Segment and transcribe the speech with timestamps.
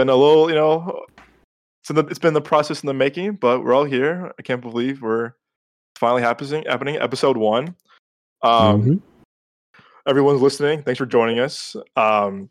[0.00, 1.04] been a little, you know,
[1.82, 4.32] it's, in the, it's been the process in the making, but we're all here.
[4.38, 5.32] I can't believe we're
[5.94, 6.64] finally happening.
[6.66, 6.96] Happening.
[6.96, 7.74] Episode one.
[8.42, 9.02] Um, Mhm.
[10.08, 10.82] Everyone's listening.
[10.82, 11.76] Thanks for joining us.
[11.96, 12.48] Um,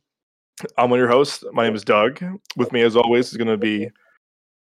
[0.77, 1.43] I'm one of your hosts.
[1.51, 2.23] My name is Doug.
[2.55, 3.89] With me, as always, is going to be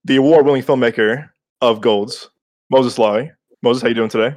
[0.06, 1.28] the award-winning filmmaker
[1.60, 2.30] of Golds,
[2.70, 3.30] Moses Lawi.
[3.60, 4.34] Moses, how you doing today?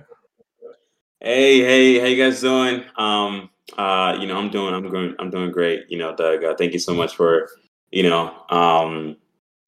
[1.22, 2.84] Hey, hey, how you guys doing?
[2.98, 5.86] Um, uh, you know, I'm doing, I'm going, I'm doing great.
[5.88, 7.48] You know, Doug, uh, thank you so much for,
[7.92, 9.18] you know, um,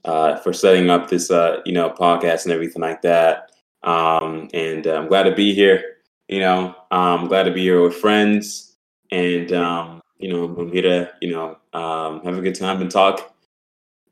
[0.06, 3.52] uh, for setting up this, uh, you know, podcast and everything like that.
[3.84, 5.98] Um, and uh, I'm glad to be here.
[6.28, 8.78] You know, I'm glad to be here with friends,
[9.12, 12.90] and um, you know, I'm here to, you know, um, have a good time and
[12.90, 13.34] talk.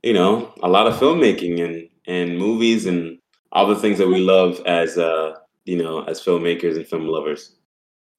[0.03, 3.19] You know, a lot of filmmaking and and movies and
[3.51, 7.55] all the things that we love as uh you know, as filmmakers and film lovers.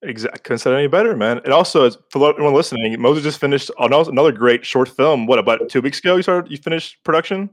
[0.03, 0.41] Exactly.
[0.43, 1.41] Couldn't say any better, man.
[1.45, 3.01] And also for everyone listening.
[3.01, 5.27] Moses just finished another great short film.
[5.27, 6.17] What about two weeks ago?
[6.17, 6.51] You started.
[6.51, 7.51] You finished production.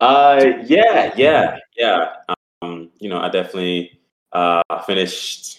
[0.00, 2.08] Uh, yeah, yeah, yeah.
[2.62, 3.98] Um, you know, I definitely
[4.32, 5.58] uh finished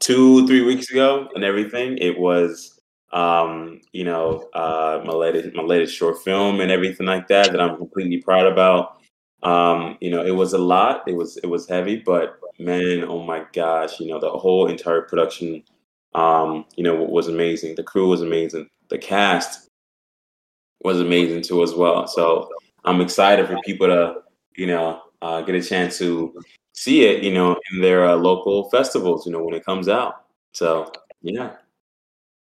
[0.00, 1.98] two, three weeks ago and everything.
[1.98, 2.80] It was
[3.12, 7.60] um, you know, uh my latest my latest short film and everything like that that
[7.60, 8.98] I'm completely proud about.
[9.44, 11.06] Um, you know, it was a lot.
[11.06, 15.02] It was it was heavy, but man, oh my gosh, you know, the whole entire
[15.02, 15.62] production
[16.14, 17.74] um, you know, was amazing.
[17.74, 18.68] The crew was amazing.
[18.88, 19.68] The cast
[20.82, 22.06] was amazing too as well.
[22.06, 22.50] So
[22.84, 24.16] I'm excited for people to,
[24.56, 26.34] you know, uh, get a chance to
[26.74, 30.24] see it, you know, in their uh, local festivals, you know, when it comes out.
[30.52, 30.92] So
[31.22, 31.56] yeah.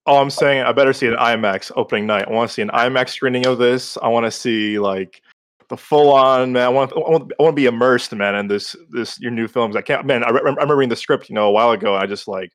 [0.06, 2.26] Oh, I'm saying I better see an IMAX opening night.
[2.26, 3.96] I want to see an IMAX screening of this.
[4.02, 5.22] I want to see like
[5.72, 6.64] the full on man.
[6.64, 9.48] I want I want, I want to be immersed, man, in this this your new
[9.48, 9.74] films.
[9.74, 10.22] I can't, man.
[10.22, 11.94] I, re- I remember reading the script, you know, a while ago.
[11.94, 12.52] I just like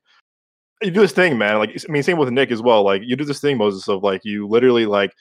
[0.82, 1.58] you do this thing, man.
[1.58, 2.84] Like I mean, same with Nick as well.
[2.84, 5.12] Like you do this thing, Moses, of like you literally like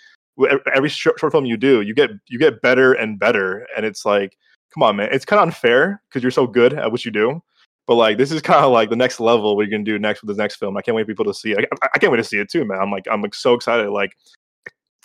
[0.76, 4.06] every short, short film you do, you get you get better and better, and it's
[4.06, 4.38] like,
[4.72, 5.10] come on, man.
[5.12, 7.42] It's kind of unfair because you're so good at what you do.
[7.88, 10.22] But like this is kind of like the next level what you're gonna do next
[10.22, 10.78] with the next film.
[10.78, 11.68] I can't wait for people to see it.
[11.82, 12.80] I, I can't wait to see it too, man.
[12.80, 13.90] I'm like I'm like so excited.
[13.90, 14.12] Like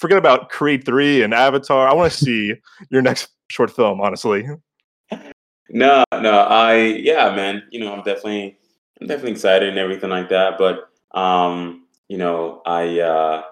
[0.03, 1.89] forget about Creed three and Avatar.
[1.89, 2.55] I want to see
[2.91, 4.01] your next short film.
[4.01, 4.47] Honestly,
[5.71, 7.63] No, no, I yeah, man.
[7.71, 8.59] You know, I'm definitely
[9.01, 10.59] I'm definitely excited and everything like that.
[10.59, 13.43] But um, you know, I uh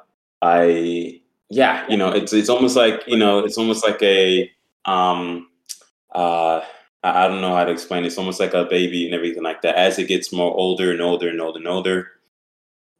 [0.42, 4.50] I yeah, you know, it's it's almost like, you know, it's almost like a
[4.84, 5.48] um
[6.14, 6.60] uh
[7.02, 8.08] I I don't know how to explain it.
[8.08, 9.76] It's almost like a baby and everything like that.
[9.76, 12.08] As it gets more older and older and older and older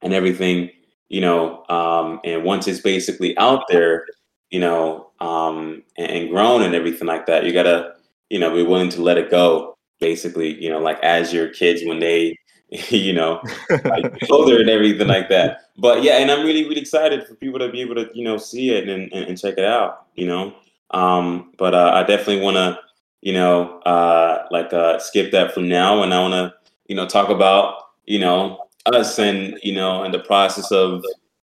[0.02, 0.70] and everything,
[1.10, 4.06] you know, um, and once it's basically out there,
[4.50, 7.94] you know, um, and, and grown and everything like that, you gotta,
[8.30, 9.76] you know, be willing to let it go.
[9.98, 12.38] Basically, you know, like as your kids when they,
[12.88, 13.42] you know,
[13.84, 15.62] like older and everything like that.
[15.76, 18.38] But yeah, and I'm really, really excited for people to be able to, you know,
[18.38, 20.06] see it and, and, and check it out.
[20.14, 20.54] You know,
[20.92, 22.78] um, but uh, I definitely want to,
[23.20, 26.54] you know, uh, like uh, skip that from now, and I want to,
[26.86, 31.04] you know, talk about, you know, us and you know, and the process of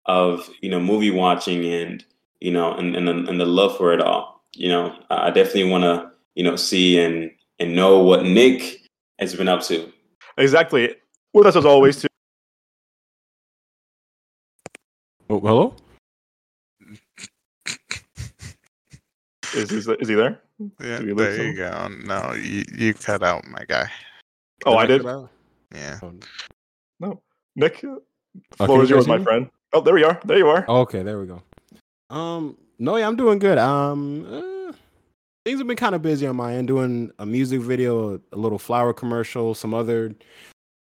[0.06, 2.04] of you know movie watching and
[2.40, 4.44] you know and and, the- and the love for it all.
[4.56, 8.82] You know, I I definitely want to, you know, see and and know what Nick
[9.20, 9.92] has been up to.
[10.38, 10.96] exactly.
[11.34, 12.08] With us as always too.
[15.30, 15.76] Oh, hello.
[19.56, 20.42] Is is, is he there?
[20.60, 21.88] Yeah, there lose you go.
[22.06, 23.90] No, you, you cut out, my guy.
[24.66, 25.04] Oh, I did.
[25.74, 26.00] Yeah.
[26.02, 26.14] Oh,
[27.00, 27.22] No,
[27.56, 27.84] Nick.
[27.84, 28.02] Oh,
[28.66, 29.50] Floor can is you yours, my friend.
[29.74, 30.20] Oh, there we are.
[30.26, 30.66] There you are.
[30.68, 31.42] Okay, there we go.
[32.10, 33.58] Um, no, yeah, I'm doing good.
[33.58, 34.74] Um, uh,
[35.46, 38.38] things have been kind of busy on my end, doing a music video, a, a
[38.38, 40.14] little flower commercial, some other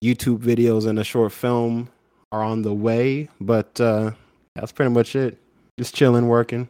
[0.04, 1.90] YouTube videos, and a short film
[2.32, 3.30] are on the way.
[3.42, 4.12] But uh,
[4.56, 5.38] that's pretty much it.
[5.78, 6.68] Just chilling, working.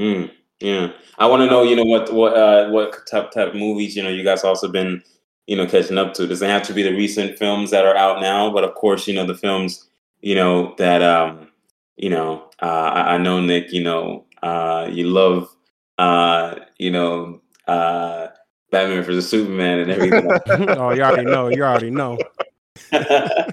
[0.00, 3.54] Mm, yeah, I want to know, you know, what what uh, what type type of
[3.54, 5.02] movies, you know, you guys also been,
[5.46, 6.26] you know, catching up to.
[6.26, 9.14] Doesn't have to be the recent films that are out now, but of course, you
[9.14, 9.88] know, the films,
[10.20, 11.48] you know, that um,
[11.96, 15.54] you know, uh, I, I know Nick, you know, uh, you love,
[15.98, 18.28] uh, you know, uh,
[18.70, 20.30] Batman vs Superman and everything.
[20.78, 21.48] oh, you already know.
[21.48, 22.18] You already know.
[22.92, 23.52] I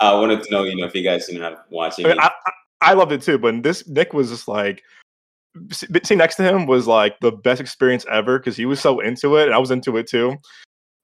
[0.00, 2.06] wanted to know, you know, if you guys, you know, have watching.
[2.06, 2.52] I, mean, I, I
[2.82, 4.82] I loved it too, but this Nick was just like s-
[5.70, 9.36] sitting next to him was like the best experience ever because he was so into
[9.36, 10.36] it, and I was into it too.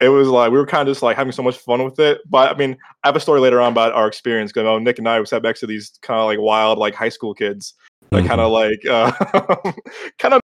[0.00, 2.20] It was like we were kind of just like having so much fun with it.
[2.28, 4.98] But I mean, I have a story later on about our experience because oh, Nick
[4.98, 7.74] and I sat next to these kind of like wild like high school kids,
[8.12, 9.12] like kind of like uh,
[10.18, 10.40] kind of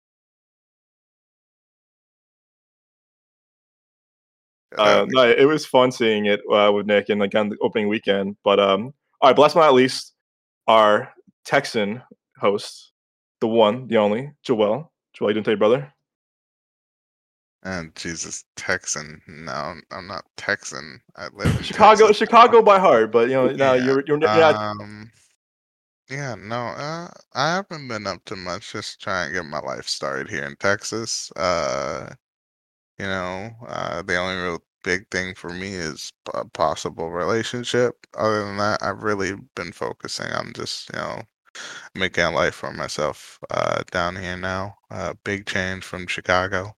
[4.77, 8.37] Uh, no, it was fun seeing it uh, with Nick and the opening weekend.
[8.43, 10.13] But um, all right, but last but not least,
[10.67, 11.13] our
[11.45, 12.01] Texan
[12.37, 12.90] host,
[13.41, 14.91] the one, the only, Joel.
[15.13, 15.93] Joel, you doing today, brother?
[17.63, 19.21] And Jesus, Texan.
[19.27, 21.01] No, I'm not Texan.
[21.15, 22.17] I live in Chicago, Texas.
[22.17, 24.55] Chicago by heart, but you know, now Yeah, you're you're, you're not.
[24.55, 25.11] Um,
[26.09, 28.71] yeah, no, uh, I haven't been up to much.
[28.73, 31.31] Just trying to get my life started here in Texas.
[31.35, 32.13] Uh,
[32.99, 37.95] you know, uh, the only real big thing for me is a possible relationship.
[38.17, 41.21] Other than that, I've really been focusing on just, you know,
[41.95, 44.77] making a life for myself uh, down here now.
[44.89, 46.75] Uh, big change from Chicago.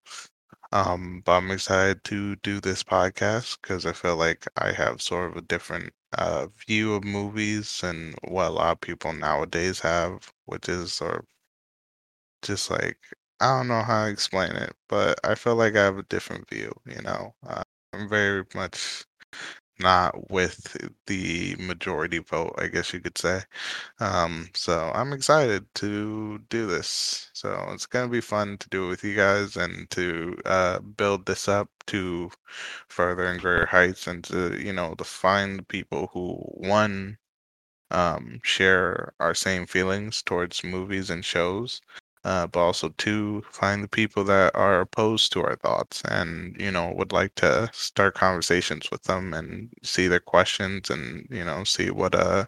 [0.72, 5.31] Um, but I'm excited to do this podcast because I feel like I have sort
[5.31, 10.31] of a different uh, view of movies and what a lot of people nowadays have,
[10.46, 11.25] which is sort of
[12.42, 12.98] just like
[13.40, 16.50] I don't know how to explain it, but I feel like I have a different
[16.50, 16.72] view.
[16.86, 19.06] You know, uh, I'm very much
[19.80, 20.78] not with
[21.08, 23.42] the majority vote, I guess you could say.
[24.00, 27.30] Um, so I'm excited to do this.
[27.34, 31.25] So it's gonna be fun to do it with you guys and to uh, build
[31.25, 32.31] this up to
[32.90, 37.18] further and greater heights and to you know to find people who one
[37.92, 41.81] um, share our same feelings towards movies and shows
[42.25, 46.72] uh, but also to find the people that are opposed to our thoughts and you
[46.72, 51.64] know would like to start conversations with them and see their questions and you know
[51.64, 52.46] see what uh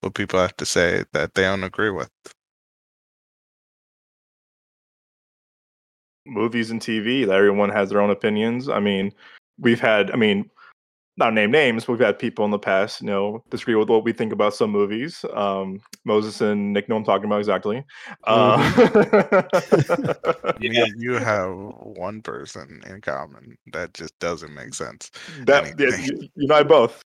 [0.00, 2.10] what people have to say that they don't agree with.
[6.26, 8.68] movies and TV everyone has their own opinions.
[8.68, 9.12] I mean,
[9.58, 10.50] we've had, I mean,
[11.16, 14.04] not name names, but we've had people in the past, you know, disagree with what
[14.04, 15.24] we think about some movies.
[15.34, 17.84] Um, Moses and Nick know I'm talking about exactly.
[18.24, 19.42] Uh,
[20.60, 25.10] You, you have one person in common that just doesn't make sense.
[25.46, 27.02] that yeah, you, you and I both.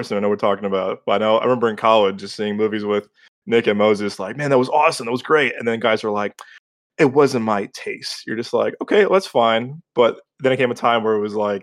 [0.00, 1.02] I know what we're talking about.
[1.06, 3.08] But I know I remember in college just seeing movies with
[3.46, 5.54] Nick and Moses, like, man, that was awesome, that was great.
[5.58, 6.38] And then guys were like,
[6.98, 8.22] it wasn't my taste.
[8.26, 9.82] You're just like, okay, well, that's fine.
[9.94, 11.62] But then it came a time where it was like,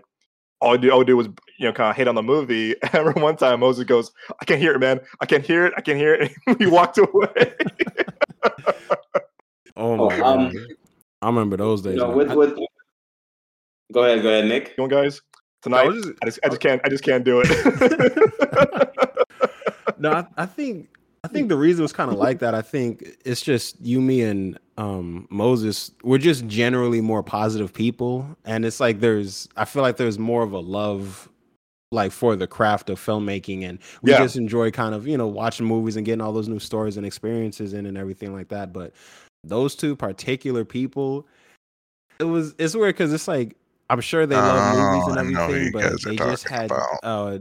[0.60, 1.26] all I do, all I do was,
[1.58, 2.74] you know, kind of hate on the movie.
[2.82, 5.00] And I remember one time Moses goes, I can't hear it, man.
[5.20, 5.74] I can't hear it.
[5.76, 6.32] I can't hear it.
[6.46, 7.54] And we walked away.
[9.76, 10.62] Oh Oh, my um, god.
[11.20, 11.94] I remember those days.
[11.94, 12.56] You know, with with.
[13.92, 14.72] Go ahead, go ahead, Nick.
[14.78, 15.20] You on, guys.
[15.62, 17.48] Tonight, was just- I just, I just can't, I just can't do it.
[19.98, 20.88] no, I, I think
[21.24, 22.54] I think the reason was kind of like that.
[22.54, 25.90] I think it's just you, me, and um, Moses.
[26.02, 29.48] We're just generally more positive people, and it's like there's.
[29.56, 31.30] I feel like there's more of a love,
[31.92, 34.18] like for the craft of filmmaking, and we Yeah.
[34.18, 37.06] just enjoy kind of you know watching movies and getting all those new stories and
[37.06, 38.74] experiences in and everything like that.
[38.74, 38.92] But
[39.44, 41.26] those two particular people,
[42.18, 43.56] it was it's weird because it's like
[43.88, 46.70] I'm sure they love movies and Oh, know who everything, but they just had
[47.02, 47.38] uh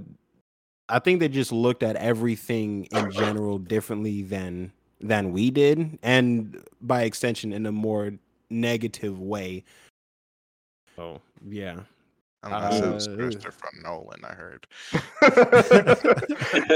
[0.94, 4.72] I think they just looked at everything in general differently than
[5.02, 8.12] than we did, and by extension, in a more
[8.52, 9.64] negative way.
[10.98, 11.20] Oh
[11.50, 11.80] yeah,
[12.44, 14.68] Unless it was Uh, Christopher Nolan, I heard.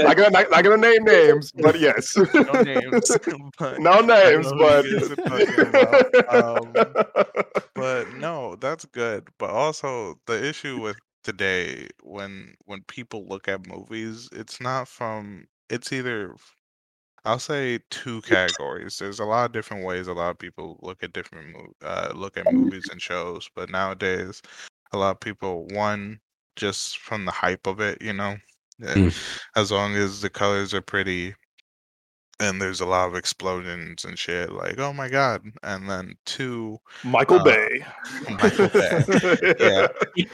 [0.02, 2.16] not, gonna, not, not gonna name names, but yes.
[2.16, 3.16] No names,
[3.58, 4.84] but no names, know who but.
[4.84, 6.34] you guys are talking about.
[6.34, 6.72] Um,
[7.74, 9.28] but no, that's good.
[9.38, 10.96] But also the issue with
[11.28, 16.34] today when when people look at movies, it's not from it's either
[17.26, 18.96] I'll say two categories.
[18.98, 21.54] There's a lot of different ways a lot of people look at different
[21.84, 24.40] uh, look at movies and shows, but nowadays
[24.92, 26.18] a lot of people one
[26.56, 28.36] just from the hype of it, you know.
[28.80, 29.14] Mm.
[29.54, 31.34] As long as the colors are pretty
[32.40, 36.78] and there's a lot of explosions and shit like oh my god and then two
[37.04, 37.84] Michael Uh, Bay.
[38.30, 39.04] Michael Bay.
[39.58, 39.86] Yeah.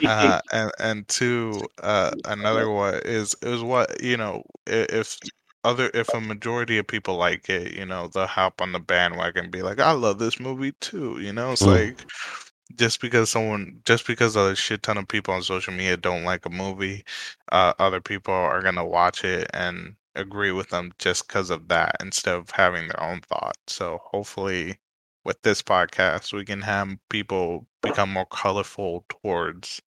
[0.05, 5.19] uh, and and two, uh, another one is is what you know if
[5.65, 9.45] other if a majority of people like it, you know, they'll hop on the bandwagon
[9.45, 11.19] and be like, I love this movie too.
[11.21, 11.67] You know, it's Mm.
[11.67, 12.05] like
[12.77, 16.47] just because someone just because a shit ton of people on social media don't like
[16.47, 17.05] a movie,
[17.53, 21.97] uh, other people are gonna watch it and agree with them just because of that
[22.01, 23.57] instead of having their own thought.
[23.67, 24.79] So hopefully
[25.25, 29.81] with this podcast we can have people become more colorful towards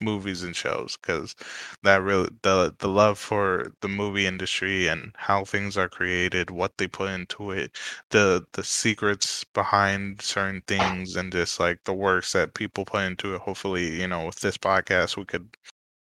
[0.00, 1.34] movies and shows because
[1.82, 6.76] that really the the love for the movie industry and how things are created what
[6.78, 7.76] they put into it
[8.10, 13.34] the the secrets behind certain things and just like the works that people put into
[13.34, 15.48] it hopefully you know with this podcast we could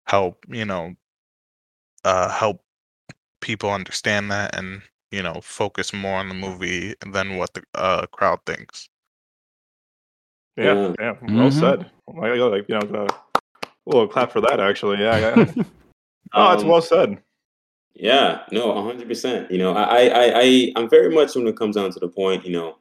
[0.07, 0.95] help you know
[2.05, 2.61] uh help
[3.43, 4.81] people understand that and
[5.11, 8.89] you know focus more on the movie than what the uh crowd thinks
[10.55, 11.59] Yeah, yeah, well Mhm.
[11.59, 11.79] said.
[12.07, 13.07] Like, like, you know, a
[13.85, 14.99] little clap for that, actually.
[14.99, 15.45] Yeah, yeah.
[16.33, 17.21] oh, that's Um, well said.
[17.95, 19.51] Yeah, no, hundred percent.
[19.51, 22.45] You know, I, I, I, I'm very much when it comes down to the point,
[22.45, 22.77] you know,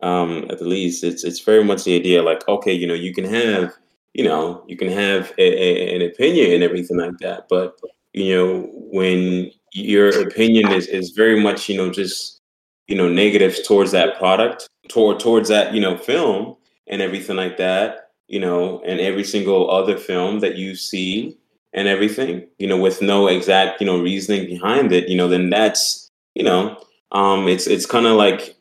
[0.00, 3.12] um, at the least, it's it's very much the idea, like, okay, you know, you
[3.14, 3.72] can have,
[4.14, 7.78] you know, you can have a, a, an opinion and everything like that, but
[8.12, 12.40] you know, when your opinion is is very much, you know, just
[12.88, 16.56] you know, negatives towards that product, toward towards that, you know, film
[16.88, 21.38] and everything like that, you know, and every single other film that you see
[21.72, 25.48] and everything, you know, with no exact, you know, reasoning behind it, you know, then
[25.50, 26.76] that's, you know,
[27.12, 28.56] um, it's it's kind of like,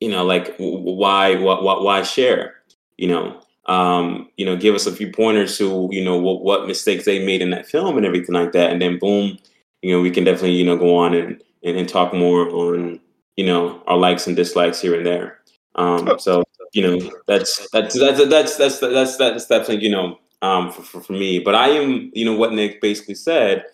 [0.00, 2.56] you know, like why what why share,
[2.98, 6.66] you know, um, you know, give us a few pointers to, you know, what what
[6.66, 9.38] mistakes they made in that film and everything like that, and then boom,
[9.82, 13.00] you know, we can definitely, you know, go on and and, and talk more on,
[13.36, 15.38] you know, our likes and dislikes here and there.
[15.74, 20.70] Um, so you know, that's that's that's that's that's that's that's definitely you know um,
[20.72, 21.38] for, for, for me.
[21.38, 23.64] But I am, you know, what Nick basically said,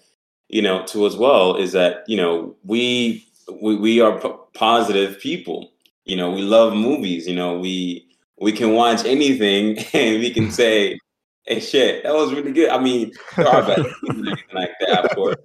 [0.48, 3.26] you know, to as well is that you know we
[3.60, 5.70] we we are p- positive people.
[6.04, 7.26] You know, we love movies.
[7.26, 8.06] You know, we
[8.40, 10.98] we can watch anything and we can say,
[11.44, 14.70] "Hey, shit, that was really good." I mean, there are bad movies and everything like
[14.80, 15.36] that, of course.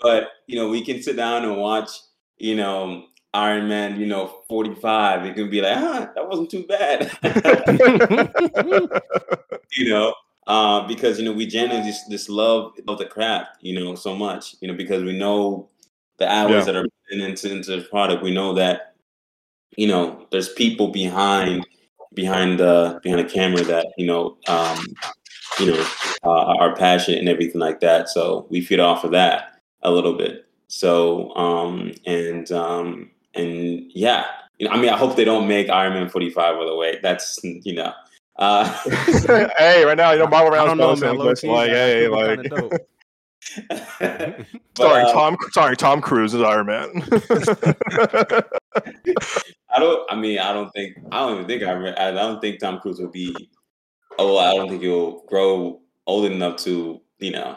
[0.00, 1.90] But you know, we can sit down and watch,
[2.38, 5.26] you know, Iron Man, you know, 45.
[5.26, 7.10] It can be like, ah, that wasn't too bad.
[9.72, 10.14] you know,
[10.46, 14.14] uh, because you know we genuinely just, just love love the craft, you know, so
[14.16, 15.68] much, you know, because we know
[16.18, 16.72] the hours Yeah.
[16.72, 18.22] that are put into into the product.
[18.22, 18.94] We know that,
[19.76, 21.66] you know, there's people behind
[22.14, 24.80] behind the behind the camera that you know, um,
[25.60, 25.86] you know,
[26.24, 28.08] uh, are passionate and everything like that.
[28.08, 29.57] So we feed off of that
[29.88, 30.46] a little bit.
[30.68, 34.26] So um, and um, and yeah,
[34.58, 36.98] you know, I mean, I hope they don't make Iron Man 45 by the way.
[37.02, 37.92] That's you know.
[38.36, 38.64] Uh,
[39.58, 41.18] hey, right now, you know, Marvel I Rounds don't know, posting man.
[41.18, 42.72] like, this, like, hey, like, kinda dope.
[43.98, 47.02] but, sorry, uh, Tom, sorry, Tom Cruise is Iron Man.
[49.70, 50.12] I don't.
[50.12, 50.96] I mean, I don't think.
[51.10, 51.72] I don't even think I.
[51.72, 53.34] re- I don't think Tom Cruise will be.
[54.18, 57.00] Oh, I don't think he'll grow old enough to.
[57.18, 57.56] You know.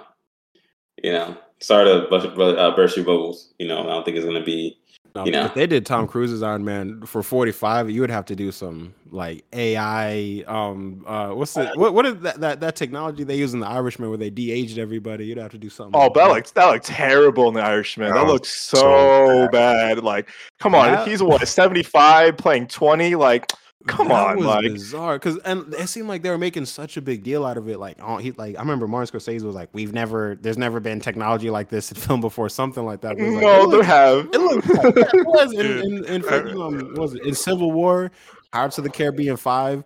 [1.04, 1.38] You know.
[1.62, 3.54] Start to burst, uh, burst your bubbles.
[3.60, 3.80] You know.
[3.82, 4.78] I don't think it's gonna be.
[5.14, 5.46] No, You know.
[5.46, 8.94] If they did Tom Cruise's Iron Man for 45, you would have to do some
[9.12, 10.42] like AI.
[10.48, 11.94] Um, uh, what's the what?
[11.94, 15.26] What is that that, that technology they use in The Irishman where they de-aged everybody?
[15.26, 16.00] You'd have to do something.
[16.00, 18.14] oh, like that looks that looks terrible in the Irishman.
[18.14, 20.02] That Oh, looks so, so bad.
[20.02, 23.16] Like, come on, That- he's what seventy five playing twenty.
[23.16, 23.52] Like,
[23.88, 26.98] come that on, was like, bizarre because and it seemed like they were making such
[26.98, 27.80] a big deal out of it.
[27.80, 31.00] Like, oh, he like I remember Martin Scorsese was like, "We've never, there's never been
[31.00, 33.18] technology like this in film before," something like that.
[33.18, 34.30] But was like, no, it there looks- have.
[34.34, 35.14] It looks like.
[35.14, 38.12] It was in, Dude, in, in, um, was it in Civil War,
[38.52, 39.84] Pirates of the Caribbean Five.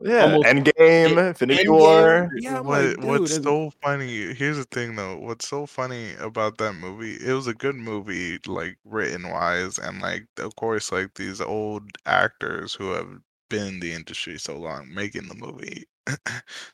[0.00, 1.70] Yeah, almost- Endgame, Infinity Endgame.
[1.70, 2.30] War.
[2.36, 6.10] Yeah, what like, what's dude, and- so funny here's the thing though what's so funny
[6.20, 10.92] about that movie it was a good movie like written wise and like of course
[10.92, 13.08] like these old actors who have
[13.48, 15.84] been in the industry so long making the movie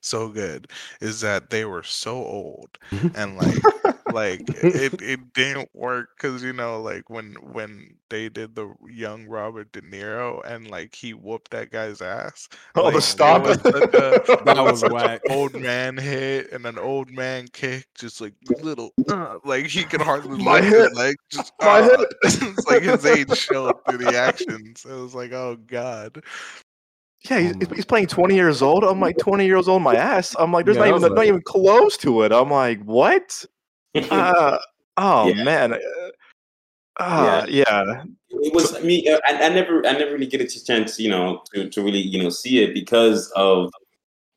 [0.00, 0.68] so good
[1.00, 2.78] is that they were so old
[3.14, 3.66] and like
[4.08, 9.26] like it, it didn't work because you know like when when they did the young
[9.26, 13.44] robert de niro and like he whooped that guy's ass Oh, like, the it stomp.
[13.44, 13.84] was a-
[14.44, 15.22] That was whack.
[15.28, 20.00] old man hit and an old man kick, just like little, uh, like he could
[20.02, 20.92] hardly My hip.
[20.92, 24.84] like just My uh, it's like his age showed through the actions.
[24.88, 26.22] It was like, oh god,
[27.30, 28.84] Yeah, he's, Oh he's- playing 20 years old.
[28.84, 30.34] I'm like 20 years old, my ass.
[30.38, 32.32] I'm like, there's Yeah, not even not even close to it.
[32.32, 33.44] I'm like, what?
[34.10, 34.58] Uh,
[34.96, 35.44] oh Yeah.
[35.44, 35.72] man.
[35.74, 38.02] Uh, uh, yeah.
[38.30, 41.08] it was I mean uh, I, I never I never really get a chance you
[41.10, 43.70] know to, to really you know see it because of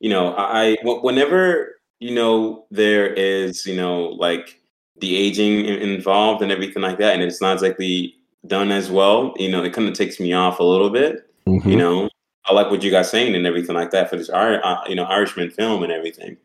[0.00, 4.60] you know I wh- whenever you know there is you know like
[5.00, 8.14] the aging involved and everything like that and it's not exactly
[8.46, 11.68] done as well you know it kind of takes me off a little bit Mm-hmm.
[11.68, 12.08] you know
[12.48, 15.04] I like what you guys saying and everything like that for this uh, you know
[15.04, 16.36] Irishman film and everything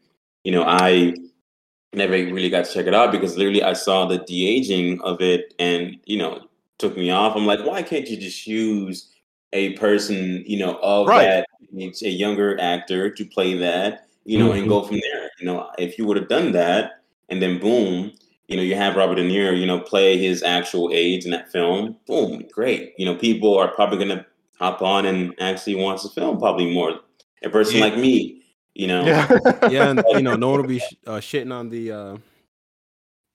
[0.44, 1.14] you know I
[1.94, 5.22] never really got to check it out because literally I saw the de aging of
[5.22, 6.48] it and you know
[6.80, 7.36] took me off.
[7.36, 9.10] I'm like, why can't you just use
[9.54, 11.26] a person, you know, of Right.
[11.26, 11.48] that,
[12.04, 15.30] a younger actor to play that, you know, and go from there.
[15.40, 18.12] You know, if you would have done that and then boom,
[18.48, 21.52] you know, you have Robert De Niro, you know, play his actual age in that
[21.52, 22.94] film, boom, great.
[22.98, 24.26] You know, people are probably gonna
[24.64, 27.00] hop on and actually watch the film probably more.
[27.44, 27.84] A person Yeah.
[27.86, 28.44] like me,
[28.74, 29.06] you know.
[29.06, 29.28] Yeah.
[29.70, 32.18] yeah, and you know, no one will be sh- uh, shitting on the uh,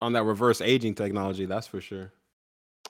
[0.00, 1.44] on that reverse aging technology.
[1.44, 2.12] That's for sure.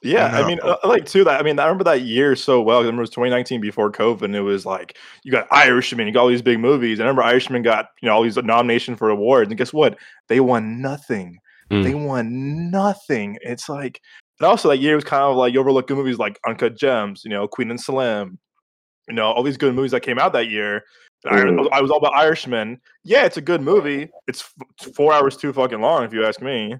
[0.00, 0.46] Yeah, I No.
[0.46, 1.40] mean, uh, like too that.
[1.40, 2.76] I mean, I remember that year so well.
[2.78, 6.12] I remember it was 2019 before COVID, and it was like you got Irishman, you
[6.12, 7.00] got all these big movies.
[7.00, 9.98] I remember Irishman got you know all these nomination for awards, and guess what?
[10.28, 11.40] They won nothing.
[11.72, 11.82] Mm.
[11.82, 13.38] They won nothing.
[13.42, 14.00] It's like,
[14.40, 17.24] and also that year was kind of like you overlook good movies like Uncut Gems,
[17.24, 18.38] you know, Queen and Slim,
[19.08, 20.84] you know, all these good movies that came out that year.
[21.24, 21.78] And I-.
[21.78, 22.80] I, was all about Irishman.
[23.04, 24.08] Yeah, it's a good movie.
[24.28, 26.74] It's f- it's four hours too fucking long, if you ask me.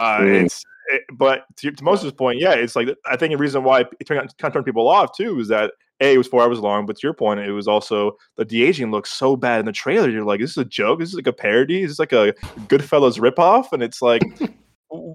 [0.00, 0.44] Uh, Mm.
[0.44, 3.80] It's it, but to, to Moses' point, yeah, it's like I think the reason why
[3.80, 6.58] it turned, kind of turned people off too is that a it was four hours
[6.58, 9.66] long, but to your point, it was also the de aging looks so bad in
[9.66, 10.10] the trailer.
[10.10, 11.00] You're like, this is a joke.
[11.00, 11.82] This is like a parody.
[11.82, 12.34] This is like a
[12.66, 14.22] Goodfellas ripoff, and it's like,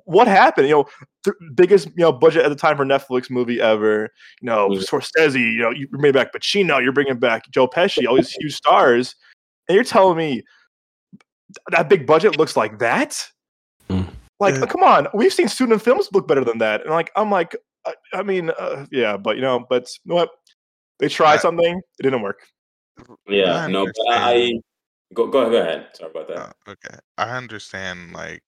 [0.05, 0.67] what happened?
[0.67, 0.85] You know,
[1.23, 4.09] th- biggest you know budget at the time for Netflix movie ever.
[4.41, 4.83] You know, Mhm.
[4.85, 5.39] Scorsese.
[5.39, 6.81] You know, you bring back Pacino.
[6.81, 8.07] You're bringing back Joe Pesci.
[8.07, 9.15] All these huge stars,
[9.67, 10.43] and you're telling me
[11.71, 13.27] that big budget looks like that?
[13.89, 14.07] Mm.
[14.39, 14.65] Like, Yeah.
[14.67, 17.55] come on, we've seen student films look better than that, and like, I'm like,
[17.85, 20.29] I, I mean, uh, yeah, but you know, but you know what?
[20.99, 22.39] They tried I- something, it didn't work.
[23.27, 24.51] Yeah, I no, but I
[25.13, 25.87] go go go ahead.
[25.93, 26.37] Sorry about that.
[26.37, 28.11] Uh, okay, I understand.
[28.13, 28.43] Like,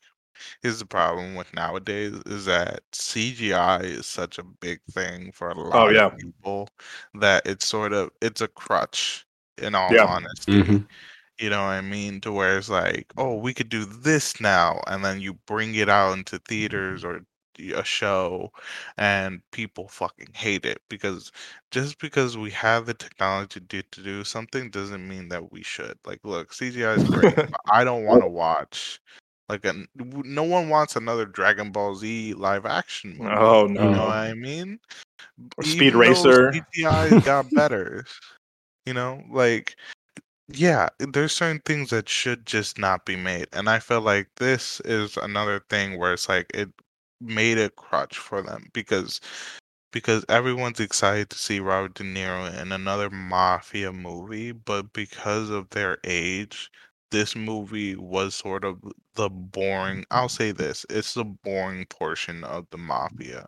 [0.62, 5.60] here's the problem with nowadays is that CGI is such a big thing for a
[5.60, 6.08] lot yeah.
[6.08, 6.70] of people
[7.16, 9.26] that it's sort of it's a crutch.
[9.58, 10.06] In all Yeah.
[10.06, 10.88] honesty, Mhm.
[11.38, 12.20] you know what I mean?
[12.22, 15.90] To where it's like, oh, we could do this now, and then you bring it
[15.90, 17.22] out into theaters or
[17.76, 18.52] a show,
[18.98, 21.32] and people fucking hate it because
[21.72, 25.62] just because we have the technology to do, to do something doesn't mean that we
[25.64, 25.98] should.
[26.06, 29.00] Like, look, CGI is great, but I don't want to watch.
[29.52, 33.36] Like, w- no one wants another Dragon Ball Z live action movie.
[33.36, 34.80] Oh no, You no, know what I mean?
[35.58, 36.54] Or Speed Even though Racer.
[36.54, 38.06] CGI got better.
[38.86, 39.76] You know, like
[40.50, 43.48] yeah, there's certain things that should just not be made.
[43.54, 46.70] And I feel like this is another thing where it's like it
[47.22, 49.22] made a crutch for them because
[49.94, 55.70] because everyone's excited to see Robert De Niro in another mafia movie, but because of
[55.72, 56.70] their age,
[57.12, 58.80] this movie was sort of
[59.16, 60.30] the boring I'll mm-hmm.
[60.30, 63.48] say this, it's the boring portion of the mafia.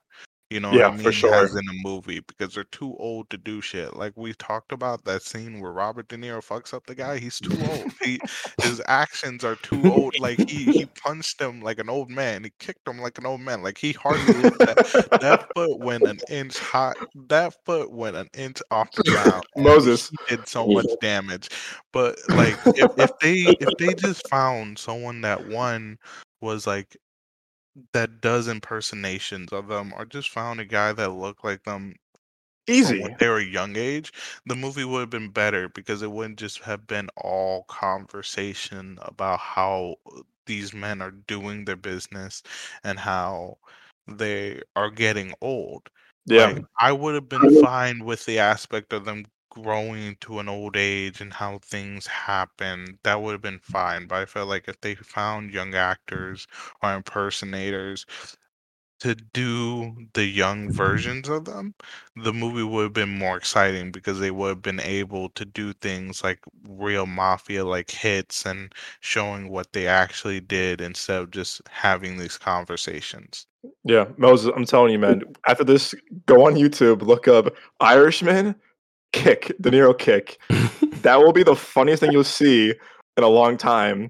[0.54, 1.34] You know Yeah, what I for sure.
[1.34, 3.96] As in a movie because they're too old to do shit.
[3.96, 7.18] Like we talked about that scene where Robert De Niro fucks up the guy.
[7.18, 7.92] He's too old.
[8.00, 8.20] He
[8.62, 10.20] his actions are too old.
[10.20, 12.44] Like he he punched him like an old man.
[12.44, 13.64] He kicked him like an old man.
[13.64, 14.78] Like he hardly looked at
[15.22, 16.94] that foot went an inch high.
[17.30, 19.44] That foot went an inch off the ground.
[19.58, 20.12] Moses.
[20.30, 21.50] did so much damage.
[21.92, 25.98] But like if, if they if they just found someone that one
[26.42, 26.96] was like
[27.94, 31.96] that does impersonations of them, or just found a guy that looked like them
[32.68, 33.02] Easy.
[33.02, 34.12] when they were a young age,
[34.46, 39.40] the movie would have been better because it wouldn't just have been all conversation about
[39.40, 42.44] how uh, these men are doing their business
[42.84, 43.58] and how
[44.08, 45.90] they are getting old.
[46.26, 50.50] Yeah, Like I would have been fine with the aspect of them growing to an
[50.50, 53.00] old age and how things happen.
[53.04, 54.08] That would have been fine.
[54.08, 56.48] But I felt like if they found young actors
[56.82, 58.06] or impersonators
[59.00, 61.76] to do the young versions of them,
[62.16, 65.74] the movie would have been more exciting because they would have been able to do
[65.74, 71.62] things like real mafia like hits and showing what they actually did instead of just
[71.70, 73.46] having these conversations.
[73.84, 74.52] yeah, Moses.
[74.56, 75.24] I'm telling you, man.
[75.48, 75.94] After this,
[76.26, 78.56] go on YouTube, look up Irishman
[79.14, 80.38] kick, De Niro kick.
[81.02, 82.74] That will be the funniest thing you'll see
[83.18, 84.10] in a long time.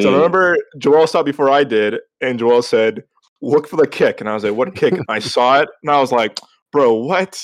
[0.00, 0.14] So I Mm.
[0.14, 3.02] remember Joel saw it before I did, and Joel said,
[3.42, 5.90] "Look for the kick," and I was like, "What kick?" And I saw it, and
[5.90, 6.38] I was like,
[6.70, 7.42] "Bro, what?"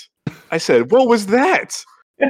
[0.50, 1.76] I said, "What was that?"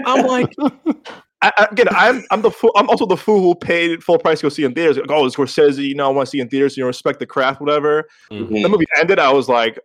[0.06, 0.48] I'm like,
[1.42, 2.72] I, again, I'm I'm the fool.
[2.76, 4.96] I'm also the fool who paid full price to go see in theaters.
[4.96, 6.76] Like, oh, it's Scorsese, you know, I want to see in theaters.
[6.76, 8.08] You know, respect the craft, whatever.
[8.32, 8.62] Mhm.
[8.62, 9.20] The movie ended.
[9.20, 9.78] I was like,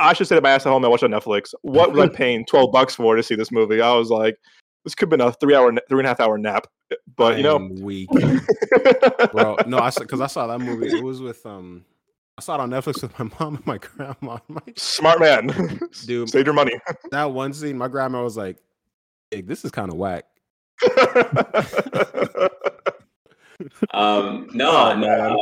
[0.00, 1.54] I should sit at my ass at home and watch on Netflix.
[1.62, 3.80] What was I paying twelve bucks for to see this movie?
[3.80, 4.36] I was like,
[4.84, 6.66] this could have been a three hour, three and a half hour nap.
[7.16, 8.08] But you know, am weak,
[9.32, 9.56] bro.
[9.66, 10.88] No, I because I saw that movie.
[10.88, 11.84] It was with um,
[12.38, 14.38] I saw it on Netflix with my mom and my grandma.
[14.48, 16.30] My, smart man, Dude.
[16.30, 16.72] save your money.
[17.10, 18.56] that one scene, my grandma was like,
[19.30, 20.24] hey, "This is kind of whack."
[23.92, 25.20] Um, no, Oh, no, man.
[25.32, 25.36] I-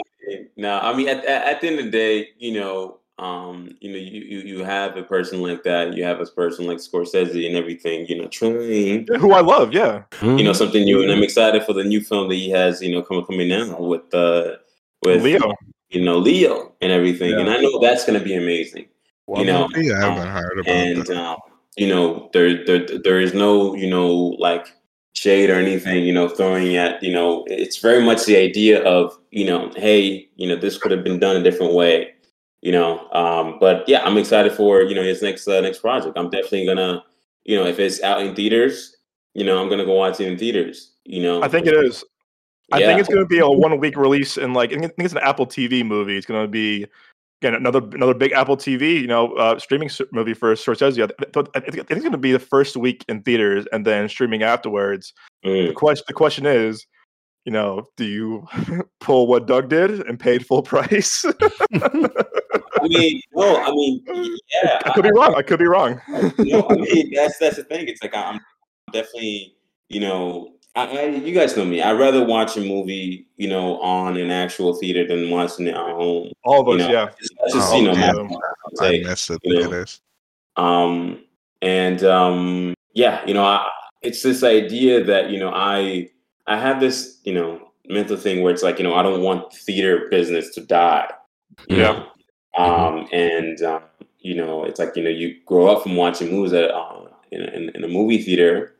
[0.56, 0.78] no.
[0.80, 3.98] I mean, at, at, at the end of the day, you know, um, you know,
[3.98, 5.94] you, you you have a person like that.
[5.94, 8.06] You have a person like Scorsese and everything.
[8.06, 10.04] You know, trying, Who I love, yeah.
[10.22, 11.02] you know, something new.
[11.02, 12.80] And I'm excited for the new film that he has.
[12.80, 14.56] You know, coming coming now with uh
[15.04, 15.52] with Leo.
[15.90, 17.34] you know Leo and everything.
[17.34, 18.86] And I know that's going to be amazing.
[19.26, 19.92] What You know, movie?
[19.92, 21.16] I um, haven't heard about and that.
[21.16, 21.36] um,
[21.76, 24.66] you know there there there is no you know like
[25.14, 29.16] shade or anything you know throwing at you know it's very much the idea of
[29.30, 32.12] you know hey you know this could have been done a different way
[32.60, 33.08] you know.
[33.10, 36.16] Um, but yeah, I'm excited for you know his next uh, next project.
[36.16, 37.04] I'm definitely gonna,
[37.44, 38.96] you know, if it's out in theaters,
[39.34, 40.92] you know, I'm gonna go watch it in theaters.
[41.04, 42.04] You know, I think it is.
[42.70, 45.20] I think it's to be a one week release, and like I think it's an
[45.22, 46.16] Apple TV movie.
[46.16, 46.86] It's to be
[47.40, 51.02] again another another big Apple TV, you know, uh, streaming movie for Scorsese.
[51.02, 55.14] I think it's to be the first week in theaters and then streaming afterwards.
[55.44, 55.68] Mm.
[55.68, 56.86] The question the question is,
[57.48, 58.46] you know, do you
[59.00, 61.24] pull what Doug did and paid full price?
[61.72, 64.04] I mean, no, I mean,
[64.52, 65.34] yeah, I could be wrong.
[65.34, 65.98] I could be wrong.
[66.36, 67.88] no, I mean, that's that's the thing.
[67.88, 68.38] It's like I'm
[68.92, 69.56] definitely,
[69.88, 71.80] you know, I, I, you guys know me.
[71.80, 75.76] I'd rather watch a movie, you know, on an actual theater than watching it at
[75.76, 76.30] home.
[76.44, 77.04] All of You know, yeah.
[77.06, 78.12] That's just, Oh, you know, yeah.
[78.12, 79.60] my I miss the you know.
[79.62, 80.02] theaters.
[80.56, 81.24] Um,
[81.62, 83.66] and um, yeah, you know, I,
[84.02, 86.10] it's this idea that you know, I
[86.48, 89.52] I have this, you know, mental thing where it's like, you know, I don't want
[89.54, 91.10] theater business to die.
[91.68, 91.92] you Yeah.
[91.94, 92.06] know?
[92.58, 93.82] Um, and um,
[94.20, 97.42] you know, it's like you know, you grow up from watching movies at uh, in,
[97.42, 98.74] in, in a movie theater,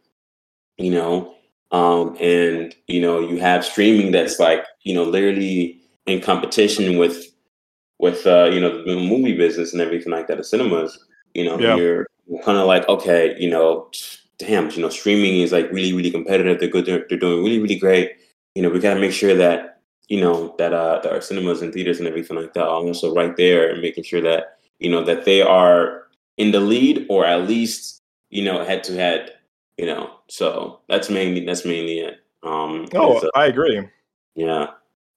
[0.78, 1.35] you know,
[1.72, 7.26] um, and you know, you have streaming that's like you know, literally in competition with
[7.98, 10.98] with uh, you know the movie business and everything like that, the cinemas.
[11.35, 11.76] You know, Yeah.
[11.76, 12.07] you're
[12.44, 13.90] kind of like, okay, you know,
[14.38, 16.59] damn, you know, streaming is like really, really competitive.
[16.61, 16.87] They're good.
[16.87, 18.12] They're, they're doing really, really great.
[18.55, 21.61] You know, we got to make sure that you know that uh that our cinemas
[21.61, 24.90] and theaters and everything like that are also right there and making sure that you
[24.90, 26.05] know that they are
[26.38, 29.33] in the lead or at least you know head to head.
[29.77, 32.18] You know, so that's mainly that's mainly it.
[32.42, 33.87] Um, Oh, uh, I agree.
[34.35, 34.68] yeah.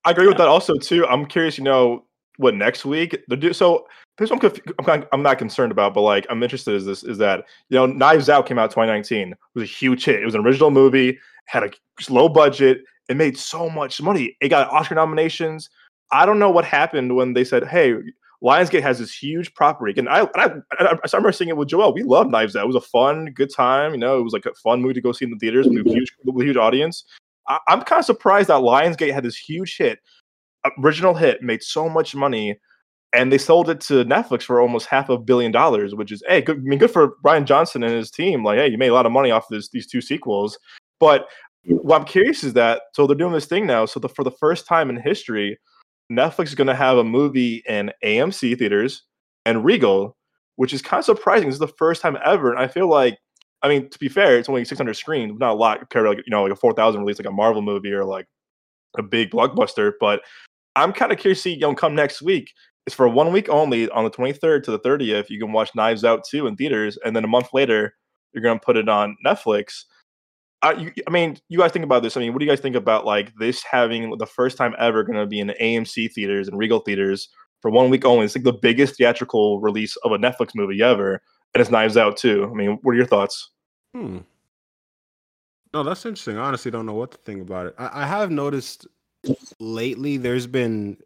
[0.04, 1.06] I agree with that also too.
[1.06, 2.04] I'm curious, you know,
[2.36, 3.52] what next week the.
[3.52, 3.86] So
[4.18, 4.40] this one
[4.78, 7.76] I'm, kind I'm not concerned about, but like I'm interested is this is that you
[7.76, 10.22] know Knives Out came out 2019 it was a huge hit.
[10.22, 11.70] It was an original movie, had a
[12.10, 14.36] low budget, it made so much money.
[14.40, 15.68] It got Oscar nominations.
[16.10, 17.94] I don't know what happened when they said, "Hey,
[18.42, 20.44] Lionsgate has this huge property." And I, and I,
[20.78, 21.94] I, I remember seeing it with Joel.
[21.94, 22.64] We love Knives Out.
[22.64, 23.92] It was a fun, good time.
[23.92, 25.86] You know, it was like a fun movie to go see in the theaters with
[25.86, 27.04] a huge, huge audience.
[27.48, 30.00] I, I'm kind of surprised that Lionsgate had this huge hit,
[30.78, 32.58] original hit, made so much money,
[33.12, 36.40] and they sold it to Netflix for almost half a billion dollars, which is hey,
[36.40, 38.44] good, I mean, good for Brian Johnson and his team.
[38.44, 40.58] Like, hey, you made a lot of money off this these two sequels.
[40.98, 41.28] But
[41.64, 43.86] what I'm curious is that so they're doing this thing now.
[43.86, 45.58] So the, for the first time in history,
[46.10, 49.02] Netflix is going to have a movie in AMC theaters
[49.44, 50.16] and Regal,
[50.56, 51.48] which is kind of surprising.
[51.48, 53.18] This is the first time ever, and I feel like,
[53.62, 56.18] I mean, to be fair, it's only 600 screens, not a lot compared to like
[56.18, 58.26] you know like a 4,000 release like a Marvel movie or like
[58.98, 59.92] a big blockbuster.
[60.00, 60.22] But
[60.76, 62.52] I'm kind of curious to see, you know, come next week.
[62.86, 65.30] It's for one week only on the 23rd to the 30th.
[65.30, 67.94] You can watch Knives Out 2 in theaters, and then a month later,
[68.32, 69.84] you're going to put it on Netflix.
[70.62, 72.16] I, you, I mean, you guys think about this.
[72.16, 75.04] I mean, what do you guys think about like this having the first time ever
[75.04, 77.28] going to be in AMC theaters and Regal theaters
[77.60, 78.24] for one week only?
[78.24, 81.20] It's like the biggest theatrical release of a Netflix movie ever,
[81.54, 82.48] and it's Knives Out too.
[82.50, 83.50] I mean, what are your thoughts?
[83.94, 84.18] Hmm.
[85.74, 86.36] No, that's interesting.
[86.36, 87.74] I honestly don't know what to think about it.
[87.78, 88.86] I, I have noticed
[89.58, 90.96] lately there's been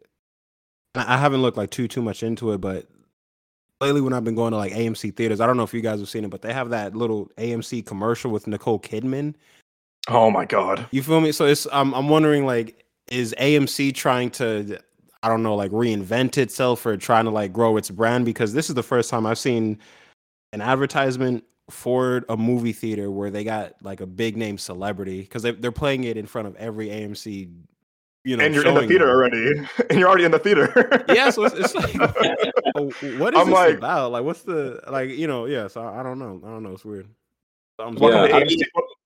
[0.95, 2.87] I haven't looked like too too much into it, but
[3.81, 5.99] lately when I've been going to like AMC theaters, I don't know if you guys
[5.99, 9.35] have seen it, but they have that little AMC commercial with Nicole Kidman.
[10.09, 10.87] Oh my god!
[10.91, 11.31] You feel me?
[11.31, 14.79] So it's I'm I'm wondering like is AMC trying to
[15.23, 18.69] I don't know like reinvent itself or trying to like grow its brand because this
[18.69, 19.79] is the first time I've seen
[20.53, 25.43] an advertisement for a movie theater where they got like a big name celebrity because
[25.43, 27.51] they, they're playing it in front of every AMC.
[28.27, 29.11] You know, and you're in the theater now.
[29.13, 29.57] already,
[29.89, 30.67] and you're already in the theater.
[31.15, 31.95] Yeah, so it's, it's like,
[32.75, 34.11] oh, what is I'm this like- about?
[34.11, 35.11] Like, what's the like?
[35.11, 35.67] You know, yeah.
[35.67, 36.41] So I, I don't know.
[36.43, 36.73] I don't know.
[36.73, 37.07] It's weird.
[37.79, 38.57] I'm welcome Yeah, to I AMC.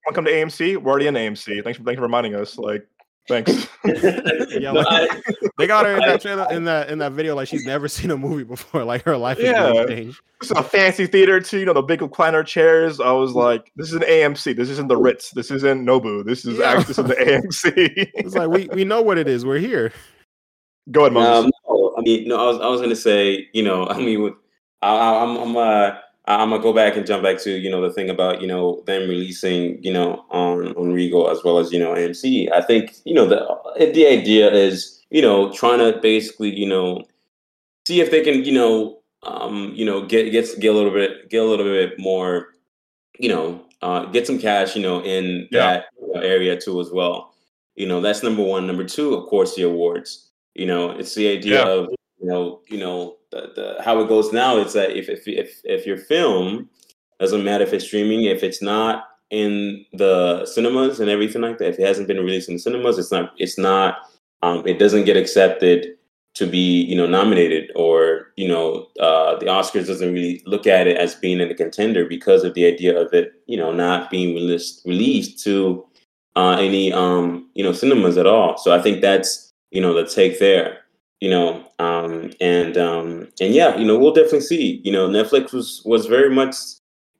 [0.06, 0.76] welcome to AMC.
[0.78, 1.62] We're already in AMC.
[1.62, 2.58] Thanks for thanks for reminding us.
[2.58, 2.84] Like,
[3.28, 3.68] thanks.
[3.84, 5.08] Yeah, like- I-
[5.58, 8.10] They got her in that trailer, in that in that video like she's never seen
[8.10, 8.84] a movie before.
[8.84, 9.72] Like her life is Yeah.
[9.72, 9.86] yeah.
[9.86, 10.20] changed.
[10.40, 11.58] This is a fancy theater too.
[11.58, 13.00] You know the big recliner chairs.
[13.00, 14.56] I was like, this is an AMC.
[14.56, 15.30] This isn't the Ritz.
[15.30, 16.24] This isn't Nobu.
[16.24, 16.66] This is Yeah.
[16.72, 17.14] actually this is the
[17.76, 18.10] AMC.
[18.14, 19.44] It's like we we know what it is.
[19.46, 19.92] We're here.
[20.90, 21.44] Go ahead, Moses.
[21.44, 24.20] Um, no, I mean, no, I was, I was gonna say, you know, I mean,
[24.22, 24.34] with,
[24.82, 25.92] I, I, I'm, I'm, uh,
[26.26, 28.82] I'm gonna go back and jump back to, you know, the thing about, you know,
[28.86, 32.50] them releasing, you know, on on Regal as well as, you know, AMC.
[32.52, 33.40] I think, you know, the
[33.92, 37.04] the idea is, you know, trying to basically, you know,
[37.86, 41.28] see if they can, you know, um, you know, get get get a little bit
[41.30, 42.48] get a little bit more,
[43.18, 45.82] you know, uh, get some cash, you know, in Yeah.
[46.14, 47.34] that area too as well.
[47.76, 48.66] You know, that's number one.
[48.66, 50.30] Number two, of course, the awards.
[50.54, 51.68] You know, it's the idea Yeah.
[51.72, 51.88] of
[52.20, 54.56] you know, you know, the, the how it goes now.
[54.58, 56.68] is that if if if if your film
[57.18, 61.70] doesn't matter if it's streaming, if it's not in the cinemas and everything like that,
[61.70, 63.98] if it hasn't been released in the cinemas, it's not it's not
[64.42, 65.96] um, it doesn't get accepted
[66.34, 70.86] to be you know nominated or you know uh, the Oscars doesn't really look at
[70.86, 74.10] it as being in a contender because of the idea of it you know not
[74.10, 75.84] being released released to
[76.36, 78.56] uh, any um, you know cinemas at all.
[78.58, 80.78] So I think that's you know the take there.
[81.22, 84.80] You know, um, and um, and yeah, you know, we'll definitely see.
[84.82, 86.56] You know, Netflix was was very much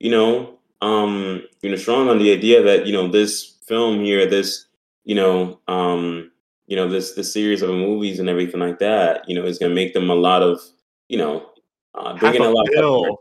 [0.00, 4.26] you know um, you know strong on the idea that you know this film here,
[4.26, 4.66] this
[5.04, 6.32] you know um,
[6.66, 9.70] you know this this series of movies and everything like that, you know, is going
[9.70, 10.60] to make them a lot of
[11.08, 11.50] you know
[11.94, 13.16] uh, bringing a, a lot bill of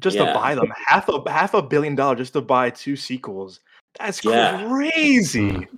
[0.00, 0.26] just Yeah.
[0.26, 0.72] to buy them.
[0.88, 3.60] Half a half a billion dollars just to buy two sequels.
[4.00, 4.66] That's Yeah.
[4.66, 5.68] crazy.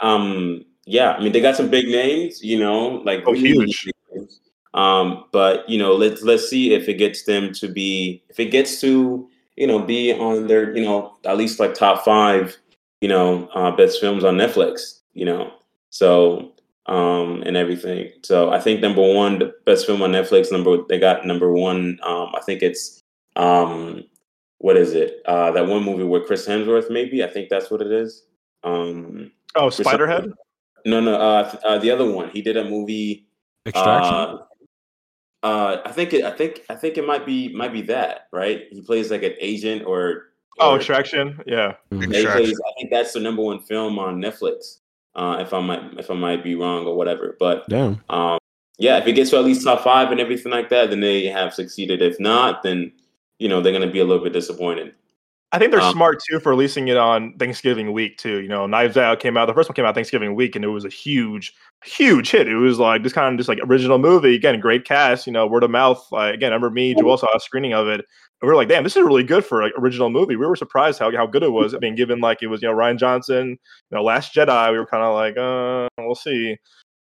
[0.00, 3.86] um yeah i mean they got some big names you know like Oh, huge.
[4.14, 4.40] names.
[4.74, 8.46] um but you know let's let's see if it gets them to be if it
[8.46, 12.56] gets to you know be on their you know at least like top five
[13.00, 15.52] you know uh best films on netflix you know
[15.90, 16.52] so
[16.86, 20.98] um and everything so i think number one the best film on netflix number they
[20.98, 23.00] got number one um i think it's
[23.36, 24.04] um
[24.58, 27.80] what is it uh that one movie with chris hemsworth maybe i think that's what
[27.80, 28.24] it is
[28.64, 30.32] um Oh, Spiderhead.
[30.84, 31.14] No, no.
[31.16, 32.30] Uh, th- uh, the other one.
[32.30, 33.26] He did a movie.
[33.66, 34.14] Extraction.
[34.14, 34.38] Uh,
[35.42, 36.24] uh, I think it.
[36.24, 36.62] I think.
[36.70, 37.54] I think it might be.
[37.54, 38.28] Might be that.
[38.32, 38.64] Right.
[38.70, 40.26] He plays like an agent or.
[40.60, 41.40] Oh, or- Extraction.
[41.46, 41.74] Yeah.
[41.92, 42.00] Mhm.
[42.02, 42.44] yeah, he Extraction.
[42.44, 44.78] plays, I think that's the number one film on Netflix.
[45.16, 48.00] Uh, if I might, if I might be wrong or whatever, but Damn.
[48.08, 48.38] um,
[48.78, 51.26] yeah, if it gets to at least top five and everything like that, then they
[51.26, 52.02] have succeeded.
[52.02, 52.90] If not, then
[53.38, 54.92] you know they're going to be a little bit disappointed.
[55.54, 58.40] I think they're Um, smart too for releasing it on Thanksgiving week too.
[58.40, 59.46] You know, Knives Out came out.
[59.46, 62.48] The first one came out Thanksgiving week, and it was a huge, huge hit.
[62.48, 64.34] It was like this kind of just like original movie.
[64.34, 65.28] Again, great cast.
[65.28, 66.04] You know, word of mouth.
[66.10, 68.00] Like, again, I remember me, Joel saw a screening of it.
[68.00, 68.04] And
[68.42, 70.34] we were like, damn, this is really good for an original movie.
[70.34, 71.72] We were surprised how, how good it was.
[71.72, 74.78] I mean, given like it was, you know, Rian Johnson, you know, Last Jedi, we
[74.78, 76.58] were kind of like, uh, we'll see.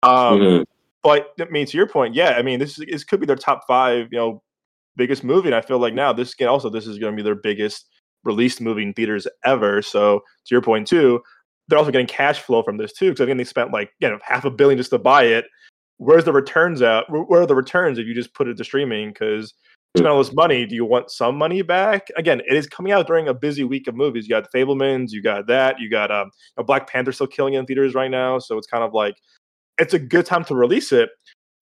[0.03, 0.65] Um, Mhm.
[1.03, 3.35] but I mean, to your point, yeah, I mean, this is this could be their
[3.35, 4.41] top five, you know,
[4.95, 7.23] biggest movie, and I feel like now this again also this is going to be
[7.23, 7.87] their biggest
[8.27, 9.81] released movie in theaters ever.
[9.81, 11.21] So to your point too,
[11.67, 14.19] they're also getting cash flow from this too because think they spent like you know
[14.21, 15.45] half a billion just to buy it.
[15.97, 17.05] Where's the returns out?
[17.09, 19.09] Where are the returns if you just put it to streaming?
[19.09, 19.53] Because
[19.95, 22.09] you spend all this money, do you want some money back?
[22.17, 24.25] Again, it is coming out during a busy week of movies.
[24.25, 26.29] You got the Fabelmans, you got that, you got um,
[26.65, 28.37] Black Panther still killing in theaters right now.
[28.37, 29.15] So it's kind of like
[29.79, 31.09] it's a good time to release it,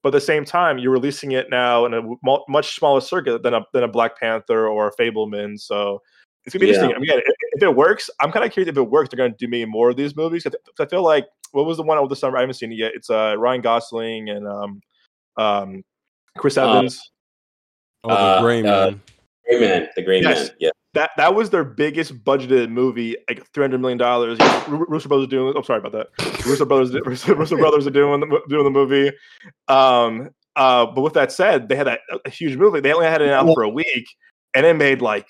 [0.02, 2.02] but at the same time, you're releasing it now in a
[2.48, 5.58] much smaller circuit than a than a Black Panther or a Fabelman.
[5.58, 6.00] So
[6.46, 6.74] it's gonna be Yeah.
[6.74, 6.96] interesting.
[6.96, 9.10] I mean, yeah, if, if it works, I'm kind of curious if it works.
[9.10, 10.44] They're gonna do maybe more of these movies.
[10.44, 12.36] 'Cause I feel like what was the one over the summer?
[12.38, 12.92] I haven't seen it yet.
[12.94, 14.80] It's uh Ryan Gosling and um
[15.36, 15.84] um
[16.38, 17.10] Chris Uh, Evans.
[18.04, 19.00] Oh, the Uh, gray uh, man.
[19.48, 20.48] Gray Man, the Gray Yes.
[20.48, 20.56] Man.
[20.60, 20.70] Yeah.
[20.94, 24.38] that that was their biggest budgeted movie, like three hundred million dollars.
[24.68, 25.54] Russo Brothers are doing.
[25.56, 26.08] I'm sorry about that.
[26.46, 29.12] Russo Brothers, Russo, Russo Brothers are doing the, doing the movie.
[29.68, 32.80] Um, uh, but with that said, they had that a huge movie.
[32.80, 34.06] They only had it out for a week,
[34.54, 35.26] and it made like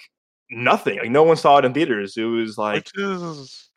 [0.51, 0.99] nothing.
[0.99, 2.17] Like no one saw it in theaters.
[2.17, 3.71] It was like Which is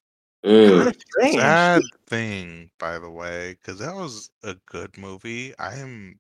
[0.46, 0.70] Mm.
[0.78, 1.60] kind of strange.
[1.60, 5.58] sad thing, by the way, because that was a good movie.
[5.60, 6.20] I am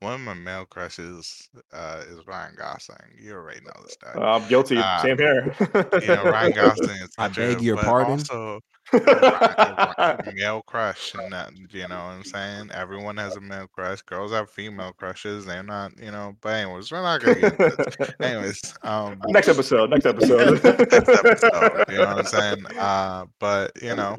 [0.00, 2.98] one of my male crushes uh, is Ryan Gosling.
[3.18, 4.12] You already know this guy.
[4.20, 4.76] Uh, I'm guilty.
[4.76, 5.54] Uh, Same here.
[6.02, 8.12] you know, Ryan Gosling is I beg your pardon?
[8.20, 8.60] Also,
[8.92, 9.54] a Ry-
[9.98, 12.70] a Ry- male crush, and that you know what I'm saying.
[12.72, 14.02] Everyone has a male crush.
[14.02, 15.46] Girls have female crushes.
[15.46, 16.36] They're not, you know.
[16.42, 18.10] But anyways, we're not gonna get into this.
[18.20, 19.88] Anyways, um, next episode.
[19.90, 20.62] Next episode.
[20.62, 21.84] next episode.
[21.88, 22.66] You know what I'm saying?
[22.78, 24.16] Uh, but you know,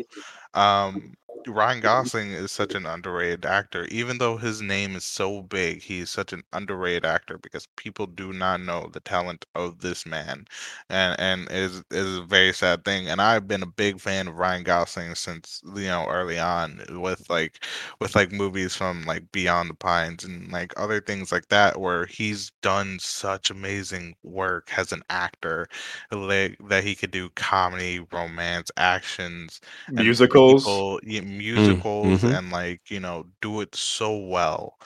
[0.55, 1.13] um,
[1.47, 3.85] Ryan Gosling is such an underrated actor.
[3.85, 8.33] Even though his name is so big, he's such an underrated actor because people do
[8.33, 10.45] not know the talent of this man,
[10.89, 13.07] and and is is a very sad thing.
[13.07, 17.29] And I've been a big fan of Ryan Gosling since you know early on with
[17.29, 17.63] like
[17.99, 22.05] with like movies from like Beyond the Pines and like other things like that, where
[22.07, 25.67] he's done such amazing work as an actor
[26.11, 30.63] like that he could do comedy, romance, actions, Musicals.
[30.63, 30.99] people-
[31.37, 32.37] musicals, mhm.
[32.37, 34.77] and like you know, do it so well.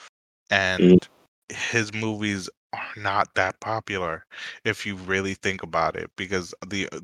[0.50, 1.06] And
[1.48, 4.24] his movies are not that popular
[4.64, 7.00] if you really think about it, because the uh,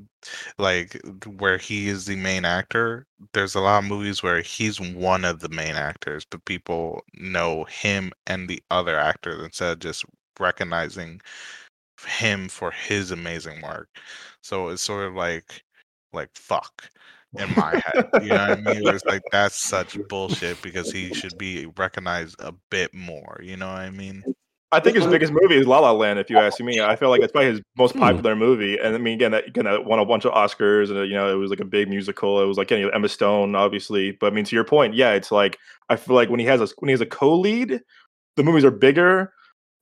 [0.58, 1.00] like
[1.38, 3.06] where he is the main actor.
[3.32, 7.64] There's a lot of movies where he's one of the main actors, but people know
[7.64, 10.04] him and the other actors instead of just
[10.38, 11.20] recognizing
[12.06, 13.88] him for his amazing work.
[14.42, 15.62] So it's sort of like
[16.12, 16.88] like fuck
[17.38, 18.04] in my head.
[18.22, 18.86] You know what I mean?
[18.86, 23.40] It's like that's such bullshit because he should be recognized a bit more.
[23.42, 24.24] You know what I mean?
[24.72, 26.18] I think his biggest movie is La La Land.
[26.18, 28.00] If you ask me, I feel like it's probably his most Hmm.
[28.00, 28.76] popular movie.
[28.76, 31.14] And I mean, again, that again, that won a bunch of Oscars, and uh, you
[31.14, 32.42] know, it was like a big musical.
[32.42, 34.10] It was like you know, Emma Stone, obviously.
[34.10, 36.60] But I mean, to your point, yeah, it's like I feel like when he has
[36.60, 37.80] a when he has a co-lead,
[38.36, 39.32] the movies are bigger.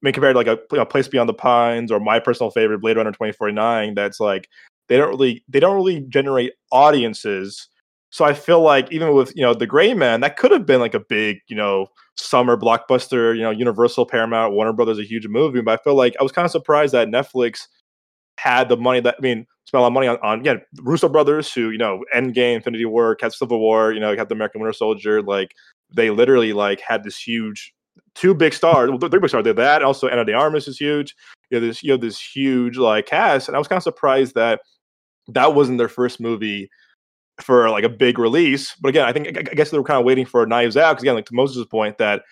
[0.03, 2.51] I mean, compared to like a, you know, Place Beyond the Pines or my personal
[2.51, 4.49] favorite, Blade Runner 2049, that's like
[4.89, 7.69] they don't really they don't really generate audiences.
[8.11, 10.81] So I feel like even with you know the Gray Man, that could have been
[10.81, 13.35] like a big you know summer blockbuster.
[13.35, 15.61] You know, Universal, Paramount, Warner Brothers, a huge movie.
[15.61, 17.67] But I feel like I was kind of surprised that Netflix
[18.39, 21.09] had the money that I mean spent a lot of money on, on again Russo
[21.09, 24.73] brothers who you know Endgame, Infinity War, had Civil War, you know, the American Winter
[24.73, 25.23] Soldier.
[25.23, 25.53] Like
[25.95, 27.73] they literally like had this huge
[28.15, 28.91] two big stars.
[28.91, 29.45] Well, three big stars.
[29.45, 29.83] They're that.
[29.83, 31.15] Also, Ana de Armas is huge.
[31.51, 34.35] You know, this you know this huge like cast, and I was kind of surprised
[34.35, 34.61] that
[35.29, 36.71] that wasn't their first movie
[37.41, 38.75] for like a big release.
[38.81, 41.03] But again, I think I guess they were kind of waiting for Knives Out because
[41.03, 42.23] again, like to Moses' point, that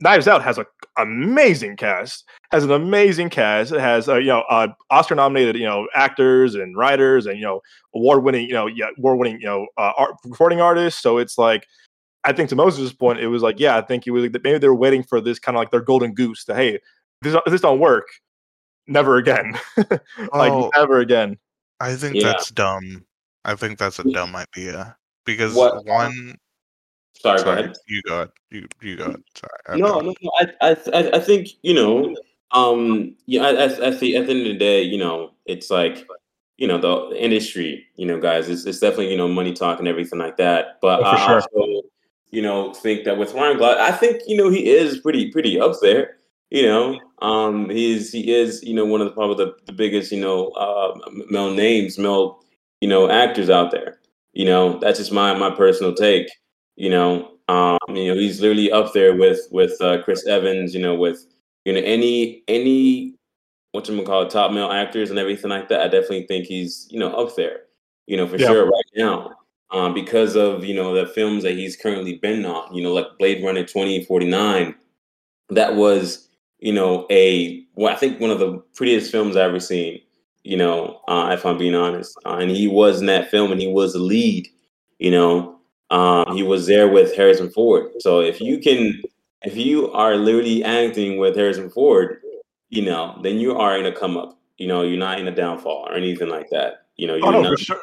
[0.00, 0.64] Knives Out has an
[0.98, 3.72] amazing cast, has an amazing cast.
[3.72, 7.42] It has uh, you know uh, Oscar nominated you know actors and writers and you
[7.44, 7.60] know
[7.94, 11.02] award winning you know yeah award winning you know uh, art, recording artists.
[11.02, 11.66] So it's like
[12.24, 14.68] I think to Moses' point, it was like yeah, I think it was maybe they
[14.68, 16.80] were waiting for this kind of like their golden goose to hey
[17.22, 18.06] this this don't work,
[18.86, 20.70] never again, like Oh.
[20.76, 21.38] never again.
[21.80, 22.24] I think Yeah.
[22.28, 23.04] that's dumb.
[23.44, 26.36] I think that's a dumb idea because What- one.
[27.14, 27.76] Sorry, go Sorry, ahead.
[27.88, 28.14] you go.
[28.14, 28.28] ahead.
[28.50, 29.04] You you go.
[29.04, 29.22] ahead.
[29.34, 29.78] Sorry.
[29.80, 30.30] No, no, no.
[30.38, 30.46] I,
[30.94, 32.14] I, I think you know,
[32.52, 33.42] um, yeah.
[33.42, 36.06] I, I, I think at the end of the day, you know, it's like,
[36.56, 39.88] you know, the industry, you know, guys, it's, it's definitely you know money talk and
[39.88, 40.78] everything like that.
[40.80, 41.34] But Oh, I sure.
[41.42, 41.82] also,
[42.30, 45.60] you know, think that with Ryan Gosling, I think you know he is pretty pretty
[45.60, 46.16] up there.
[46.50, 50.10] You know, um, he's he is you know one of the probably the, the biggest
[50.12, 50.98] you know uh,
[51.30, 52.42] male names, male
[52.80, 54.00] you know actors out there.
[54.32, 56.28] You know, that's just my my personal take.
[56.76, 60.74] You know, um, you know, he's literally up there with with uh, Chris Evans.
[60.74, 61.24] You know, with
[61.64, 63.14] you know any any
[63.72, 65.80] what you call it, top male actors and everything like that.
[65.82, 67.62] I definitely think he's you know up there.
[68.06, 68.46] You know, for Yeah.
[68.48, 69.32] sure right now.
[69.72, 73.06] Um, because of you know the films that he's currently been on, you know, like
[73.18, 74.74] Blade Runner twenty forty nine,
[75.50, 76.28] that was
[76.60, 80.00] you know a well, I think one of the prettiest films I've ever seen.
[80.42, 83.60] You know, uh, if I'm being honest, uh, and he was in that film, and
[83.60, 84.48] he was the lead.
[84.98, 85.58] You know,
[85.90, 87.90] um, he was there with Harrison Ford.
[87.98, 89.02] So if you can,
[89.42, 92.20] if you are literally acting with Harrison Ford,
[92.70, 94.38] you know, then you are in a come up.
[94.56, 96.86] You know, you're not in a downfall or anything like that.
[96.96, 97.50] You know, you're Oh no, not.
[97.50, 97.80] for sure.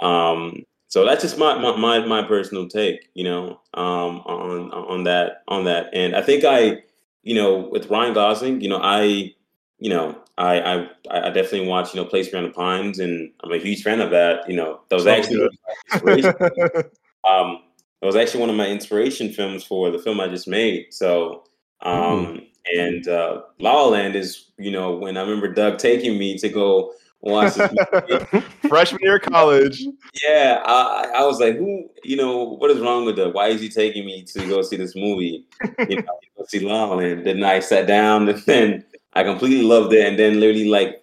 [0.00, 5.04] Um, so that's just my, my my my personal take, you know, um, on on
[5.04, 5.90] that on that.
[5.92, 6.82] And I think I,
[7.26, 9.34] you know, with Ryan Gosling, you know, I,
[9.80, 13.50] you know, I I I definitely watch, you know, Place Beyond the Pines, and I'm
[13.50, 14.48] a huge fan of that.
[14.48, 15.42] You know, that was actually
[17.28, 17.62] um,
[18.00, 20.94] it was actually one of my inspiration films for the film I just made.
[20.94, 21.42] So,
[21.82, 26.38] um, and uh, La La Land is, you know, when I remember Doug taking me
[26.38, 26.92] to go
[27.30, 27.70] watch this
[28.32, 28.46] movie.
[28.68, 29.84] Freshman year of college.
[30.24, 33.32] Yeah, I, I was like, who, you know, what is wrong with that?
[33.32, 35.46] Why is he taking me to go see this movie?
[35.88, 37.26] You know, go see La La Land.
[37.26, 38.84] Then I sat down and then
[39.14, 40.06] I completely loved it.
[40.06, 41.02] And then literally like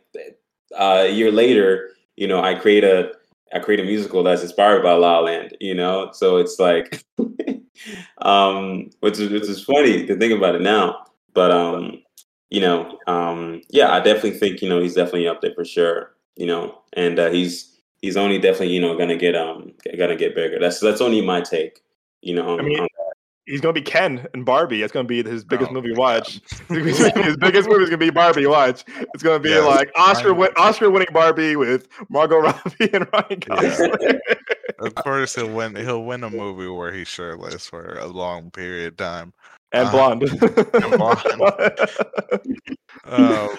[0.75, 3.13] uh, a year later, you know, I create a
[3.53, 6.09] I create a musical that's inspired by La La Land, you know?
[6.11, 7.03] So it's like
[8.19, 11.05] um which is which is funny to think about it now.
[11.33, 12.02] But um,
[12.53, 16.11] you know, um, yeah, I definitely think, you know, he's definitely up there for sure,
[16.35, 20.35] you know, and uh, he's he's only definitely, you know, gonna get um gonna get
[20.35, 20.59] bigger.
[20.59, 21.81] That's that's only my take,
[22.21, 22.87] you know, on, I mean, on
[23.45, 24.83] He's gonna be Ken and Barbie.
[24.83, 26.39] It's gonna be his biggest Oh movie watch.
[26.69, 28.45] his biggest movie is gonna be Barbie.
[28.45, 28.85] Watch.
[28.87, 33.39] It's gonna be Yeah, like Oscar win- Oscar winning Barbie with Margot Robbie and Ryan
[33.39, 34.19] Gosling.
[34.79, 35.75] Of course, he'll win.
[35.75, 39.33] He'll win a movie where he's shirtless for a long period of time.
[39.73, 40.29] And Uh, blonde.
[43.05, 43.49] Um,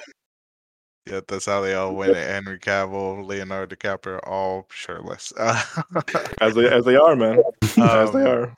[1.06, 2.26] yeah, that's how they all win it.
[2.26, 5.32] Henry Cavill, Leonardo DiCaprio, all shirtless.
[6.40, 7.42] as they as they are, man.
[7.62, 8.56] as they Um, are.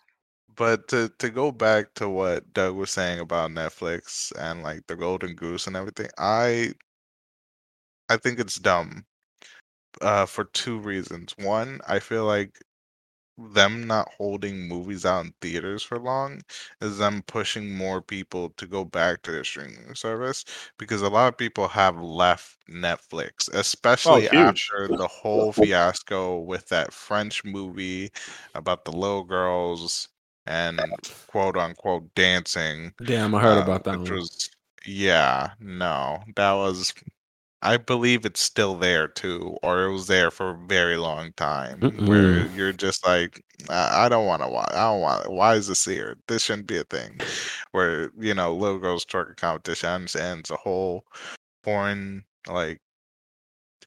[0.56, 4.96] But to to go back to what Doug was saying about Netflix and like the
[4.96, 6.72] Golden Goose and everything, I
[8.08, 9.04] I think it's dumb.
[10.02, 11.34] Uh, for two reasons.
[11.38, 12.58] One, I feel like
[13.38, 16.40] them not holding movies out in theaters for long
[16.80, 20.44] is them pushing more people to go back to their streaming service
[20.78, 24.70] because a lot of people have left Netflix, especially huge.
[24.70, 28.10] after the whole fiasco with that French movie
[28.54, 30.08] about the little girls
[30.46, 30.80] and
[31.28, 32.92] quote unquote dancing.
[33.04, 34.20] Damn, I heard uh, about that which one.
[34.20, 34.50] was
[34.86, 36.94] yeah, no, that was
[37.62, 41.80] I believe it's still there too, or it was there for a very long time.
[42.06, 44.72] Where you're just like, I, I don't want to watch.
[44.72, 45.32] I don't want.
[45.32, 46.16] Why is this here?
[46.28, 47.18] This shouldn't be a thing.
[47.72, 49.88] Where you know, little girls twerking competition.
[49.88, 51.04] Understand a whole
[51.64, 52.80] foreign like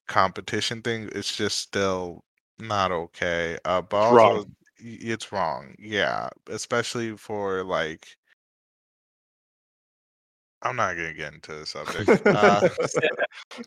[0.07, 1.09] competition thing.
[1.13, 2.23] It's just still
[2.59, 3.57] not okay.
[3.65, 4.55] Uh, but also, Wrong.
[4.79, 5.75] it's wrong.
[5.79, 8.07] Yeah, especially for like
[10.61, 12.25] I'm not gonna get into the subject.
[12.25, 12.67] Uh,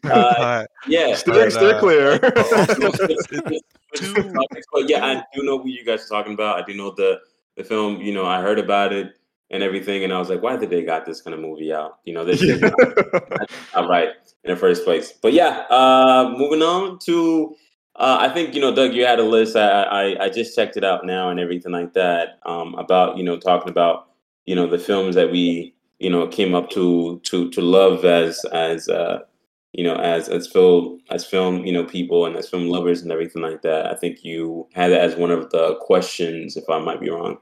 [0.11, 2.18] Uh, yeah, Steer, But, steer uh, clear.
[4.72, 6.62] But yeah, I do know what you guys are talking about.
[6.62, 7.20] I do know the
[7.57, 8.01] the film.
[8.01, 9.18] You know, I heard about it
[9.51, 11.99] and everything, and I was like, why did they got this kind of movie out?
[12.05, 12.57] You know, this Yeah.
[12.57, 14.11] not, not right
[14.45, 15.12] in the first place.
[15.12, 17.55] But yeah, uh, moving on to.
[17.95, 18.95] Uh, I think you know, Doug.
[18.95, 19.55] You had a list.
[19.57, 22.38] I, I I just checked it out now and everything like that.
[22.47, 24.09] Um, about you know talking about
[24.47, 28.44] you know the films that we you know came up to to to love as
[28.53, 29.20] as uh,
[29.72, 33.11] you know, as as film as film, you know, people and as film lovers and
[33.11, 33.86] everything like that.
[33.86, 37.38] I think you had it as one of the questions, if I might be wrong.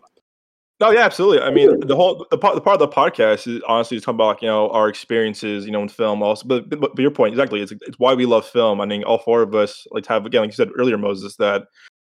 [0.79, 1.41] No, yeah, absolutely.
[1.41, 4.17] I mean, the whole the part the part of the podcast is honestly just talking
[4.17, 6.23] about like, you know our experiences, you know, in film.
[6.23, 8.81] Also, but, but, but your point exactly, it's it's why we love film.
[8.81, 11.37] I mean, all four of us like to have again, like you said earlier, Moses,
[11.37, 11.65] that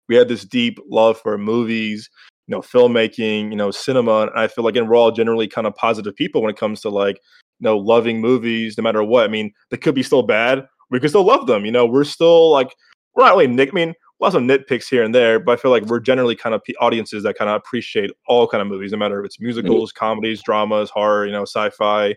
[0.10, 2.10] we had this deep love for movies,
[2.48, 5.68] you know, filmmaking, you know, cinema, and I feel like and we're all generally kind
[5.68, 7.18] of positive people when it comes to like
[7.60, 9.26] you know loving movies, no matter what.
[9.26, 11.66] I mean, they could be still bad, we could still love them.
[11.66, 12.76] You know, we're still like
[13.16, 13.70] we're not really nick.
[13.70, 16.56] I mean, lots of nitpicks here and there, but I feel like we're generally kind
[16.56, 19.92] of audiences that kind of appreciate all kind of movies, no matter if it's musicals,
[19.92, 22.16] comedies, dramas, horror, you know, sci-fi,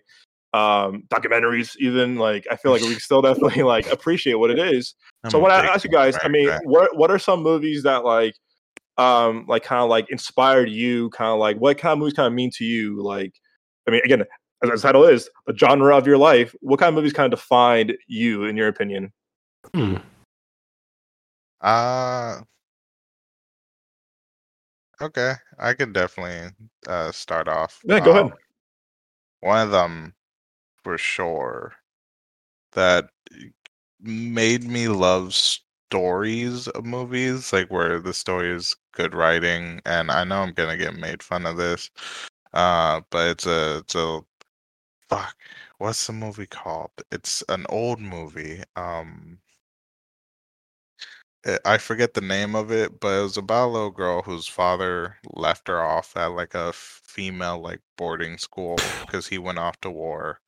[0.53, 2.17] um, documentaries, even.
[2.17, 4.95] Like, I feel like we still definitely like appreciate what it is.
[5.25, 8.05] I'm so, what I ask you guys, I mean, what what are some movies that
[8.05, 8.35] like,
[9.01, 11.11] um, like kind of like inspired you?
[11.11, 13.03] Kind of like what kind of movies kind of mean to you?
[13.03, 13.33] Like,
[13.89, 14.25] I mean, again,
[14.63, 16.55] as the title is, the genre of your life.
[16.61, 19.13] What kind of movies kind of defined you, in your opinion?
[19.75, 19.97] Hmm.
[21.63, 22.41] Uh
[25.01, 25.35] okay.
[25.59, 26.51] I can definitely
[26.87, 27.81] uh start off.
[27.85, 28.25] Yeah, go ahead.
[28.27, 28.33] Um,
[29.41, 30.15] One of them
[30.83, 31.75] for sure
[32.73, 33.09] that
[34.01, 35.35] made me love
[35.91, 40.77] stories of movies, like where the story is good writing, and I know I'm gonna
[40.77, 41.91] get made fun of this.
[42.53, 44.21] Uh but it's a it's a
[45.11, 45.37] fuck.
[45.79, 46.93] What's the movie called?
[47.13, 48.63] It's an old movie.
[48.77, 49.41] Um
[51.47, 54.47] uh, I forget the name of it, but it was about a little girl whose
[54.47, 59.81] father left her off at like a female like boarding school because he went off
[59.83, 60.41] to war,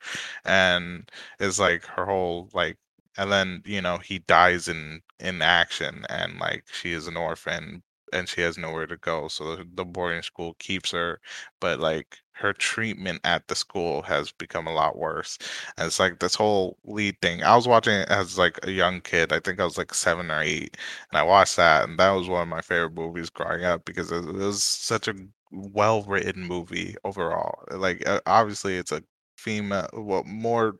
[0.44, 2.78] and it's like her whole like,
[3.18, 7.82] and then you know he dies in in action, and like she is an orphan
[8.12, 11.18] and she has nowhere to go, so the, boarding school keeps her,
[11.60, 15.38] but like her treatment at the school has become a lot worse.
[15.78, 17.42] And it's like this whole lead thing.
[17.42, 19.32] I was watching it as like a young kid.
[19.32, 20.76] I think I was like seven or eight,
[21.10, 24.12] and I watched that, and that was one of my favorite movies growing up because
[24.12, 25.14] it, it was such a
[25.50, 27.64] well written movie overall.
[27.70, 29.02] Like uh, obviously, it's a
[29.38, 30.76] female, well, more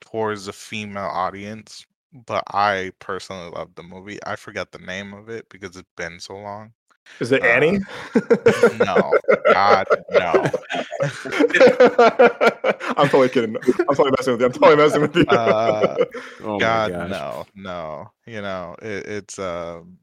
[0.00, 1.86] towards a female audience.
[2.26, 4.18] But I personally love the movie.
[4.26, 6.72] I forgot the name of it because it's been so long.
[7.20, 7.78] Is it Uh, Annie?
[8.84, 9.12] No,
[9.52, 10.50] God, no.
[12.96, 13.56] I'm totally kidding.
[13.56, 14.46] I'm totally messing with you.
[14.46, 15.24] I'm totally messing with you.
[15.26, 15.96] Uh,
[16.42, 18.10] Oh God, no, no.
[18.26, 19.98] You know, it, it's um,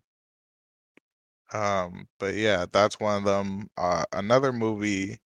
[1.54, 3.70] um, but yeah, that's one of them.
[3.78, 5.20] Uh, another movie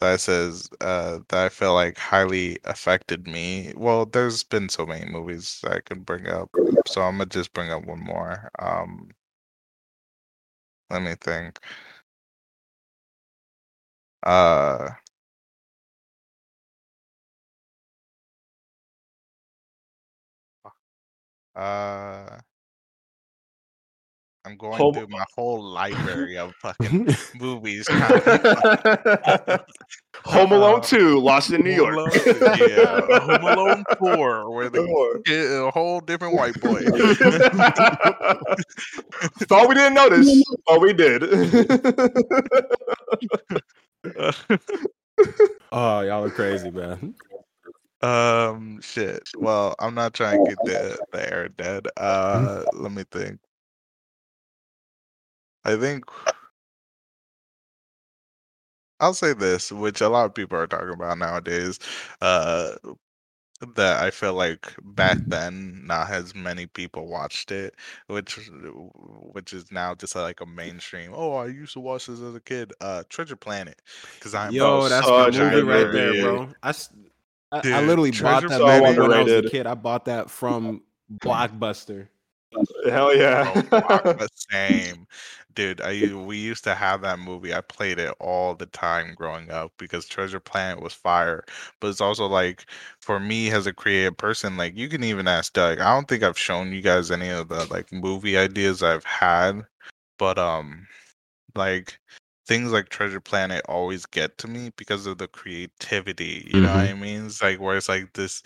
[0.00, 3.72] that says uh that I feel like highly affected me.
[3.76, 6.50] Well, there's been so many movies I could bring up,
[6.86, 8.50] so I'm gonna just bring up one more.
[8.58, 9.10] Um,
[10.90, 11.58] let me think.
[14.22, 14.90] Uh,
[21.54, 22.40] uh.
[24.46, 27.86] I'm going Home- through my whole library of fucking movies.
[30.24, 31.94] Home Alone Uh, 2, Lost in New York.
[31.94, 32.10] Alone-
[32.68, 34.82] yeah, Home Alone Four, where the
[35.66, 36.80] a whole different white boy.
[39.46, 40.42] Thought we didn't notice.
[40.68, 41.22] Oh, we did.
[45.72, 47.14] Oh, y'all are crazy, man.
[48.02, 49.28] um, shit.
[49.36, 51.86] Well, I'm not trying to get the the air dead.
[51.96, 53.38] Uh, let me think.
[55.64, 56.04] I think
[59.00, 61.78] I'll say this, which a lot of people are talking about nowadays.
[62.20, 62.72] Uh,
[63.76, 67.74] that I feel like back then not as many people watched it,
[68.06, 68.38] which
[69.32, 71.12] which is now just like a mainstream.
[71.14, 72.72] Oh, I used to watch this as a kid.
[72.80, 73.80] Uh, Treasure Planet,
[74.14, 76.48] because I'm Yo, that's my movie right there, bro.
[76.62, 76.74] I, I-
[77.52, 79.66] I Dude, literally bought that movie when I was a kid.
[79.66, 80.82] I bought that from
[81.20, 82.08] Blockbuster.
[82.88, 83.62] Hell yeah.
[83.72, 85.06] Oh, same,
[85.60, 85.80] dude.
[85.82, 87.54] I we used to have that movie.
[87.54, 91.44] I played it all the time growing up because Treasure Planet was fire.
[91.80, 92.64] But it's also like
[93.00, 95.80] for me as a creative person, like you can even ask Doug.
[95.80, 99.66] I don't think I've shown you guys any of the like movie ideas I've had,
[100.18, 100.86] but um,
[101.54, 101.98] like
[102.46, 106.48] things like Treasure Planet always get to me because of the creativity.
[106.52, 107.26] You know what I mean?
[107.26, 108.42] It's like where it's like this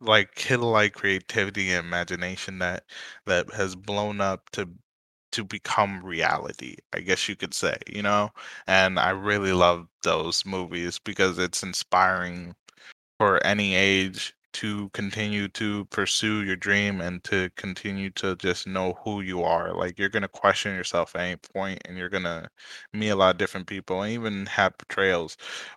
[0.00, 2.84] like kid-like creativity and imagination that
[3.24, 4.68] that has blown up to
[5.34, 8.30] to become reality, I guess you could say, you know?
[8.66, 12.54] And I really love those movies because it's inspiring
[13.18, 18.94] for any age to continue to pursue your dream and to continue to just know
[19.04, 19.74] who you are.
[19.74, 22.50] Like you're gonna question yourself at any point and you're gonna
[22.92, 25.36] meet a lot of different people and even have betrayals.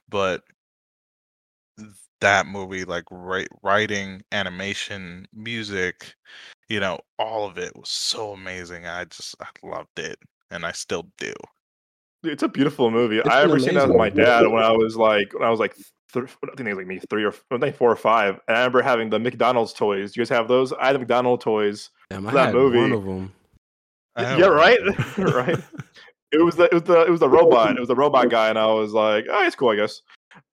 [0.10, 0.44] But
[2.22, 6.16] that movie, like write, writing, animation, music,
[6.70, 8.86] you know, all of it was so amazing.
[8.86, 10.20] I just I loved it,
[10.52, 11.34] and I still do.
[12.24, 13.20] It's a beautiful movie.
[13.20, 15.50] It's I ever seen that with my amazing dad when I was like when I
[15.50, 15.76] was like
[16.14, 18.40] th- I think it was like me three or I think four or five.
[18.48, 20.14] And I remember having the McDonald's toys.
[20.14, 20.74] Do You guys have those?
[20.74, 21.90] I had the McDonald's toys.
[22.10, 22.80] Damn, I that had movie.
[22.80, 23.34] one of them.
[24.18, 24.52] Yeah, one.
[24.52, 24.80] right,
[25.18, 25.60] right.
[26.32, 27.78] It was the it was the it was the robot.
[27.78, 30.02] It was the robot guy, and I was like, oh, it's cool, I guess.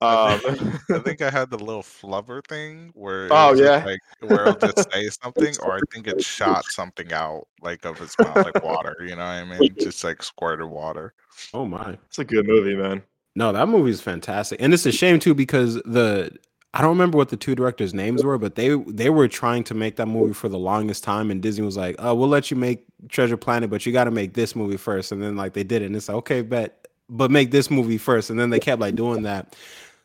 [0.01, 0.63] I Um, think,
[0.93, 3.85] I think I had the little flubber thing where Oh, yeah.
[3.85, 8.01] like where it'll just say something, or I think it shot something out like of
[8.01, 8.97] its mouth, like water.
[9.01, 9.75] You know what I mean?
[9.79, 11.15] Just like squirted water.
[11.53, 11.97] Oh my.
[12.07, 13.03] it's a good movie, man.
[13.37, 16.31] No, that movie is fantastic, and it's a shame too because the
[16.73, 19.75] I don't remember what the two directors' names were, but they they were trying to
[19.75, 22.57] make that movie for the longest time, and Disney was like, "Oh, we'll let you
[22.57, 25.11] make Treasure Planet, but you got to make this movie first.
[25.13, 27.99] And then like they did it, and it's like, okay, bet, but make this movie
[27.99, 29.57] first, and then they kept like doing that.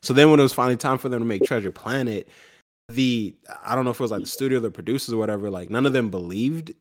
[0.02, 2.28] So then when it was finally time for them to make Treasure Planet,
[2.90, 3.36] the
[3.66, 5.86] I don't know if it was like the studio, the producers, or whatever, like none
[5.86, 6.74] of them believed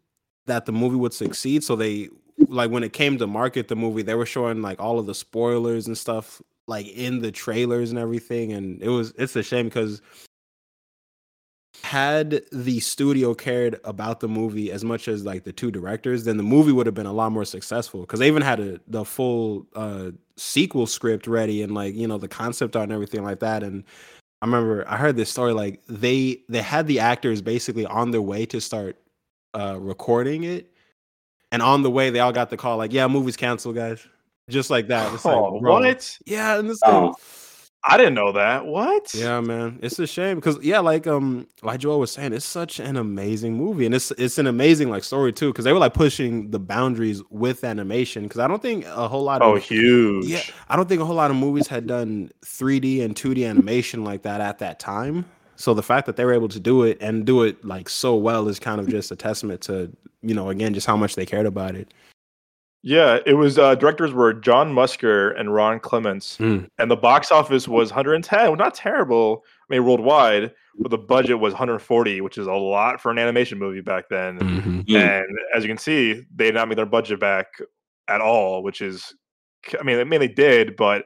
[0.46, 1.62] that the movie would succeed.
[1.64, 2.08] So they
[2.48, 5.14] like when it came to market the movie, they were showing like all of the
[5.14, 8.52] spoilers and stuff like in the trailers and everything.
[8.52, 10.00] And it was it's a shame because
[11.84, 16.36] had the studio cared about the movie as much as like the two directors, then
[16.36, 18.00] the movie would have been a lot more successful.
[18.00, 22.18] Because they even had a, the full uh, sequel script ready and like you know
[22.18, 23.62] the concept art and everything like that.
[23.62, 23.84] And
[24.42, 28.22] I remember I heard this story like they they had the actors basically on their
[28.22, 28.96] way to start
[29.54, 30.72] uh, recording it,
[31.52, 34.06] and on the way they all got the call like, "Yeah, movie's canceled, guys."
[34.50, 35.12] Just like that.
[35.12, 35.74] It's Oh, bro.
[35.80, 36.18] what?
[36.26, 37.06] Yeah, and it's Oh.
[37.08, 37.14] like,
[37.84, 38.66] I didn't know that.
[38.66, 39.14] What?
[39.14, 42.80] yeah, man, it's a shame because yeah, like um, like Joel was saying, it's such
[42.80, 45.94] an amazing movie, and it's it's an amazing like story too because they were like
[45.94, 50.26] pushing the boundaries with animation because I don't think a whole lot Of, Oh, huge.
[50.26, 54.04] yeah, I don't think a whole lot of movies had done 3D and 2D animation
[54.04, 55.24] like that at that time.
[55.56, 58.14] So the fact that they were able to do it and do it like so
[58.16, 59.90] well is kind of just a testament to
[60.22, 61.94] you know again just how much they cared about it.
[62.88, 66.60] Yeah, it was uh, directors were John Musker and Ron Clements, Hmm.
[66.78, 68.56] and the box office was 110.
[68.56, 69.44] Not terrible.
[69.70, 73.58] I mean, worldwide, but the budget was 140, which is a lot for an animation
[73.58, 74.38] movie back then.
[74.38, 74.86] Mhm.
[74.86, 74.96] Mm.
[74.96, 77.48] And as you can see, they did not make their budget back
[78.08, 79.14] at all, which is,
[79.78, 81.04] I mean, I mean they did, but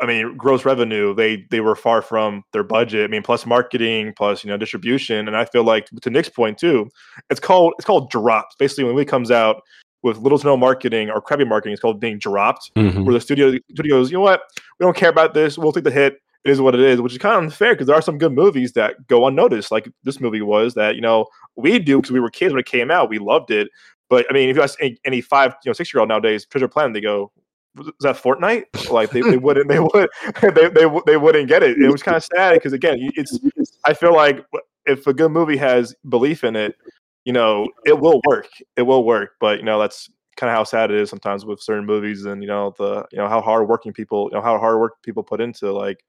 [0.00, 3.04] I mean, gross revenue, they they were far from their budget.
[3.04, 6.58] I mean, plus marketing, plus you know distribution, and I feel like to Nick's point
[6.58, 6.88] too,
[7.30, 8.56] it's called it's called drops.
[8.58, 9.62] Basically, when a movie comes out
[10.02, 12.72] with little to no marketing or crappy marketing, it's called being dropped.
[12.76, 13.04] Mhm.
[13.04, 14.42] Where the studio studios, you know what,
[14.78, 15.58] we don't care about this.
[15.58, 16.20] We'll take the hit.
[16.44, 18.32] It is what it is, which is kind of unfair because there are some good
[18.32, 20.74] movies that go unnoticed, like this movie was.
[20.74, 21.26] That you know
[21.56, 23.68] we do because we were kids when it came out, we loved it.
[24.08, 26.46] But I mean, if you ask any, any five, you know, six year old nowadays,
[26.46, 27.30] Treasure Planet, they go,
[27.76, 30.08] "Was that Fortnite?" Like they, they wouldn't, they would,
[30.42, 31.76] they, they they wouldn't get it.
[31.76, 33.38] It was kind of sad because again, it's.
[33.84, 34.44] I feel like
[34.86, 36.76] if a good movie has belief in it,
[37.24, 38.48] you know, it will work.
[38.76, 39.32] It will work.
[39.40, 42.42] But you know, that's kind of how sad it is sometimes with certain movies, and
[42.42, 45.22] you know, the you know how hard working people, you know, how hard work people
[45.22, 46.04] put into like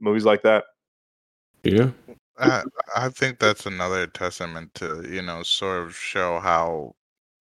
[0.00, 0.64] movies like that.
[1.64, 1.90] Yeah.
[2.38, 2.62] I
[2.96, 6.94] I think that's another testament to you know sort of show how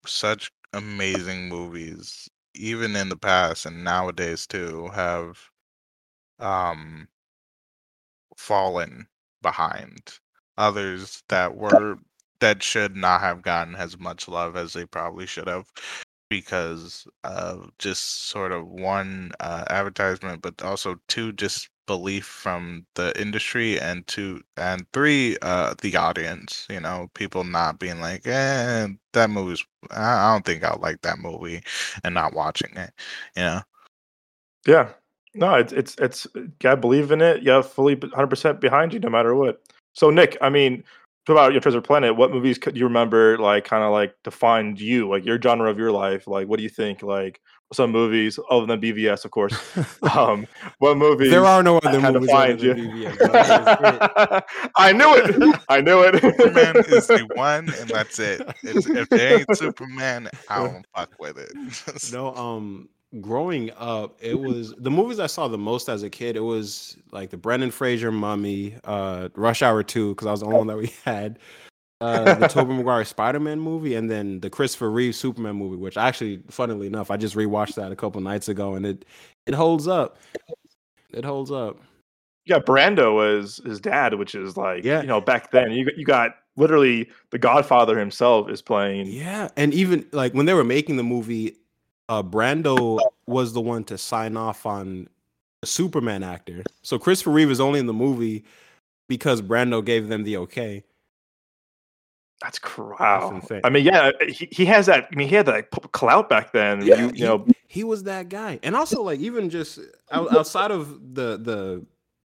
[0.05, 5.39] such amazing movies, even in the past and nowadays too, have
[6.39, 7.07] um
[8.37, 9.07] fallen
[9.41, 10.19] behind
[10.57, 11.97] others that were
[12.41, 15.71] that should not have gotten as much love as they probably should have
[16.29, 23.19] because of just sort of one uh, advertisement but also two just belief from the
[23.21, 28.87] industry and two and three uh the audience you know people not being like eh
[29.13, 31.61] that movie's i don't think i'll like that movie
[32.05, 32.91] and not watching it
[33.35, 33.61] you know
[34.67, 34.89] Yeah.
[35.33, 36.27] No, it's it's it's
[36.59, 37.41] gotta believe in it.
[37.43, 39.61] Yeah, fully 100 percent behind you, no matter what.
[39.93, 40.83] So, Nick, I mean,
[41.27, 42.15] about your Treasure Planet.
[42.15, 45.77] What movies could you remember, like, kind of like defined you, like your genre of
[45.77, 46.27] your life?
[46.27, 47.03] Like, what do you think?
[47.03, 47.39] Like,
[47.73, 49.55] some movies other than BVS, of course.
[50.15, 50.45] um,
[50.79, 51.31] what movies?
[51.31, 52.89] there are no other had to movies other find than you.
[52.89, 53.27] BVS, bro.
[53.27, 54.71] That is it.
[54.77, 55.59] I knew it.
[55.69, 56.21] I knew it.
[56.21, 61.11] superman is the one and that's it it's, if there ain't superman i don't fuck
[61.19, 61.51] with it
[62.11, 62.89] no um
[63.19, 66.35] growing up, it was the movies I saw the most as a kid.
[66.37, 70.45] It was like the Brendan Fraser Mummy, uh, Rush Hour Two, because I was the
[70.45, 71.39] only one that we had.
[71.99, 75.97] Uh, the Tobey Maguire Spider Man movie, and then the Christopher Reeve Superman movie, which
[75.97, 79.05] actually, funnily enough, I just rewatched that a couple nights ago, and it
[79.45, 80.17] it holds up.
[81.11, 81.77] It holds up.
[82.45, 85.01] You got Brando as his dad, which is like, Yeah.
[85.01, 89.05] you know, back then you you got literally the Godfather himself is playing.
[89.05, 91.55] Yeah, and even like when they were making the movie,
[92.11, 95.07] uh, Brando was the one to sign off on
[95.61, 96.61] the Superman actor.
[96.81, 98.43] So Christopher Reeve is only in the movie
[99.07, 100.83] because Brando gave them the okay.
[102.41, 103.41] That's cr- wow.
[103.63, 105.07] I mean, yeah, he, he has that.
[105.09, 106.85] I mean, he had that clout back then.
[106.85, 109.79] Yeah, you, he- know, He was that guy, and also like even just
[110.11, 111.85] out, outside of the the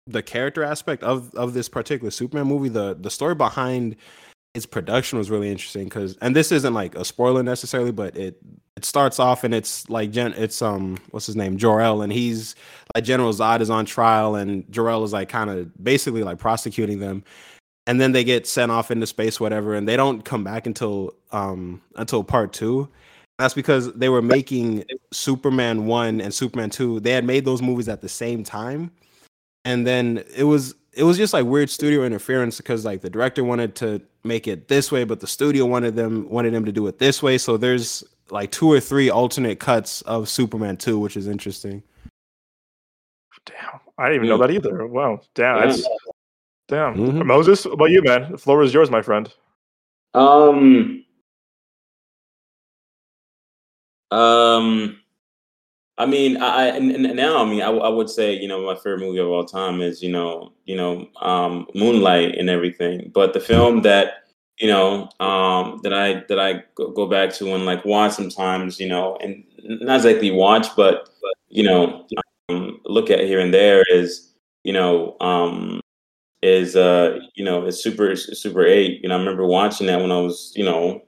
[0.05, 3.95] the character aspect of of this particular Superman movie, the the story behind
[4.54, 8.38] its production was really interesting because, and this isn't like a spoiler necessarily, but it
[8.76, 12.14] it starts off and it's like Gen, it's um what's his name Jor El, and
[12.14, 12.56] he's
[12.95, 16.38] like General Zod is on trial, and Jor El is like kind of basically like
[16.38, 17.24] prosecuting them.
[17.86, 21.16] And then they get sent off into space, whatever, and they don't come back until
[21.32, 22.89] um until part two.
[23.39, 26.99] That's because they were making Superman 1 and Superman 2.
[26.99, 28.91] They had made those movies at the same time.
[29.66, 33.43] And then it was it was just like weird studio interference because like the director
[33.43, 36.85] wanted to make it this way, but the studio wanted them wanted him to do
[36.87, 37.37] it this way.
[37.37, 41.83] So there's like two or three alternate cuts of Superman 2, which is interesting.
[43.45, 44.87] damn, I didn't even know that either.
[44.87, 45.65] Wow, damn, Yeah.
[45.65, 45.87] that's
[46.69, 46.95] damn.
[46.95, 47.25] Mhm.
[47.25, 48.31] Moses, what about you, man?
[48.31, 49.31] The floor is yours, my friend.
[50.13, 51.03] Um.
[54.11, 54.99] Um.
[55.97, 58.99] I mean, I, I now I mean, I, I would say you know my favorite
[59.01, 63.11] movie of all time is you know you know um, Moonlight and everything.
[63.13, 64.23] But the film that
[64.59, 68.79] you know um, that I that I go, go back to and like watch sometimes,
[68.79, 72.07] you know, and not exactly watch, but but you know
[72.49, 74.33] um, look at here and there is
[74.63, 75.79] you know um,
[76.41, 79.01] is uh you know is super super eight.
[79.03, 81.01] You know, I remember watching that when I was you know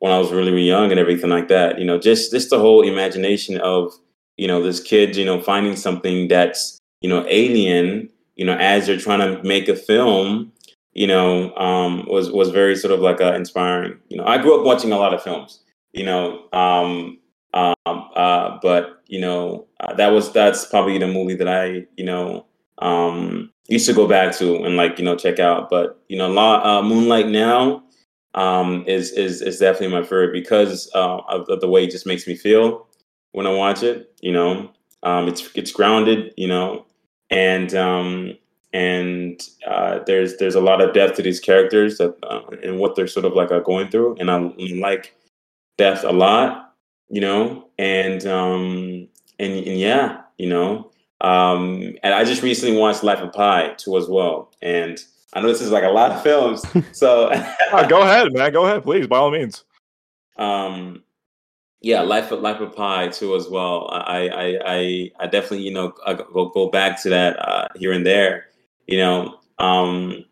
[0.00, 1.78] when I was really, really young and everything like that.
[1.78, 3.92] You know, just just the whole imagination of
[4.36, 8.10] you know this kid, you know, finding something that's you know alien.
[8.36, 10.52] You know, as they're trying to make a film,
[10.92, 13.98] you know, um, was was very sort of like uh, inspiring.
[14.08, 15.60] You know, I grew up watching a lot of films.
[15.92, 17.18] You know, um,
[17.54, 22.04] um, uh, but you know, uh, that was that's probably the movie that I you
[22.04, 22.46] know
[22.78, 25.70] um, used to go back to and like you know check out.
[25.70, 27.84] But you know, La, uh, Moonlight now
[28.34, 32.06] um, is is is definitely my favorite because uh, of, of the way it just
[32.06, 32.85] makes me feel
[33.36, 34.12] when I watch it.
[34.22, 34.70] You know,
[35.02, 36.32] um, it's it's grounded.
[36.38, 36.86] You know,
[37.30, 38.36] and um,
[38.72, 42.96] and uh, there's there's a lot of depth to these characters that, uh, and what
[42.96, 44.38] they're sort of like uh, going through, and I
[44.80, 45.14] like
[45.76, 46.74] depth a lot.
[47.10, 49.06] You know, and um,
[49.38, 50.90] and and yeah, you know.
[51.20, 54.98] Um, and I just recently watched Life of Pi too as well, and
[55.34, 57.28] I know this is like a lot of films, so
[57.88, 58.52] go ahead, man.
[58.52, 59.64] Go ahead, please, by all means.
[60.36, 61.02] um,
[61.80, 63.88] yeah, Life of Life of Pi too as well.
[63.92, 67.92] I I I, I definitely you know I go go back to that uh, here
[67.92, 68.46] and there,
[68.86, 70.24] you know, um,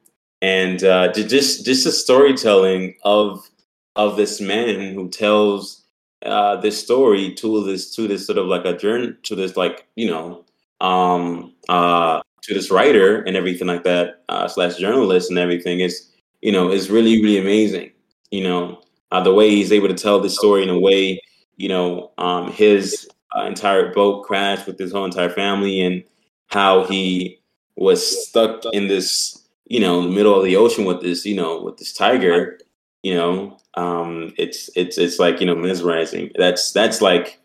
[0.43, 3.49] and uh, just just the storytelling of
[3.97, 5.85] of this man who tells
[6.25, 9.87] uh, this story to this to this sort of like a journey to this like
[9.97, 10.45] you know
[10.81, 16.11] um, uh, to this writer and everything like that uh, slash journalist and everything is
[16.41, 17.93] you know is really really amazing.
[18.31, 18.83] You know
[19.13, 21.21] uh, the way he's able to tell this story in a way
[21.57, 26.05] you know um, his uh, entire boat crashed with his whole entire family and
[26.49, 27.41] how he
[27.77, 31.35] was stuck in this you know in the middle of the ocean with this you
[31.35, 32.59] know with this tiger
[33.03, 36.31] you know um it's it's it's like you know mesmerizing.
[36.37, 37.41] That's that's like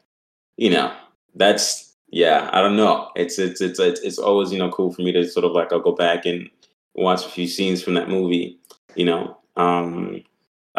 [0.58, 0.94] you know
[1.36, 3.10] that's yeah i don't know.
[3.16, 5.72] It's it's it's it's, it's always you know cool for me to sort of like
[5.72, 6.50] i'll go back and
[6.96, 8.60] watch a few scenes from that movie
[8.96, 10.22] you know um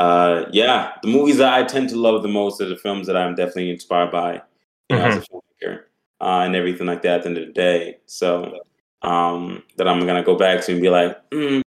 [0.00, 3.16] uh yeah the movies that i tend to love the most are the films that
[3.16, 4.40] i'm definitely inspired by
[4.88, 5.82] you know, as a filmmaker
[6.20, 8.58] uh, and everything like that at the end of the day so
[9.02, 11.62] um that i'm gonna go back to and be like mm,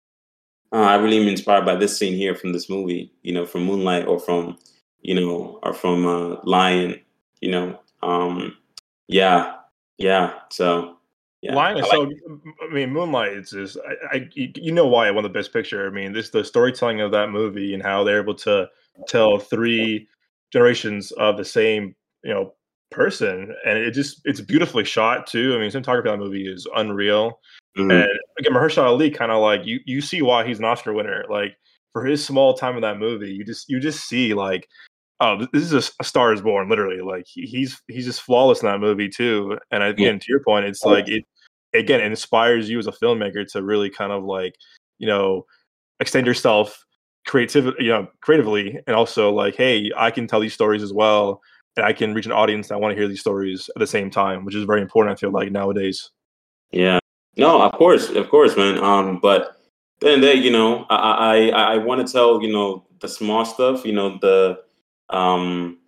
[0.74, 3.64] uh, I really am inspired by this scene here from this movie, you know, from
[3.66, 4.58] Moonlight or from,
[5.02, 7.00] you know, or from uh, Lion,
[7.42, 7.80] you know.
[8.02, 8.58] Um,
[9.08, 9.58] yeah,
[10.00, 10.34] yeah.
[10.50, 10.93] So,
[11.44, 11.54] yeah.
[11.56, 12.12] Lion I like- so.
[12.70, 13.34] I mean, Moonlight.
[13.34, 13.78] is just.
[13.88, 14.30] I, I.
[14.34, 15.86] You you know why it won the best picture.
[15.86, 18.70] I mean, this the storytelling of that movie and how they're able to
[19.08, 20.08] tell three
[20.52, 22.54] generations of the same, you know,
[22.92, 25.56] person, and it just it's beautifully shot too.
[25.56, 27.40] I mean, cinematography on that movie is unreal.
[27.78, 27.92] Mhm.
[28.04, 29.80] And again, Mahershala Ali kind of like you.
[29.86, 31.26] You see why he's an Oscar winner.
[31.30, 31.58] Like
[31.92, 34.68] for his small time in that movie, you just you just see like
[35.20, 37.00] oh, this is a Star is Born, literally.
[37.02, 39.58] Like he, he's he's just flawless in that movie too.
[39.72, 41.24] And again, to your point, it's like it
[41.74, 44.56] again it inspires you as a filmmaker to really kind of like
[45.00, 45.46] you know
[46.00, 46.84] extend yourself
[47.26, 51.42] creativity, you know, creatively, and also like, hey, I can tell these stories as well,
[51.78, 54.10] and I can reach an audience that want to hear these stories at the same
[54.10, 55.18] time, which is very important.
[55.18, 56.12] I feel like nowadays.
[56.72, 57.00] Yeah.
[57.38, 58.78] No, of course, of course, man.
[58.78, 59.58] Um, but
[60.02, 63.86] then they, you know, I I I want to tell you know the small stuff,
[63.86, 64.60] you know the
[65.10, 65.80] um,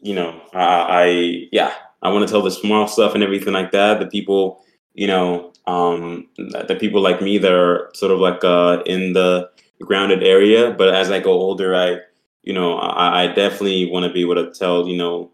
[0.00, 3.72] you know, I, I yeah, I want to tell the small stuff and everything like
[3.72, 4.00] that.
[4.00, 4.64] The people,
[4.98, 9.48] you know, um, the people like me that are sort of like uh in the
[9.80, 10.72] grounded area.
[10.76, 12.00] But as I go older, I,
[12.42, 15.30] you know, I, I definitely want to be able to tell, you know,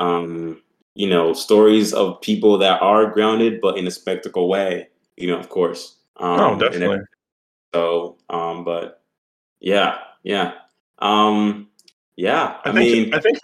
[0.00, 0.60] um,
[0.96, 4.88] you know, stories of people that are grounded, but in a spectacle way.
[5.16, 5.98] You know, of course.
[6.16, 6.98] Um, oh, definitely.
[7.72, 9.00] so, um, but
[9.60, 10.54] yeah, yeah,
[10.98, 11.68] um,
[12.16, 12.58] yeah.
[12.64, 13.06] I, I, think.
[13.06, 13.38] mean, I think.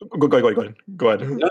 [0.00, 0.74] Go, go, go, go ahead.
[0.96, 1.28] Go ahead.
[1.28, 1.50] No,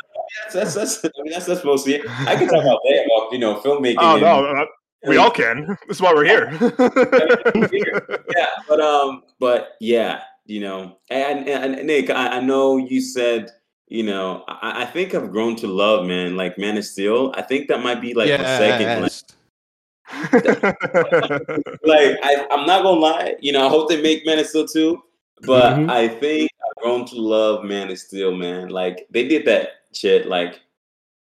[0.53, 2.09] that's, that's, that's, I mean, that's, that's mostly it.
[2.27, 3.95] I can talk all day about, you know, filmmaking.
[3.99, 4.65] Oh and- no, uh,
[5.05, 5.77] we all can.
[5.87, 6.49] That's why we're here.
[8.37, 13.01] yeah, but um, but yeah, you know, and, and, and Nick, I, I know you
[13.01, 13.51] said,
[13.87, 17.33] you know, I, I think I've grown to love, man, like Man of Steel.
[17.35, 19.11] I think that might be like my second, like,
[21.83, 24.67] like I, I'm not gonna lie, you know, I hope they make Man of Steel
[24.67, 25.03] too,
[25.41, 25.89] but Mhm.
[25.89, 28.69] I think I've grown to love Man of Steel, man.
[28.69, 30.59] Like they did that shit, like.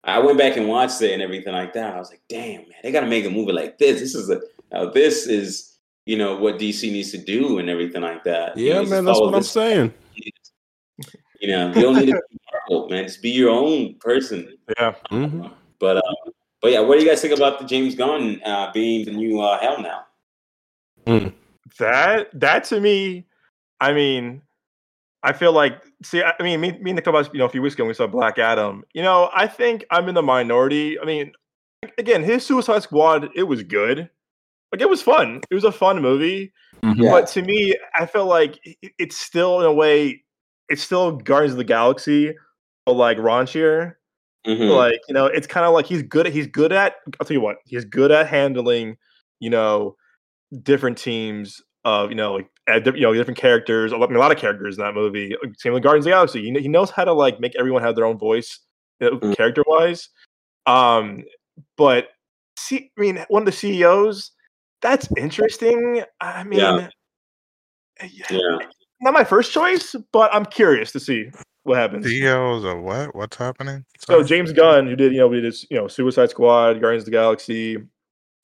[0.02, 1.94] I went back and watched it and everything like that.
[1.94, 4.00] I was like, damn, man, they got to make a movie like this.
[4.00, 4.40] This is a,
[4.72, 8.58] now this is, you know, what DC needs to do and everything like that.
[8.58, 9.94] You Yeah, know, man, that's what I'm this- saying.
[11.42, 12.38] You know, you don't need to be
[12.70, 13.04] Marvel, man.
[13.08, 14.58] Just be your own person.
[14.78, 14.94] yeah.
[15.10, 15.48] hmm
[15.80, 19.04] But, um, but yeah, what do you guys think about the James Gunn uh, being
[19.06, 20.06] the new uh, Hell now?
[21.78, 23.26] That that to me,
[23.82, 24.42] I mean,
[25.24, 27.50] I feel like see, I I mean, me, me and the about you know a
[27.50, 28.84] few weeks ago when we saw Black Adam.
[28.94, 31.00] You know, I think I'm in the minority.
[31.00, 31.32] I mean,
[31.98, 34.10] again, his Suicide Squad, it was good.
[34.72, 35.42] Like it was fun.
[35.50, 36.54] It was a fun movie.
[36.84, 37.12] Yeah.
[37.12, 38.60] But to me, I feel like
[38.98, 40.24] it's still in a way,
[40.70, 42.36] it's still Guardians of the Galaxy,
[42.86, 43.96] but like raunchier.
[44.48, 44.76] Mhm.
[44.76, 46.28] Like you know, it's kind of like he's good.
[46.28, 46.96] at He's good at.
[47.20, 47.58] I'll tell you what.
[47.66, 48.98] He's good at handling.
[49.40, 49.96] You know,
[50.64, 53.92] different teams of you know like uh, you know different characters.
[53.94, 55.36] I mean, a lot of characters in that movie.
[55.44, 56.42] Like, Same with Guardians of the Galaxy.
[56.54, 58.60] He, he knows how to like make everyone have their own voice,
[59.02, 59.36] Mm.
[59.38, 60.10] character wise.
[60.66, 61.24] Um,
[61.78, 62.10] but
[62.58, 64.32] see, I mean, one of the CEOs.
[64.82, 66.04] That's interesting.
[66.22, 66.88] I mean, Yeah.
[68.02, 68.58] yeah, yeah.
[69.02, 71.32] not my first choice, but I'm curious to see
[71.64, 72.06] what happens.
[72.06, 73.14] CEOs of what?
[73.16, 73.86] What's happening?
[74.00, 77.06] So James Gunn, who did you know we did you know Suicide Squad, Guardians of
[77.06, 77.78] the Galaxy,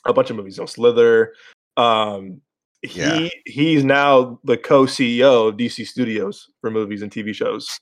[0.05, 1.33] a bunch of movies, you know, Slither.
[1.77, 2.41] Um,
[2.85, 3.29] he Yeah.
[3.45, 7.79] he's now the co-CEO of DC Studios for movies and TV shows.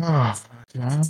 [0.00, 0.40] Oh,
[0.74, 1.02] yeah.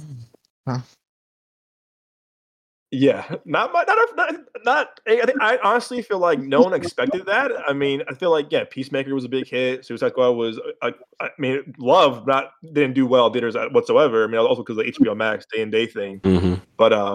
[2.92, 4.34] Yeah, not my, not not
[4.64, 5.00] not.
[5.06, 7.52] I think I honestly feel like no one expected that.
[7.68, 9.84] I mean, I feel like yeah, Peacemaker was a big hit.
[9.84, 14.24] Suicide Squad was, I, I mean, Love not didn't do well in theaters whatsoever.
[14.24, 16.18] I mean, also because the HBO Max day and day thing.
[16.24, 17.14] hmm But um,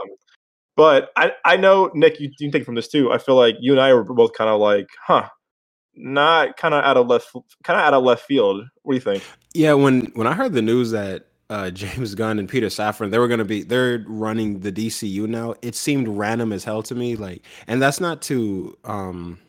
[0.76, 3.12] but I I know Nick, you, you can take from this too.
[3.12, 5.28] I feel like you and I were both kind of like, huh,
[5.96, 7.32] not kind of out of left,
[7.64, 8.66] kind of out of left field.
[8.84, 9.24] What do you think?
[9.54, 13.20] Yeah, when when I heard the news that uh, James Gunn and Peter Safran they
[13.20, 16.96] were going to be they're running the DCU now, it seemed random as hell to
[16.96, 17.16] me.
[17.16, 19.40] Like, and that's not to um,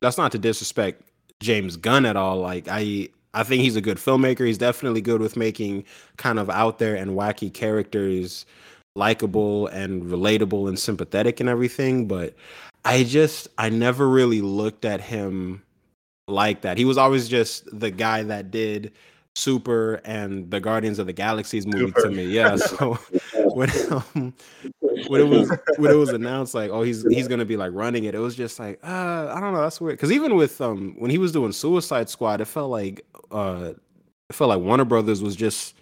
[0.00, 1.02] that's not to disrespect
[1.40, 2.38] James Gunn at all.
[2.38, 4.46] Like, I I think he's a good filmmaker.
[4.46, 5.84] He's definitely good with making
[6.16, 8.44] kind of out there and wacky characters
[9.00, 12.06] likable and relatable and sympathetic and everything.
[12.06, 12.34] But
[12.84, 15.62] I just I never really looked at him
[16.28, 16.78] like that.
[16.78, 18.92] He was always just the guy that did
[19.34, 22.02] Super and the Guardians of the Galaxies movie Super.
[22.02, 22.24] to me.
[22.26, 22.56] Yeah.
[22.70, 22.98] So
[23.54, 24.34] when um,
[25.08, 28.04] when it was when it was announced like oh he's he's gonna be like running
[28.04, 30.94] it, it was just like uh I don't know that's weird because even with um
[30.98, 33.72] when he was doing Suicide Squad, it felt like uh
[34.28, 35.74] it felt like Warner Brothers was just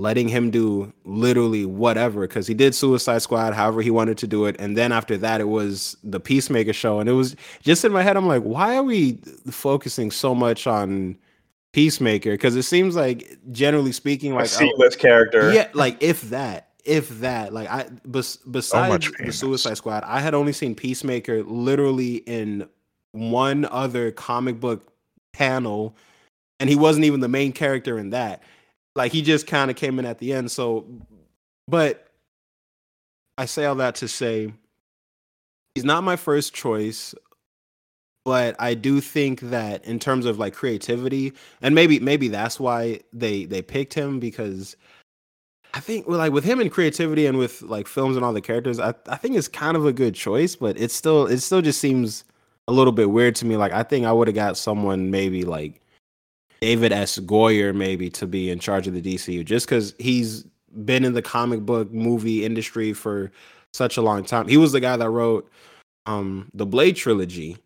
[0.00, 4.46] letting him do literally whatever because he did Suicide Squad however he wanted to do
[4.46, 7.92] it, and then after that it was the Peacemaker show, and it was just in
[7.92, 9.18] my head I'm like why are we
[9.50, 11.18] focusing so much on
[11.72, 15.52] Peacemaker because it seems like generally speaking A like oh, seamless character.
[15.52, 19.32] yeah, like if that, if that, like I bes- besides much the.
[19.32, 22.68] Suicide Squad, I had only seen Peacemaker literally in
[23.12, 24.90] one other comic book
[25.32, 25.94] panel,
[26.58, 28.42] and he wasn't even the main character in that.
[28.98, 30.50] Like he just kind of came in at the end.
[30.50, 30.84] So,
[31.66, 32.06] but
[33.38, 34.52] I say all that to say
[35.74, 37.14] he's not my first choice
[38.28, 41.32] but I do think that in terms of like creativity,
[41.62, 44.76] and maybe maybe that's why they they picked him because
[45.72, 48.78] I think like with him and creativity and with like films and all the characters,
[48.78, 51.80] I, I think it's kind of a good choice, but it's still it still just
[51.80, 52.24] seems
[52.68, 53.56] a little bit weird to me.
[53.56, 55.80] Like I think I would have got someone maybe like
[56.60, 57.18] David S.
[57.18, 60.44] Goyer maybe to be in charge of the DCU just because he's
[60.84, 63.30] been in the comic book movie industry for
[63.72, 64.48] such a long time.
[64.48, 65.50] He was the guy that wrote
[66.06, 67.56] um the Blade trilogy.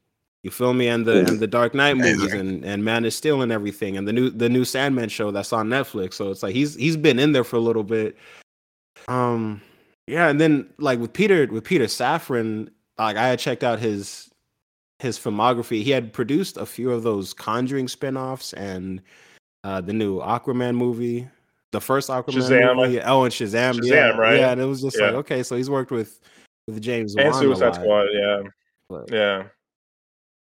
[0.43, 0.89] You feel me?
[0.89, 4.07] And the and the Dark Knight movies and, and Man of Steel and everything and
[4.07, 6.15] the new the new Sandman show that's on Netflix.
[6.15, 8.17] So it's like he's he's been in there for a little bit.
[9.09, 9.63] Um
[10.07, 12.69] yeah, and then like with Peter with Peter Safran,
[12.99, 14.32] like I had checked out his
[15.03, 15.83] his filmography.
[15.83, 19.03] He had produced a few of those Conjuring spin-offs and
[19.65, 21.29] uh the new Aquaman movie
[21.73, 22.77] the first Aquaman Shazam.
[22.77, 23.01] movie.
[23.01, 24.39] Oh, and Shazam, Shazam, yeah, right?
[24.39, 25.07] Yeah, and it was just Yeah.
[25.07, 26.21] like okay, so he's worked with
[26.67, 28.07] with James and Wan Suicide Squad.
[28.13, 28.43] Yeah,
[28.89, 29.45] but- yeah,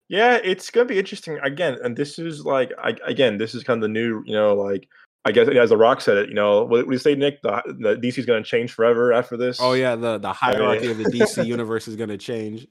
[0.07, 0.39] yeah.
[0.43, 3.81] It's gonna be interesting again, and this is like I, again, this is kind of
[3.81, 4.87] the new, you know, like
[5.25, 6.29] I guess as The Rock said it.
[6.29, 7.41] You know, what do you say, Nick?
[7.41, 9.59] The, the DC's gonna change forever after this.
[9.61, 12.65] Oh yeah, the the hierarchy of the DC universe is gonna change.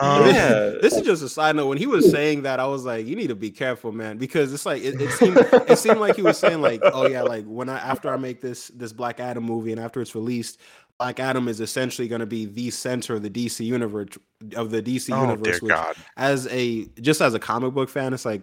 [0.00, 0.72] Um, This- Yeah.
[0.80, 1.66] This is just a side note.
[1.66, 4.52] When he was saying that, I was like, "You need to be careful, man," because
[4.52, 7.44] it's like it, it seemed it seemed like he was saying like, "Oh yeah, like
[7.46, 10.60] when I after I make this this Black Adam movie and after it's released,
[10.98, 14.10] Black Adam is essentially going to be the center of the DC universe
[14.54, 15.96] of the DC oh universe." Which, God.
[16.16, 18.42] as a just as a comic book fan, it's like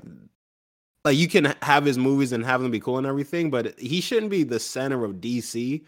[1.06, 4.01] like you can have his movies and have them be cool and everything, but he
[4.01, 5.84] shouldn't be the center of DC.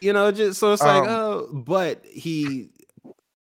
[0.00, 2.70] You know, just so it's like, Um, oh, but he.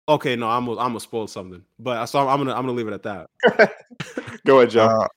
[0.09, 2.73] Okay, no, I'm gonna, I'm gonna spoil something, but so I'm, I'm gonna I'm gonna
[2.73, 3.31] leave it at that.
[4.47, 4.87] Go ahead, Joe.
[4.87, 5.09] Uh,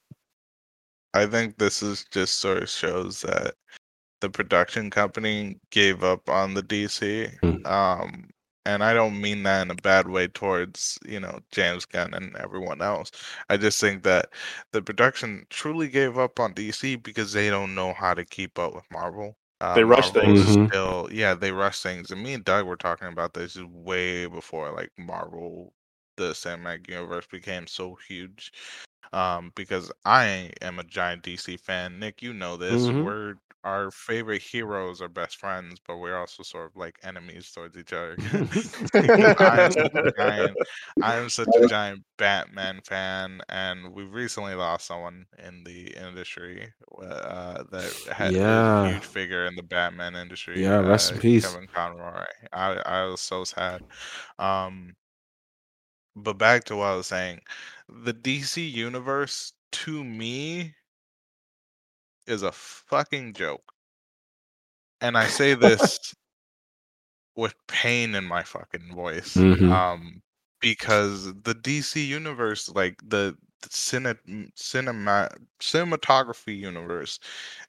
[1.13, 3.55] I think this is just sort of shows that
[4.21, 7.37] the production company gave up on the DC.
[7.39, 7.65] Hmm.
[7.65, 8.29] Um,
[8.65, 12.35] and I don't mean that in a bad way towards, you know, James Gunn and
[12.37, 13.11] everyone else.
[13.49, 14.29] I just think that
[14.71, 18.73] the production truly gave up on DC because they don't know how to keep up
[18.73, 19.35] with Marvel.
[19.63, 20.57] Uh, They rush Marvel is things.
[20.57, 20.69] Mhm.
[20.69, 22.11] Still, yeah, they rush things.
[22.11, 25.73] And me and Doug were talking about this way before, like Marvel,
[26.17, 28.53] the cinematic universe became so huge
[29.13, 31.99] um, because I am a giant DC fan.
[31.99, 32.91] Nick, you know this.
[32.91, 32.99] Mhm.
[32.99, 37.77] We're our favorite heroes are best friends, but we're also sort of like enemies towards
[37.77, 38.17] each other.
[39.39, 40.59] I'm such a giant,
[41.01, 47.63] I'm such a giant Batman fan, and we've recently lost someone in the industry uh,
[47.71, 48.41] that had Yeah.
[48.47, 50.61] a huge figure in the Batman industry.
[50.61, 51.43] Yeah, rest in uh, peace.
[51.43, 52.25] Kevin Conroy.
[52.51, 53.81] I I was so sad.
[54.39, 54.95] Um,
[56.15, 57.41] but back to what I was saying,
[57.87, 60.75] the DC universe to me
[62.27, 63.73] is a fucking joke.
[65.01, 65.99] And I say this
[67.35, 69.35] with pain in my fucking voice.
[69.35, 69.71] Mhm.
[69.71, 70.21] Um
[70.61, 73.35] because the DC universe, like the,
[73.69, 74.17] cine,
[74.55, 75.29] cinema
[75.61, 77.19] cinematography universe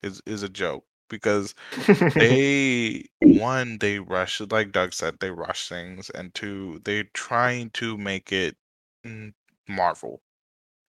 [0.03, 1.55] is is a joke because
[2.15, 7.97] they one they rush like Doug said they rush things and two they're trying to
[7.99, 8.57] make it
[9.07, 9.33] mm,
[9.69, 10.23] Marvel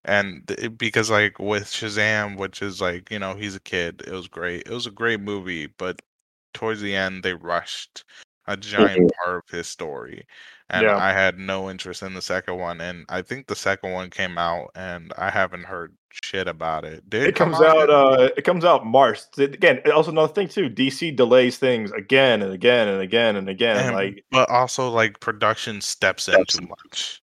[0.06, 4.12] and it- because like with Shazam which is like you know he's a kid it
[4.14, 6.02] was great it was a great movie but
[6.54, 8.04] towards the end they rushed
[8.48, 10.24] a giant part of his story
[10.70, 10.98] and Yeah.
[10.98, 14.38] I had no interest in the second one and I think the second one came
[14.38, 17.76] out and I haven't heard shit about it did it come comes out.
[17.78, 17.90] yet?
[17.90, 19.20] Uh, it comes out March.
[19.38, 20.70] Again, also another thing too.
[20.70, 23.78] DC delays things again and again and again and again.
[23.78, 27.22] And- like, but also like production steps in too much.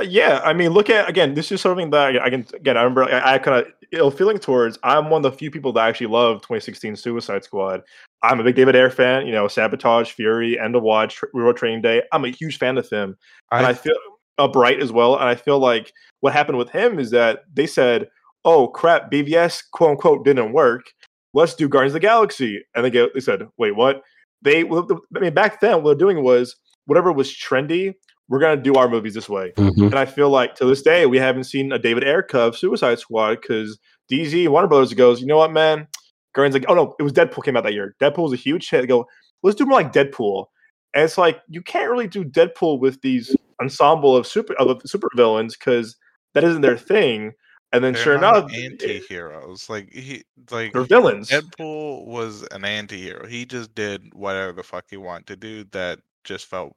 [0.00, 1.34] Uh, yeah, I mean, look at again.
[1.34, 2.76] This is something that I can again.
[2.76, 4.78] I remember I, I kind of ill feeling towards.
[4.82, 7.82] I'm one of the few people that actually love 2016 Suicide Squad.
[8.22, 9.26] I'm a big David Ayer fan.
[9.26, 12.02] You know, Sabotage, Fury, End of Watch, Tr- Real Training Day.
[12.12, 13.16] I'm a huge fan of him.
[13.52, 13.94] and I feel
[14.38, 15.16] upright as well.
[15.16, 18.08] And I feel like what happened with him is that they said,
[18.44, 20.92] "Oh crap, BVS quote unquote didn't work.
[21.34, 24.02] Let's do Guardians of the Galaxy." And they go, they said, "Wait, what?"
[24.42, 27.94] They, well, I mean, back then what they're doing was whatever was trendy.
[28.30, 29.52] We're gonna do our movies this way.
[29.56, 29.86] Mhm.
[29.86, 32.56] And I feel like to this day we haven't seen a David Ayer cut of
[32.56, 33.78] Suicide Squad because
[34.10, 35.86] DC Warner Brothers goes, you know what, man?
[36.32, 37.96] Guardians like, oh no, it was Deadpool came out that year.
[38.00, 38.82] Deadpool was a huge hit.
[38.82, 39.06] They go,
[39.42, 40.46] let's do more like Deadpool.
[40.94, 45.08] And it's like you can't really do Deadpool with these ensemble of super of super
[45.16, 45.96] villains because
[46.34, 47.32] that isn't their thing.
[47.72, 49.68] And then They're sure not enough, anti-heroes.
[49.68, 51.30] Like he like they're villains.
[51.30, 53.26] Deadpool was an anti-hero.
[53.26, 56.74] He just did whatever the fuck he wanted to do that just felt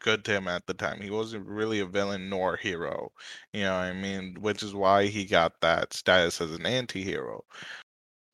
[0.00, 1.00] good to him at the time.
[1.00, 3.12] He wasn't really a villain nor a hero.
[3.52, 4.36] You know what I mean?
[4.40, 7.44] Which is why he got that status as an anti-hero.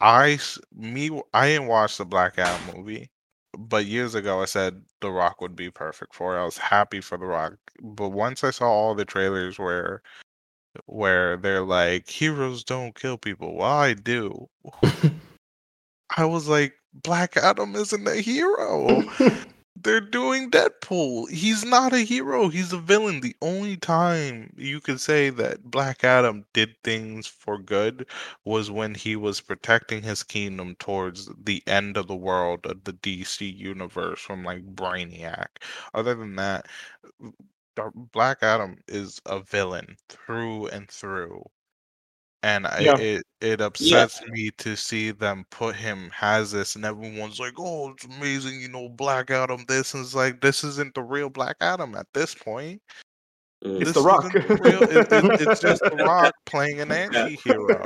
[0.00, 0.38] I
[0.74, 3.10] me I didn't watch the Black Adam movie,
[3.58, 6.40] but years ago I said The Rock would be perfect for it.
[6.40, 7.54] I was happy for The Rock.
[7.82, 10.02] But once I saw all the trailers where
[10.86, 13.56] where they're like, heroes don't kill people.
[13.56, 14.48] Well, I do.
[16.16, 19.02] I was like, Black Adam isn't a hero.
[19.82, 21.30] They're doing Deadpool.
[21.30, 22.48] He's not a hero.
[22.48, 23.20] He's a villain.
[23.20, 28.06] The only time you could say that Black Adam did things for good
[28.44, 32.92] was when he was protecting his kingdom towards the end of the world of the
[32.94, 35.46] DC universe from like Brainiac.
[35.94, 36.66] Other than that,
[38.12, 41.44] Black Adam is a villain through and through
[42.42, 47.40] and I, it it upsets me to see them put him has this, and everyone's
[47.40, 49.64] like, "Oh, it's amazing," you know, Black Adam.
[49.68, 52.80] This and it's like this isn't the real Black Adam at this point.
[53.64, 53.80] Mm.
[53.80, 54.32] It's This The Rock.
[54.32, 54.82] the real.
[54.82, 57.66] It, it, it's just The Rock playing an anti-hero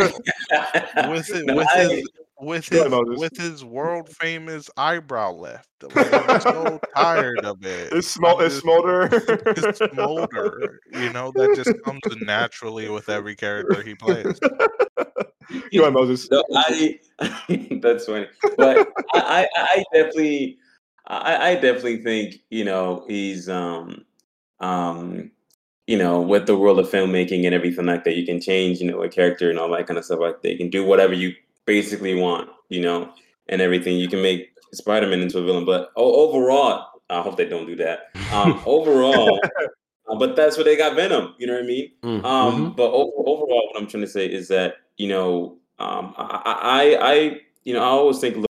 [1.11, 2.09] with it, with his
[2.43, 5.69] with his with his world famous eyebrow lift.
[5.83, 7.93] Like, I'm so tired of it.
[7.93, 9.09] It's smol- it's smolder.
[9.47, 14.39] It's smolder, you know, that just comes naturally with every character he plays.
[15.71, 16.31] You ahead, Moses.
[16.31, 16.99] No, I
[17.83, 18.27] that's funny,
[18.57, 20.57] but I, I, I definitely,
[21.07, 24.07] I, I definitely think you know he's um,
[24.61, 25.31] um,
[25.87, 28.91] you know, with the world of filmmaking and everything like that, you can change, you
[28.91, 30.51] know, a character and all that kind of stuff like that.
[30.53, 31.35] You can do whatever you
[31.67, 33.13] basically want, you know,
[33.49, 33.97] and everything.
[33.97, 37.77] You can make Spider-Man into a villain, but o- overall, I hope they don't do
[37.77, 38.11] that.
[38.33, 39.41] Um, overall,
[40.09, 41.35] uh, but that's what they got Venom.
[41.39, 41.93] You know what I mean?
[42.03, 42.77] Mm, Um, mhm.
[42.77, 47.13] but over, overall, what I'm trying to say is that you know, um, I, I,
[47.13, 48.47] I, you know, I always think a little,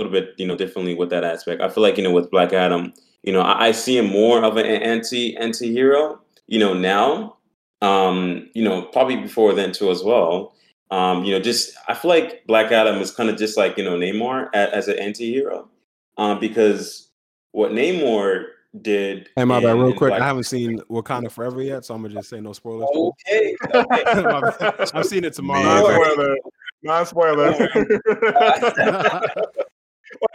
[0.00, 1.62] little bit, you know, differently with that aspect.
[1.62, 2.92] I feel like you know, with Black Adam,
[3.22, 7.36] you know, I, I see him more of an anti anti hero, you know, now,
[7.82, 10.54] um, you know, probably before then too as well.
[10.90, 13.84] Um, you know, just I feel like Black Adam is kind of just like you
[13.84, 15.68] know Namor as, as an anti hero,
[16.16, 17.08] um, because
[17.52, 18.46] what Namor
[18.82, 19.28] did.
[19.36, 19.72] Hey, my bad.
[19.72, 22.52] Real quick, Black- I haven't seen Wakanda Forever yet, so I'm gonna just say no
[22.52, 22.88] spoilers.
[22.94, 23.56] Okay.
[23.74, 24.04] okay.
[24.94, 25.62] I've seen it tomorrow.
[25.62, 26.36] Neither.
[26.82, 27.58] Non-spoiler.
[27.62, 27.68] Non-spoiler.
[28.86, 29.20] Well,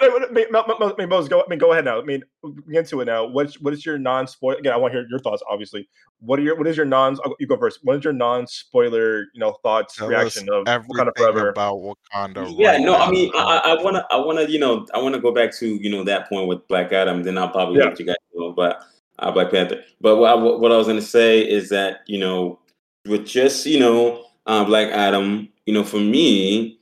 [0.01, 1.41] I mean, I mean, Moses, go.
[1.41, 1.99] I mean, go ahead now.
[1.99, 2.23] I mean,
[2.71, 3.25] get into it now.
[3.25, 4.57] What's what is your non-spoiler?
[4.57, 5.41] Again, I want to hear your thoughts.
[5.49, 5.88] Obviously,
[6.19, 7.17] what are your what is your non?
[7.39, 7.79] You go first.
[7.84, 9.19] What is your non-spoiler?
[9.34, 11.49] You know, thoughts, Tell reaction of everything Wakanda Forever?
[11.49, 12.55] about Wakanda.
[12.57, 15.34] Yeah, right no, I mean, I, I wanna, I wanna, you know, I wanna go
[15.34, 17.23] back to you know that point with Black Adam.
[17.23, 17.86] Then I'll probably Yeah.
[17.86, 18.77] let you guys know about
[19.19, 19.82] uh, Black Panther.
[19.99, 22.59] But what I, what I was gonna say is that you know,
[23.07, 26.79] with just you know uh, Black Adam, you know, for me,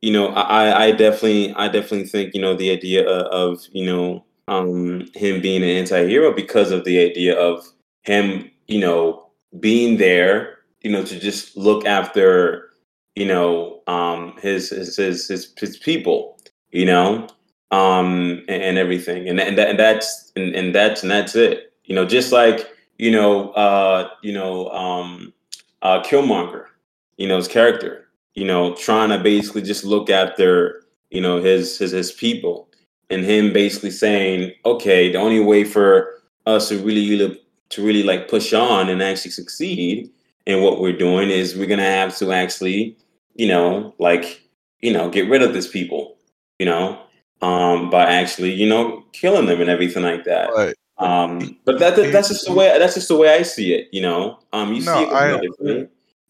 [0.00, 4.24] you know, I, I definitely, I definitely think you know the idea of, you know
[4.48, 7.66] um, him being an anti-hero because of the idea of
[8.02, 9.26] him, you know,
[9.60, 12.68] being there, you know, to just look after
[13.18, 16.38] you know um his his his his, his people
[16.70, 17.26] you know
[17.72, 21.72] um and, and everything and and, that, and that's and, and that's and that's it
[21.84, 25.32] you know just like you know uh you know um
[25.82, 26.66] uh killmonger
[27.16, 28.07] you know his character
[28.38, 32.68] you know trying to basically just look after you know his his his people
[33.10, 38.28] and him basically saying okay the only way for us to really to really like
[38.28, 40.10] push on and actually succeed
[40.46, 42.96] in what we're doing is we're gonna have to actually
[43.38, 44.42] you know, like,
[44.80, 46.16] you know, get rid of these people,
[46.58, 46.98] you know,
[47.40, 50.50] um, by actually, you know, killing them and everything like that.
[50.54, 53.72] But Um, but that, that- that's just the way that's just the way I see
[53.72, 54.40] it, you know.
[54.52, 55.30] Um, you No, see it I-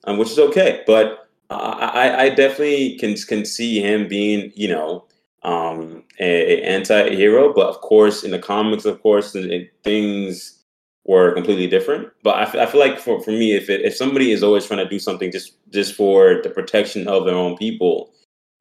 [0.04, 0.82] um, which is okay.
[0.86, 5.07] But I, I, I definitely can can see him being, you know,
[5.42, 7.53] um, a, a anti-hero.
[7.53, 10.62] But of course, in the comics, of course, the things
[11.05, 12.09] were completely different.
[12.22, 14.66] But I, f- I feel like for, for me, if it, if somebody is always
[14.66, 18.12] trying to do something just just for the protection of their own people,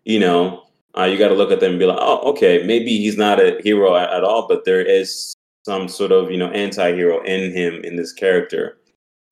[0.05, 0.63] you know,
[0.97, 3.39] uh, you got to look at them and be like, oh, okay, maybe he's not
[3.39, 5.33] a hero at, at all, but there is
[5.65, 8.77] some sort of you know anti-hero in him in this character,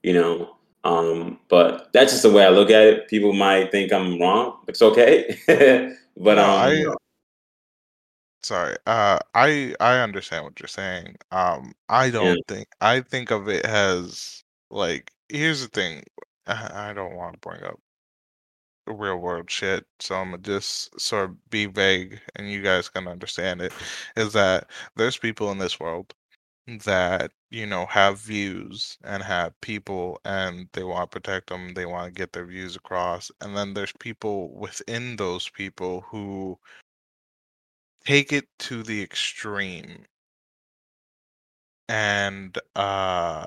[0.03, 0.54] you know.
[0.85, 3.07] Um, but that's just the way I look at it.
[3.07, 4.59] People might think I'm wrong.
[4.67, 5.37] It's okay,
[6.15, 6.85] but No, um, I-
[8.43, 8.77] sorry.
[8.85, 11.15] Uh, I I understand what you're saying.
[11.31, 16.03] Um, I don't think I think of it as like here's the thing.
[16.47, 17.79] I, I don't want to bring up
[18.87, 23.07] real world shit, so I'm gonna just sort of be vague, and you guys can
[23.07, 23.73] understand it.
[24.15, 26.13] Is that there's people in this world
[26.85, 31.85] that you know have views and have people and they want to protect them they
[31.85, 36.59] want to get their views across and then there's people within those people who
[38.05, 40.05] take it to the extreme
[41.89, 43.45] and uh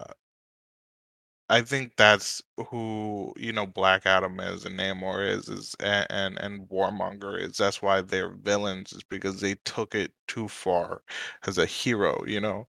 [1.51, 6.69] I think that's who you know Black Adam is and Namor is is and and,
[6.69, 7.57] Warmonger is.
[7.57, 11.03] That's why they're villains is because they took it too far
[11.47, 12.69] as a hero, you know,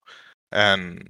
[0.52, 1.10] and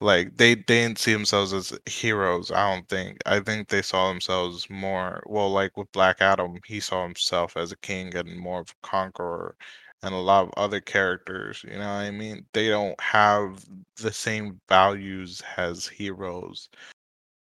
[0.00, 2.50] like they, they didn't see themselves as heroes.
[2.50, 3.18] I don't think.
[3.26, 5.22] I think they saw themselves more.
[5.26, 8.86] Well, like with Black Adam, he saw himself as a king and more of a
[8.86, 9.56] conqueror
[10.02, 11.62] and a lot of other characters.
[11.64, 12.46] You know what I mean?
[12.52, 13.64] They don't have
[13.96, 16.68] the same values as heroes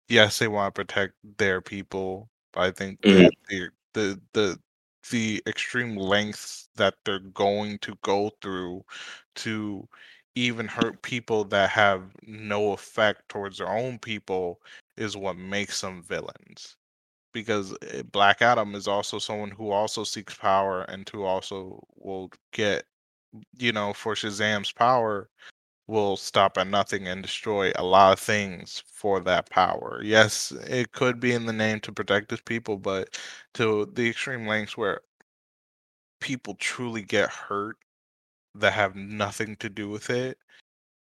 [0.09, 3.31] yes, they want to protect their people, but I think Mhm.
[3.31, 4.61] that the the the
[5.11, 8.85] the extreme lengths that they're going to go through
[9.37, 9.89] to
[10.37, 14.61] even hurt people that have no effect towards their own people
[14.97, 16.77] is what makes them villains.
[17.33, 22.31] Because eh, Black Adam is also someone who also seeks power and who also will
[22.53, 22.85] get,
[23.59, 25.29] you know, for Shazam's power,
[25.89, 30.01] will stop at nothing and destroy a lot of things for that power.
[30.05, 33.19] Yes, it could be in the name to protect his people, but
[33.55, 35.03] to the extreme lengths where
[36.21, 37.77] people truly get hurt
[38.61, 40.39] that have nothing to do with it,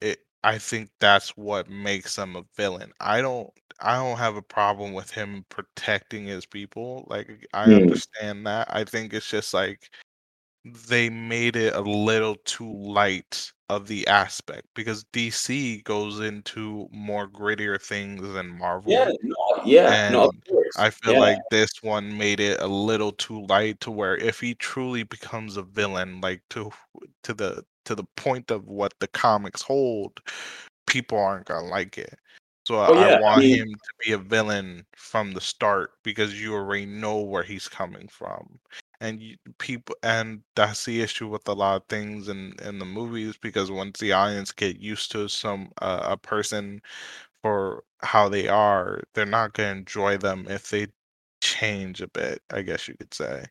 [0.01, 2.93] it I think that's what makes him a villain.
[3.01, 3.51] I don't
[3.81, 7.07] I don't have a problem with him protecting his people.
[7.09, 7.77] Like I Hmm.
[7.77, 8.69] understand that.
[8.75, 9.91] I think it's just like
[10.89, 17.29] they made it a little too light of the aspect because DC goes into more
[17.29, 18.93] grittier things than Marvel.
[18.93, 20.31] Yeah, no, yeah, no.
[20.77, 21.21] I feel Yeah.
[21.21, 25.57] like this one made it a little too light to where if he truly becomes
[25.57, 26.71] a villain, like to
[27.25, 30.21] to the to the point of what the comics hold,
[30.87, 32.19] people aren't gonna like it.
[32.67, 35.93] So Oh, I yeah, I want mean- him to be a villain from the start
[36.03, 38.59] because you already know where he's coming from.
[39.01, 42.85] And you, people, and that's the issue with a lot of things in in the
[42.87, 46.81] movies because once the audience get used to some uh, a person
[47.47, 50.88] for how they are, they're not gonna enjoy them if they
[51.40, 52.42] change a bit.
[52.53, 53.44] I guess you could say.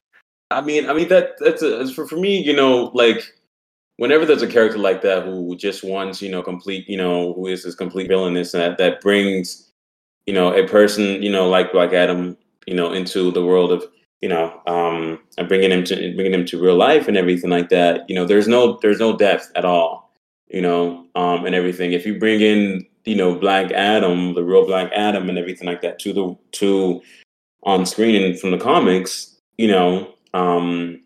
[0.52, 3.24] I mean, I mean that that's a, for for me, you know, like
[3.96, 7.48] whenever there's a character like that who just wants, you know, complete, you know, who
[7.48, 9.72] is this complete villainous and that that brings,
[10.26, 12.38] you know, a person, you know, like Black Adam,
[12.68, 13.86] you know, into the world of,
[14.22, 17.70] you know, um, and bringing him to bringing him to real life and everything like
[17.70, 18.10] that.
[18.10, 20.12] You know, there's no there's no depth at all,
[20.50, 21.94] you know, um, and everything.
[21.94, 25.82] If you bring in, you know, Black Adam, the real Black Adam, and everything like
[25.82, 27.02] that to the to
[27.64, 31.02] on screen and from the comics, you know, um,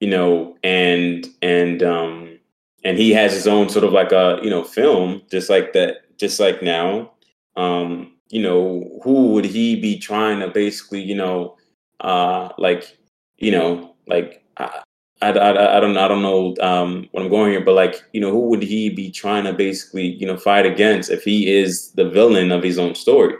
[0.00, 2.38] you know, and and um,
[2.84, 6.16] and he has his own sort of like a you know film, just like that,
[6.18, 7.12] just like now.
[7.56, 11.56] Um, you know, who would he be trying to basically, you know,
[11.98, 12.96] uh, like,
[13.38, 14.82] you know, like I,
[15.22, 18.20] I, I, I don't I don't know um, what I'm going here, but like, you
[18.20, 21.92] know, who would he be trying to basically, you know, fight against if he is
[21.92, 23.34] the villain of his own story?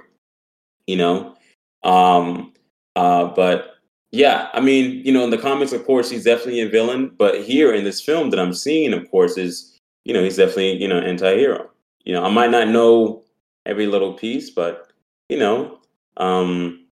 [0.86, 1.36] You know,
[1.82, 2.52] um,
[2.96, 3.76] uh, but
[4.12, 7.12] yeah, I mean, you know, in the comics, of course, he's definitely a villain.
[7.16, 10.82] But here in this film that I'm seeing, of course, is you know he's definitely
[10.82, 11.70] you know anti-hero.
[12.04, 13.22] You know, I might not know
[13.66, 14.92] every little piece, but
[15.28, 15.78] you know,
[16.16, 16.84] um,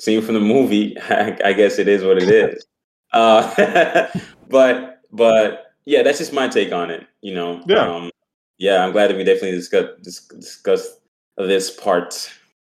[0.00, 2.66] seeing from the movie, I, I guess it is what it is.
[3.14, 4.08] Uh,
[4.50, 7.06] but but yeah, that's just my take on it.
[7.22, 7.88] You know, Yeah.
[7.88, 8.10] um,
[8.58, 10.98] yeah, I'm glad that we definitely discuss discuss
[11.38, 12.30] this part.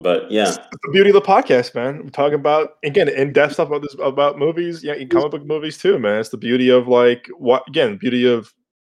[0.01, 2.03] But yeah, It's the beauty of the podcast, man.
[2.03, 5.77] We're talking about again in-depth stuff about this about movies, yeah, in comic book movies
[5.77, 6.19] too, man.
[6.19, 8.53] It's the beauty of like what again, beauty of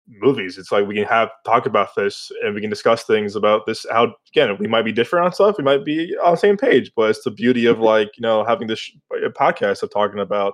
[0.07, 0.57] movies.
[0.57, 3.85] It's like we can have talk about this and we can discuss things about this.
[3.89, 6.91] How again, we might be different on stuff, we might be on the same page,
[6.95, 8.91] but it's the beauty of like you know having this
[9.39, 10.53] podcast of talking about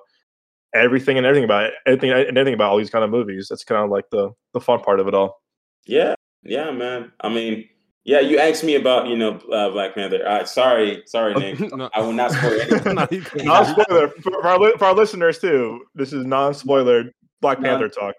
[0.75, 3.47] everything and everything about it, everything and everything about all these kind of movies.
[3.49, 5.41] That's kind of like the the fun part of it all.
[5.85, 7.11] Yeah, yeah, man.
[7.21, 7.67] I mean,
[8.03, 10.25] yeah, you asked me about you know uh, Black Panther.
[10.27, 11.59] Uh, sorry, sorry, Nick.
[11.75, 11.89] No.
[11.93, 12.95] I will not spoil anything.
[12.95, 13.45] No, can't.
[13.45, 15.85] Non spoiler for, for, our, li- for our listeners too.
[15.95, 17.11] This is non spoiler
[17.41, 17.69] Black No.
[17.69, 18.15] Panther talk.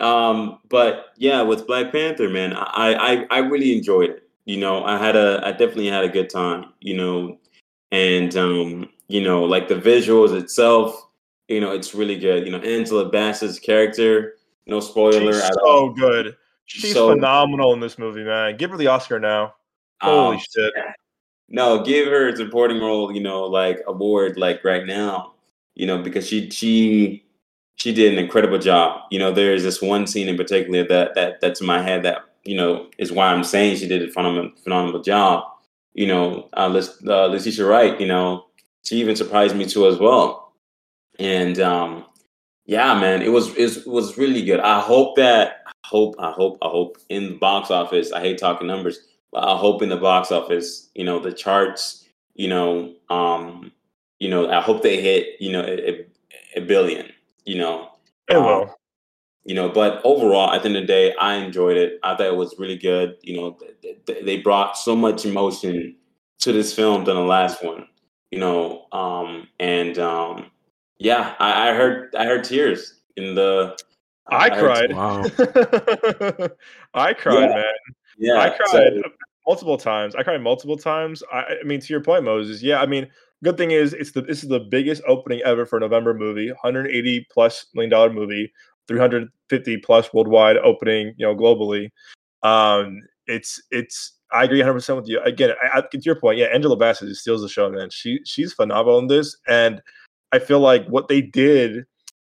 [0.00, 4.30] Um, but yeah, with Black Panther, man, I, I I really enjoyed it.
[4.44, 6.66] You know, I had a I definitely had a good time.
[6.80, 7.38] You know,
[7.90, 11.07] and um, you know, like the visuals itself,
[11.48, 12.44] you know, it's really good.
[12.46, 14.34] You know, Angela Bassett's character,
[14.66, 16.36] no spoiler She's so good.
[16.66, 18.56] She's So- phenomenal in this movie, man.
[18.56, 19.54] Give her the Oscar now.
[20.00, 20.72] Holy Um, shit.
[21.48, 25.32] No, give her a supporting role, you know, like award like right now,
[25.74, 27.24] you know, because she she
[27.76, 29.02] she did an incredible job.
[29.10, 32.18] You know, there's this one scene in particular that that that's in my head that
[32.44, 35.44] you know is why I'm saying she did a phenomenal phenomenal job.
[35.94, 38.44] You know, uh, uh, Letitia Wright, you know,
[38.84, 40.47] she even surprised me too as well.
[41.18, 42.06] And um,
[42.66, 44.60] yeah, man, it was it was really good.
[44.60, 48.12] I hope that I hope I hope I hope in the box office.
[48.12, 49.00] I hate talking numbers,
[49.34, 53.72] I hope in the box office, you know, the charts, you know, um,
[54.20, 56.06] you know, I hope they hit, you know, a,
[56.56, 57.10] a billion,
[57.44, 57.90] you know.
[58.28, 58.74] It Um, will.
[59.44, 62.26] you know but overall at the end of the day i enjoyed it i thought
[62.26, 65.96] it was really good you know th- th- they brought so much emotion
[66.40, 67.86] to this film than the last one
[68.30, 70.50] you know um and um
[70.98, 73.76] yeah i, I heard i heard tears in the
[74.30, 74.92] I heard- cried.
[74.94, 75.22] Wow.
[76.94, 77.54] I cried, Yeah.
[77.54, 77.64] man.
[78.18, 78.68] yeah I cried
[79.02, 79.02] so-
[79.46, 80.14] multiple times.
[80.14, 81.22] I cried multiple times.
[81.32, 82.62] I, I mean, to your point, Moses.
[82.62, 83.08] Yeah, I mean,
[83.42, 86.48] good thing is it's the this is the biggest opening ever for a November movie.
[86.50, 88.52] 180 plus million dollar movie,
[88.86, 91.14] 350 plus worldwide opening.
[91.16, 91.90] You know, globally.
[92.42, 94.12] Um, it's it's.
[94.30, 95.22] I agree 100 percent with you.
[95.22, 97.88] Again, I, I, to your point, yeah, Angela Bassett steals the show, man.
[97.88, 99.80] She she's phenomenal in this, and
[100.32, 101.84] I feel like what they did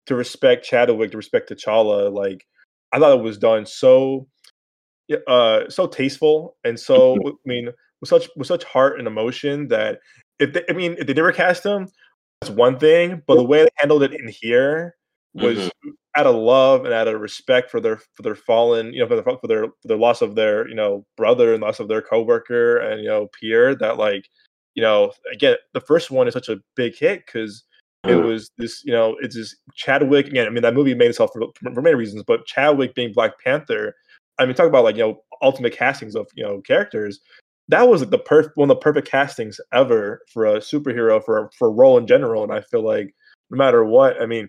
[0.06, 2.46] to respect Chadwick, to respect T'Challa, like
[2.92, 4.26] I thought it was done so
[5.26, 9.98] uh so tasteful and so I mean with such with such heart and emotion that
[10.38, 11.88] if they, I mean if they never cast him,
[12.40, 14.96] that's one thing, but the way they handled it in here
[15.34, 15.92] was Mhm.
[16.16, 19.16] out of love and out of respect for their for their fallen, you know, for
[19.16, 22.02] their for their for their loss of their you know brother and loss of their
[22.02, 23.74] coworker and you know peer.
[23.74, 24.28] That like
[24.74, 27.64] you know again the first one is such a big hit because
[28.04, 30.46] it was this you know it's this Chadwick again.
[30.46, 31.42] I mean that movie made itself for,
[31.74, 33.94] for many reasons, but Chadwick being Black Panther.
[34.38, 37.20] I mean talk about like you know ultimate castings of you know characters.
[37.68, 41.50] That was like the perf- one of the perfect castings ever for a superhero for
[41.58, 42.42] for a role in general.
[42.42, 43.14] And I feel like
[43.50, 44.48] no matter what, I mean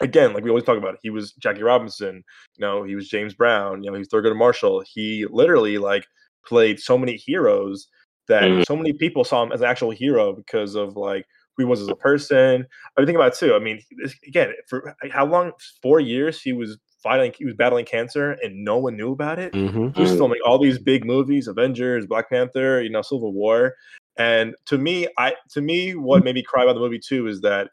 [0.00, 2.16] again, like we always talk about, he was Jackie Robinson,
[2.56, 4.82] you know, he was James Brown, you know, he's Thurgood Marshall.
[4.86, 6.04] He literally like
[6.46, 7.88] played so many heroes
[8.28, 8.66] that Mhm.
[8.66, 11.24] so many people saw him as an actual hero because of like
[11.56, 12.66] who he was as a person.
[12.96, 13.54] I mean, think about it too.
[13.54, 15.52] I mean, this, again, for how long?
[15.82, 19.52] Four years he was fighting, he was battling cancer, and no one knew about it
[19.52, 23.74] hmm he was filming all these big movies avengers black panther you know civil war
[24.18, 27.40] and to me i to me what made me cry about the movie too is
[27.40, 27.68] that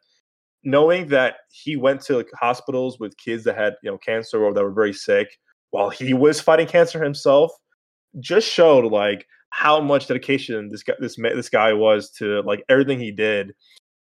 [0.64, 4.54] knowing that he went to like, hospitals with kids that had you know cancer or
[4.54, 5.36] that were very sick
[5.70, 7.50] while he was fighting cancer himself
[8.20, 12.98] just showed like how much dedication this guy this this guy was to like everything
[12.98, 13.54] he did.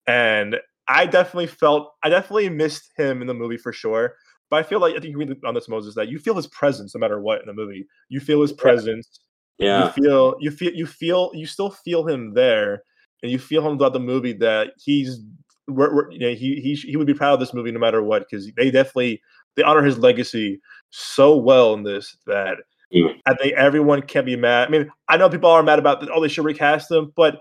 [0.07, 0.57] And
[0.87, 4.15] i definitely felt i definitely missed him in the movie for sure.
[4.49, 6.47] But i feel like i think you read on this moses that you feel his
[6.47, 7.85] presence no matter what in the movie.
[8.09, 9.19] You feel his presence.
[9.57, 9.85] Yeah.
[9.85, 12.83] you feel you feel you feel you still feel him there.
[13.23, 15.21] And you feel him throughout the movie that he's
[15.67, 18.03] we're, we're, you know, he, he he would be proud of this movie no matter
[18.03, 19.21] what because they definitely
[19.55, 20.59] they honor his legacy
[20.89, 22.57] so well in this that
[22.91, 23.09] Yeah.
[23.25, 24.67] I think everyone can be mad.
[24.67, 26.09] I mean, I know people are mad about that.
[26.13, 27.39] Oh, they should recast him, but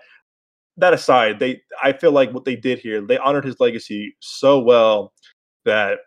[0.77, 4.59] that aside, they I feel like what they did here, they honored his legacy so
[4.59, 5.13] well
[5.65, 5.99] that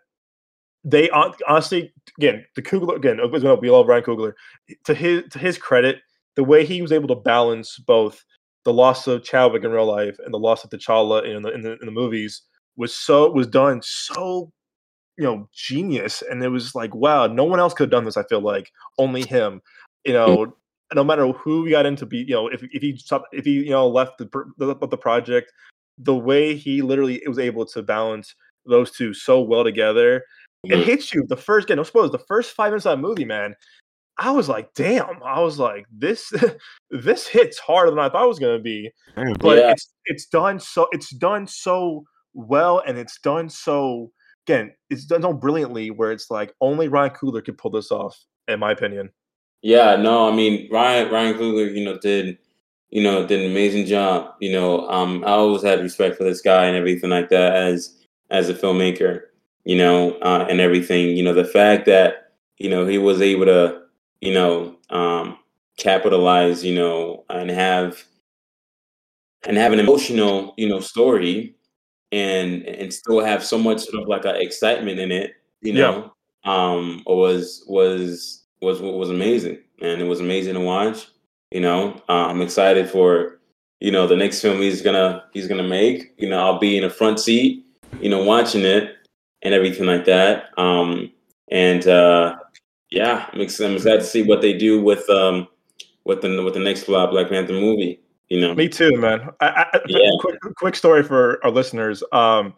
[0.84, 4.32] they honestly again the Coogler again as well, we love Ryan Coogler
[4.84, 5.98] to his to his credit
[6.36, 8.24] the way he was able to balance both
[8.64, 11.62] the loss of Chadwick in real life and the loss of T'Challa in the in
[11.62, 12.42] the, in the movies
[12.76, 14.52] was so was done so
[15.18, 18.16] you know genius and it was like wow no one else could have done this
[18.16, 19.60] I feel like only him
[20.04, 20.54] you know
[20.94, 23.52] no matter who he got into be you know if if he stopped if he
[23.64, 25.52] you know left the pr- the, the project
[25.98, 28.34] the way he literally was able to balance
[28.64, 30.22] those two so well together
[30.64, 33.24] it hits you the first again no suppose the first five minutes of that movie
[33.24, 33.54] man
[34.18, 36.32] i was like damn i was like this
[36.90, 38.90] this hits harder than i thought it was going to be
[39.40, 39.72] but Yeah.
[39.72, 42.04] it's it's done so it's done so
[42.34, 44.10] well and it's done so
[44.48, 48.16] again it's done so brilliantly where it's like only ryan coogler could pull this off
[48.48, 49.10] in my opinion
[49.62, 52.38] Yeah, no, I mean Ryan Ryan Coogler, you know, did
[52.90, 54.34] you know did an amazing job.
[54.40, 57.96] You know, um, I always had respect for this guy and everything like that as
[58.30, 59.22] as a filmmaker.
[59.64, 61.16] You know, uh, and everything.
[61.16, 63.82] You know, the fact that you know he was able to
[64.20, 65.38] you know um,
[65.76, 66.64] capitalize.
[66.64, 68.04] You know, and have
[69.44, 71.57] and have an emotional you know story
[72.12, 75.32] and and still have so much sort of like a excitement in it.
[75.60, 75.80] You Yeah.
[76.44, 81.06] know, um, was was was was amazing, and it was amazing to watch.
[81.50, 83.40] You know, uh, I'm excited for
[83.80, 86.12] you know the next film he's gonna he's gonna make.
[86.18, 87.64] You know, I'll be in the front seat,
[88.00, 88.94] you know, watching it
[89.42, 90.46] and everything like that.
[90.58, 91.12] Um,
[91.50, 92.36] and uh,
[92.90, 95.48] yeah, I'm ex- I'm excited to see what they do with um
[96.04, 98.00] with the with the next Black Panther movie.
[98.28, 99.30] You know, Me too, man.
[99.40, 100.10] I, I, Yeah.
[100.20, 102.02] quick, quick story for our listeners.
[102.12, 102.54] Um,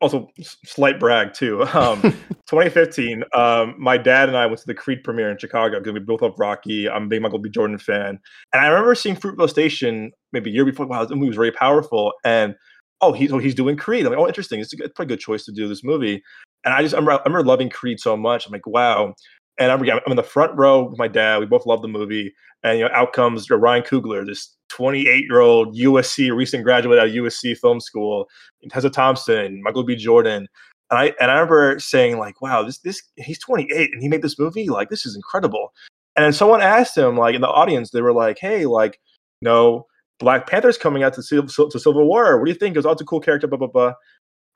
[0.00, 1.62] also, slight brag too.
[1.74, 2.00] Um,
[2.46, 3.24] 2015.
[3.34, 6.22] Um, my dad and I went to the Creed premiere in Chicago because we both
[6.22, 6.88] love Rocky.
[6.88, 7.48] I'm a big Michael B.
[7.48, 8.18] Jordan fan,
[8.52, 10.86] and I remember seeing Fruitvale Station maybe a year before.
[10.86, 12.12] Wow, the movie was very powerful.
[12.24, 12.54] And
[13.00, 14.04] oh, he's oh, he's doing Creed.
[14.04, 14.60] I'm like, oh, interesting.
[14.60, 16.22] It's a good, pretty good choice to do this movie.
[16.64, 18.46] And I just I remember, I remember loving Creed so much.
[18.46, 19.14] I'm like, wow.
[19.58, 21.38] And I'm, I'm in the front row with my dad.
[21.38, 22.34] We both love the movie.
[22.62, 27.08] And you know, out comes Ryan Coogler, this 28 year old USC recent graduate out
[27.08, 28.26] of USC Film School,
[28.68, 29.96] Tessa Thompson, Michael B.
[29.96, 30.48] Jordan.
[30.90, 34.22] And I and I remember saying like, "Wow, this this he's 28 and he made
[34.22, 34.68] this movie.
[34.68, 35.72] Like, this is incredible."
[36.16, 39.00] And someone asked him, like in the audience, they were like, "Hey, like,
[39.40, 39.86] no,
[40.20, 42.38] Black Panther's coming out to, to Civil War.
[42.38, 42.76] What do you think?
[42.76, 43.94] It's all a cool character." Blah blah blah.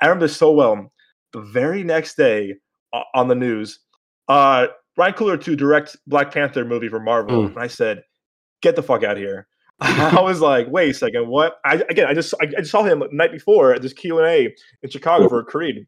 [0.00, 0.92] I remember this so well.
[1.32, 2.54] The very next day
[2.92, 3.80] uh, on the news,
[4.28, 7.46] uh, Ryan Coogler to direct Black Panther movie for Marvel, mm.
[7.48, 8.02] and I said,
[8.62, 9.48] "Get the fuck out of here."
[9.80, 11.60] I was like, wait a second, what?
[11.64, 14.18] I again, I just I, I just saw him the night before at this Q
[14.18, 15.86] and A in Chicago for Creed,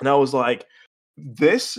[0.00, 0.66] and I was like,
[1.16, 1.78] this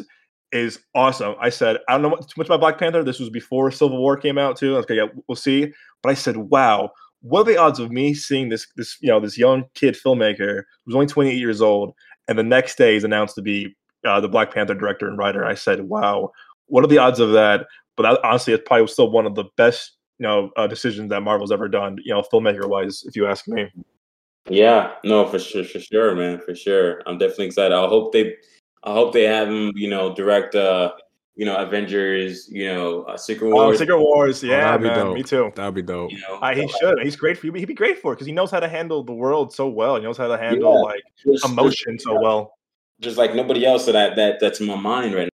[0.54, 1.36] is awesome.
[1.42, 3.04] I said, I don't know too much about Black Panther.
[3.04, 4.76] This was before Civil War came out too.
[4.76, 5.72] I was like, yeah, we'll see.
[6.02, 6.92] But I said, wow,
[7.22, 10.64] what are the odds of me seeing this this you know this young kid filmmaker
[10.86, 11.94] who's only 28 years old,
[12.30, 13.76] and the next day is announced to be
[14.06, 15.46] uh, the Black Panther director and writer?
[15.46, 16.32] I said, wow,
[16.68, 17.68] what are the odds of that?
[17.98, 21.10] But that, honestly, it's probably was still one of the best you know uh, decisions
[21.10, 23.68] that Marvel's ever done, you know, filmmaker wise, if you ask me.
[24.48, 27.02] Yeah, no, for sure, for sure, man, for sure.
[27.08, 27.74] I'm definitely excited.
[27.74, 28.36] I hope they,
[28.84, 30.94] I hope they have him, you know, direct, uh,
[31.36, 33.78] you know, Avengers, you know, uh, Secret oh, Wars.
[33.78, 35.52] Oh, Secret Wars, yeah, oh, man, me too.
[35.56, 36.12] That'd be dope.
[36.12, 37.00] You know, uh, he should.
[37.02, 37.54] He's great for you.
[37.54, 39.96] He'd be great for it because he knows how to handle the world so well.
[39.96, 42.60] He knows how to handle yeah, like just, emotion just, so well.
[43.00, 45.30] Just like nobody else that that that's in my mind right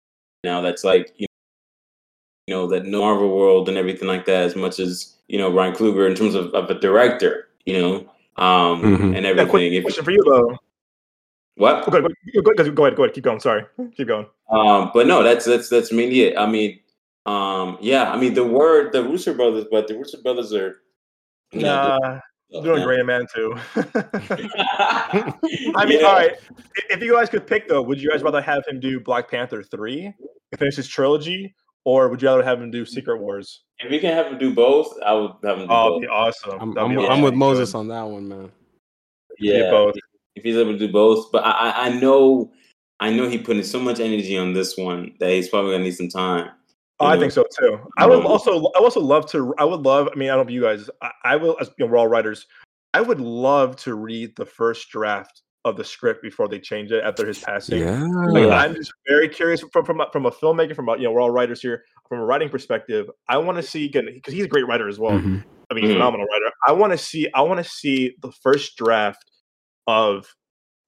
[0.42, 0.60] now.
[0.60, 1.28] That's like you
[2.52, 5.74] you know, that Marvel world and everything like that as much as, you know, Ryan
[5.74, 7.94] Coogler in terms of, of a director, you know,
[8.36, 9.14] um, mm-hmm.
[9.14, 9.72] and everything.
[9.72, 10.58] Yeah, quick question for you though.
[11.54, 11.86] What?
[11.86, 13.40] Go ahead, go, ahead, go ahead, go ahead, keep going.
[13.40, 13.64] Sorry,
[13.96, 14.26] keep going.
[14.50, 16.36] Um, but no, that's that's that's mainly it.
[16.36, 16.80] I mean,
[17.24, 20.82] um, yeah, I mean the word the Russo brothers, but the Russo brothers are
[21.54, 22.20] nah,
[22.50, 23.54] know, doing great man too.
[23.76, 25.32] I
[25.86, 26.06] mean, yeah.
[26.06, 26.32] all right.
[26.90, 29.62] If you guys could pick though, would you guys rather have him do Black Panther
[29.62, 30.12] three,
[30.58, 31.54] finish his trilogy,
[31.84, 32.92] or would you rather have him do mm-hmm.
[32.92, 33.62] Secret Wars?
[33.78, 36.02] If we can have him do both, I would have him do oh, both.
[36.02, 36.58] be awesome.
[36.60, 38.52] I'm, I'm, I'm with Moses on that one, man.
[39.38, 39.94] Yeah, both.
[40.36, 42.52] If he's able to do both, but I, I know,
[43.00, 45.84] I know he put in so much energy on this one that he's probably gonna
[45.84, 46.50] need some time.
[47.00, 47.80] Oh, I think so too.
[47.98, 49.54] I would also, I also love to.
[49.58, 50.08] I would love.
[50.12, 50.88] I mean, I don't know you guys.
[51.02, 52.46] I, I will, as you know, we're all writers.
[52.94, 57.04] I would love to read the first draft of the script before they change it
[57.04, 57.80] after his passing.
[57.80, 58.04] Yeah.
[58.04, 61.20] Like, I'm just very curious from from from a filmmaker, from a, you know, we're
[61.20, 61.84] all writers here.
[62.08, 65.12] From a writing perspective, I want to see because he's a great writer as well.
[65.12, 65.38] Mm-hmm.
[65.70, 65.94] I mean, mm-hmm.
[65.94, 66.52] phenomenal writer.
[66.66, 69.24] I want to see I want to see the first draft
[69.86, 70.26] of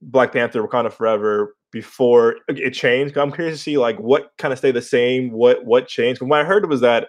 [0.03, 3.17] Black Panther: Wakanda Forever before it changed.
[3.17, 6.19] I'm curious to see like what kind of stay the same, what what changed.
[6.19, 7.09] From what I heard was that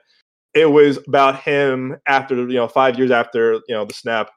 [0.54, 4.30] it was about him after you know five years after you know the snap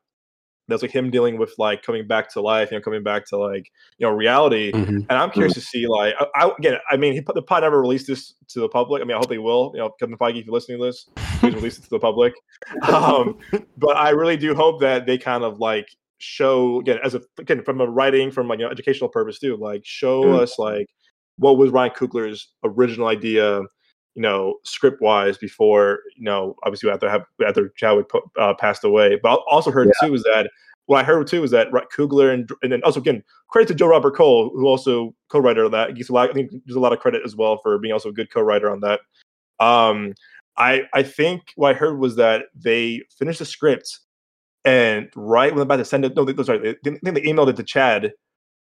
[0.69, 3.39] that's like him dealing with like coming back to life, you know, coming back to
[3.39, 4.71] like you know reality.
[4.73, 4.99] Mm-hmm.
[5.09, 5.61] And I'm curious mm-hmm.
[5.61, 8.35] to see like I, I, again, I mean, he put the pod never released this
[8.49, 9.03] to the public.
[9.03, 9.73] I mean, I hope they will.
[9.75, 11.09] You know, Kevin Feige, if you're listening to this,
[11.41, 12.35] please release it to the public.
[12.89, 13.39] Um,
[13.77, 15.89] but I really do hope that they kind of like
[16.19, 19.57] show again as a again from a writing from like you know, educational purpose too,
[19.57, 20.41] like show mm-hmm.
[20.41, 20.87] us like
[21.37, 23.63] what was Ryan Coogler's original idea
[24.19, 29.17] you know, script wise before, you know, obviously after have after Chadwick uh, passed away.
[29.23, 30.09] But I also heard yeah.
[30.09, 30.51] too is that
[30.87, 33.87] what I heard too is that Coogler and and then also again credit to Joe
[33.87, 35.97] Robert Cole who also co-writer of that.
[35.97, 36.31] He's a lot.
[36.31, 38.69] I think there's a lot of credit as well for being also a good co-writer
[38.69, 38.99] on that.
[39.61, 40.15] Um,
[40.57, 44.01] I I think what I heard was that they finished the script
[44.65, 47.51] and right when they're about to send it, no, they, sorry, they, they, they emailed
[47.51, 48.13] it to Chad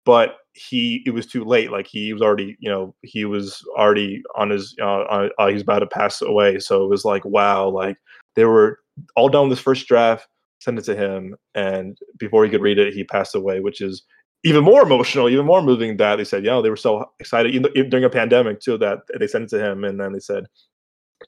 [0.08, 4.24] but he it was too late like he was already you know he was already
[4.36, 5.02] on his uh,
[5.38, 7.98] uh, he's about to pass away so it was like wow like
[8.36, 8.80] they were
[9.18, 10.26] all done with this first draft
[10.60, 14.04] send it to him and before he could read it he passed away which is
[14.46, 17.54] even more emotional even more moving that they said you know they were so excited
[17.54, 20.46] even during a pandemic too that they sent it to him and then they said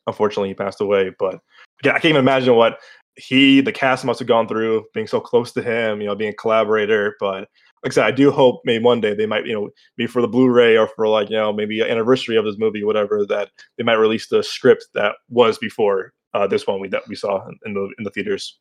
[0.07, 1.39] unfortunately he passed away but
[1.81, 2.79] again i can't even imagine what
[3.17, 6.31] he the cast must have gone through being so close to him you know being
[6.31, 7.49] a collaborator but
[7.83, 10.21] like I said, I do hope maybe one day they might, you know, maybe for
[10.21, 13.51] the Blu-ray or for like, you know, maybe an anniversary of this movie, whatever, that
[13.77, 17.47] they might release the script that was before uh, this one we that we saw
[17.65, 18.59] in the in the theaters.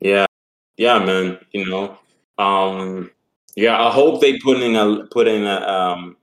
[0.00, 0.26] Yeah,
[0.76, 1.38] yeah, man.
[1.52, 1.98] You know,
[2.38, 3.10] um,
[3.56, 3.82] yeah.
[3.82, 6.16] I hope they put in a put in a um,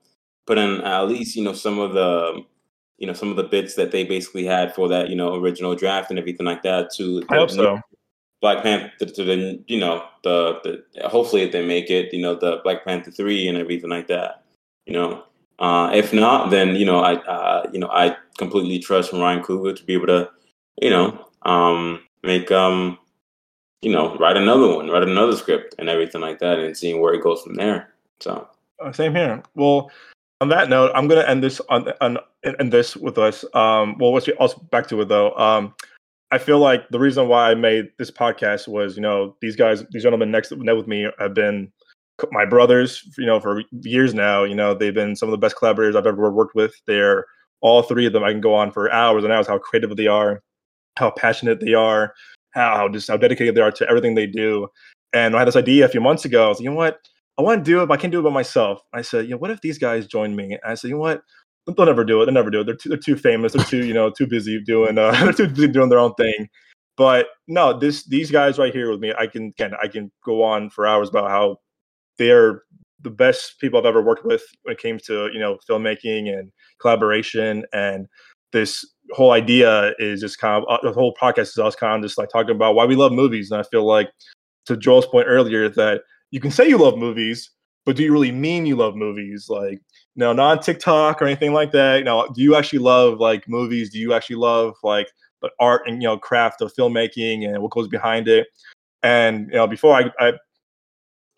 [0.45, 2.43] put in at least you know some of the
[2.97, 5.75] you know some of the bits that they basically had for that you know original
[5.75, 7.79] draft and everything like that to I hope so.
[8.41, 12.35] Black Panther to the you know the the hopefully if they make it you know
[12.35, 14.43] the Black Panther three and everything like that
[14.85, 15.23] you know
[15.59, 19.75] uh, if not then you know I uh, you know I completely trust Ryan Coogler
[19.75, 20.29] to be able to
[20.81, 22.97] you know um, make um
[23.81, 27.13] you know write another one write another script and everything like that and seeing where
[27.13, 28.47] it goes from there so
[28.83, 29.89] uh, same here well
[30.41, 33.43] on that note, I'm gonna end this on on end this with us.
[33.53, 35.33] Um, well, let's also back to it though.
[35.33, 35.73] Um,
[36.31, 39.83] I feel like the reason why I made this podcast was, you know, these guys,
[39.91, 41.71] these gentlemen next net with me have been
[42.31, 44.43] my brothers, you know, for years now.
[44.43, 46.73] You know, they've been some of the best collaborators I've ever worked with.
[46.85, 47.25] They're
[47.61, 48.23] all three of them.
[48.23, 50.41] I can go on for hours and hours how creative they are,
[50.97, 52.13] how passionate they are,
[52.51, 54.67] how just how dedicated they are to everything they do.
[55.13, 56.45] And I had this idea a few months ago.
[56.45, 56.99] I was like, you know what?
[57.39, 58.81] I want to do it, but I can't do it by myself.
[58.93, 60.43] I said, you know, what if these guys join me?
[60.51, 61.21] And I said, you know what?
[61.75, 62.25] They'll never do it.
[62.25, 62.65] They'll never do it.
[62.65, 63.53] They're too, they're too famous.
[63.53, 66.49] They're too, you know, too busy doing, uh, they're too busy doing their own thing.
[66.97, 70.43] But no, this these guys right here with me, I can again, I can go
[70.43, 71.57] on for hours about how
[72.17, 72.63] they're
[73.01, 76.51] the best people I've ever worked with when it came to you know filmmaking and
[76.79, 78.07] collaboration and
[78.51, 82.07] this whole idea is just kind of uh, the whole podcast is us kind of
[82.07, 84.09] just like talking about why we love movies and I feel like
[84.65, 86.01] to Joel's point earlier that
[86.31, 87.49] you can say you love movies
[87.85, 89.79] but do you really mean you love movies like
[90.15, 93.89] no not on TikTok or anything like that now do you actually love like movies
[93.89, 95.09] do you actually love like
[95.41, 98.47] the art and you know craft of filmmaking and what goes behind it
[99.03, 100.33] and you know before I, I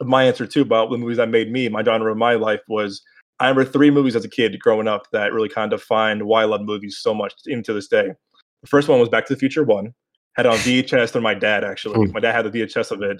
[0.01, 3.01] my answer too about the movies that made me my genre of my life was
[3.41, 6.43] I remember three movies as a kid growing up that really kind of defined why
[6.43, 8.13] I love movies so much even to this day.
[8.61, 9.95] The first one was Back to the Future One.
[10.35, 12.07] Had on VHS through my dad actually.
[12.11, 13.19] My dad had the VHS of it.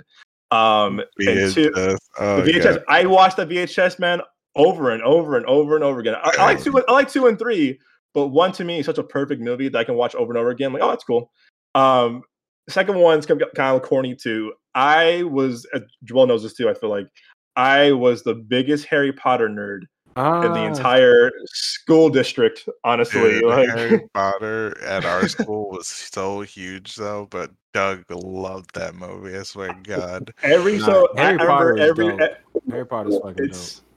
[0.51, 1.53] Um, VHS.
[1.55, 2.63] Two, oh, the VHS.
[2.63, 2.83] God.
[2.87, 4.21] I watched the VHS man
[4.55, 6.15] over and over and over and over again.
[6.15, 6.77] I, I like two.
[6.87, 7.79] I like two and three,
[8.13, 10.37] but one to me is such a perfect movie that I can watch over and
[10.37, 10.67] over again.
[10.67, 11.31] I'm like, oh, that's cool.
[11.75, 12.23] Um,
[12.69, 14.53] second one's kind of corny too.
[14.75, 16.69] I was uh, Joel knows this too.
[16.69, 17.07] I feel like
[17.55, 19.81] I was the biggest Harry Potter nerd
[20.15, 20.41] ah.
[20.41, 20.67] in the ah.
[20.67, 22.67] entire school district.
[22.83, 27.27] Honestly, Dude, like, Harry Potter at our school was so huge, though.
[27.29, 29.37] But Doug loved that movie.
[29.37, 30.33] I swear to God.
[30.43, 32.31] Every so Harry I Potter every dope.
[32.69, 33.90] Harry Potter's fucking dope.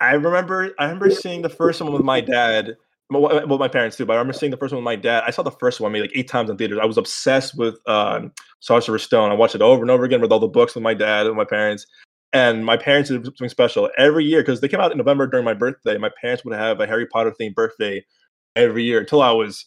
[0.00, 2.76] I remember I remember seeing the first one with my dad
[3.10, 5.22] well, my parents too, but I remember seeing the first one with my dad.
[5.26, 6.80] I saw the first one maybe like eight times in theaters.
[6.82, 9.30] I was obsessed with um, Sorcerer's Stone.
[9.30, 11.36] I watched it over and over again with all the books with my dad and
[11.36, 11.86] my parents.
[12.32, 15.44] And my parents did something special every year because they came out in November during
[15.44, 15.96] my birthday.
[15.98, 18.04] My parents would have a Harry Potter themed birthday
[18.56, 19.64] every year until I was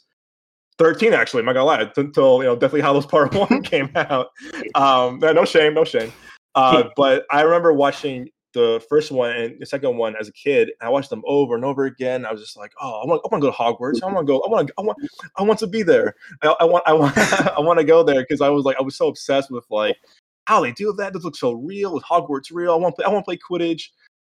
[0.78, 1.40] 13, actually.
[1.40, 4.28] I'm not gonna lie, until you know, Deathly Hallows Part One came out.
[4.76, 6.12] Um, no shame, no shame.
[6.56, 8.30] Uh, but I remember watching
[8.60, 10.72] the first one and the second one as a kid.
[10.82, 12.26] I watched them over and over again.
[12.26, 14.04] I was just like, oh, I want, I want to go to Hogwarts.
[14.04, 14.42] I want to go.
[14.42, 14.74] I want to.
[14.78, 14.98] I want.
[15.38, 16.16] I want to be there.
[16.42, 16.84] I, I want.
[16.86, 17.18] I want.
[17.58, 19.98] I want to go there because I was like, I was so obsessed with like
[20.46, 21.14] how they do that.
[21.14, 21.94] This looks so real.
[21.94, 22.74] With Hogwarts real.
[22.74, 22.96] I want.
[23.06, 23.84] I want to play Quidditch.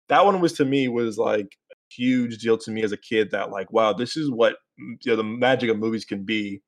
[0.08, 3.32] That one was to me was like a huge deal to me as a kid.
[3.32, 6.62] That like, wow, this is what you know, the magic of movies can be.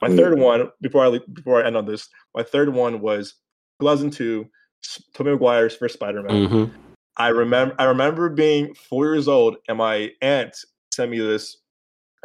[0.00, 0.42] My third mm.
[0.42, 3.34] one, before I before I end on this, my third one was
[3.80, 4.46] 2002,
[5.12, 6.48] Tobey Maguire's first Spider-Man.
[6.48, 10.56] Mm-hmm I remember I remember being four years old and my aunt
[10.92, 11.58] sent me this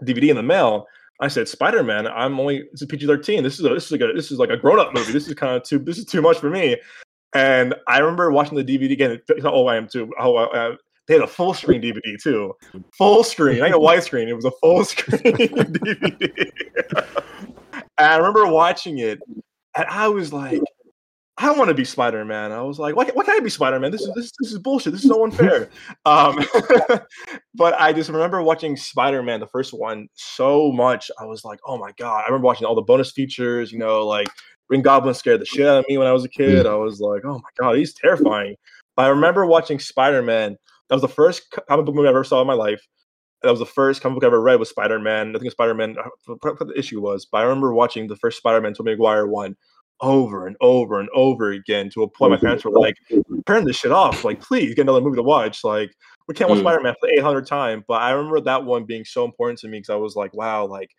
[0.03, 0.87] DVD in the mail.
[1.21, 3.43] I said, Spider Man, I'm only it's a PG thirteen.
[3.43, 5.11] This is a this is like a this is like a grown up movie.
[5.11, 6.77] This is kind of too this is too much for me.
[7.33, 9.21] And I remember watching the DVD again.
[9.41, 10.11] How old oh, I am too.
[10.19, 10.75] Oh, How I,
[11.07, 12.53] they had a full screen DVD too,
[12.97, 13.61] full screen.
[13.61, 14.27] I got a widescreen.
[14.27, 16.51] It was a full screen DVD.
[17.73, 19.19] and I remember watching it,
[19.75, 20.61] and I was like,
[21.37, 22.53] I want to be Spider Man.
[22.53, 23.91] I was like, why, why can't I be Spider Man?
[23.91, 24.93] This is this, this is bullshit.
[24.93, 25.69] This is so unfair.
[26.05, 26.39] um,
[27.55, 31.11] but I just remember watching Spider Man, the first one, so much.
[31.19, 32.23] I was like, oh my god!
[32.23, 33.71] I remember watching all the bonus features.
[33.71, 34.27] You know, like
[34.69, 36.65] Green Goblin scared the shit out of me when I was a kid.
[36.65, 38.55] I was like, oh my god, he's terrifying.
[38.95, 40.57] But I remember watching Spider Man.
[40.87, 42.87] That was the first comic book movie I ever saw in my life.
[43.41, 45.35] That was the first comic book I ever read was Spider Man.
[45.35, 45.97] I think Spider Man.
[46.27, 49.57] What the issue was, but I remember watching the first Spider Man Tobey Maguire one
[50.01, 52.95] over and over and over again to a point my parents were like,
[53.45, 54.23] turn this shit off.
[54.23, 55.63] Like, please get another movie to watch.
[55.63, 55.91] Like,
[56.27, 56.63] we can't watch mm.
[56.63, 57.83] Spider Man for the 800 time.
[57.87, 60.65] But I remember that one being so important to me because I was like, wow,
[60.65, 60.89] like,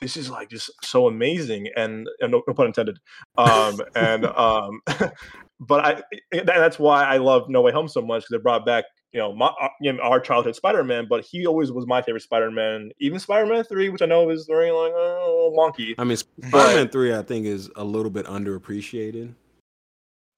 [0.00, 1.68] this is like just so amazing.
[1.76, 2.98] And, and no, no pun intended.
[3.38, 4.80] Um, and, um,
[5.60, 6.02] but I,
[6.44, 9.34] that's why I love No Way Home so much because it brought back you know,
[9.34, 12.92] my uh, you know, our childhood Spider-Man, but he always was my favorite Spider-Man.
[13.00, 15.94] Even Spider-Man Three, which I know is very like oh, wonky.
[15.98, 19.34] I mean, Spider-Man Three, I think is a little bit underappreciated.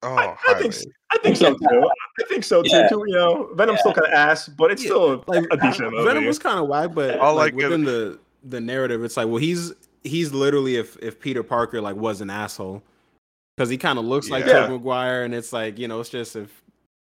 [0.04, 0.74] Oh, I, I think
[1.12, 1.90] I think so too.
[2.20, 2.88] I think so yeah.
[2.88, 3.04] too.
[3.06, 3.80] You know, Venom's yeah.
[3.80, 4.88] still kind of ass, but it's yeah.
[4.88, 6.04] still like a decent movie.
[6.04, 9.28] Venom was kind of whack, but All like, like within the the narrative, it's like,
[9.28, 9.72] well, he's
[10.02, 12.82] he's literally if if Peter Parker like was an asshole
[13.56, 16.36] because he kind of looks like Tobey Maguire, and it's like you know, it's just
[16.36, 16.61] if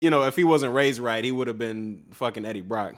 [0.05, 2.93] you know, if he wasn't raised right, he would have been fucking Eddie Brock.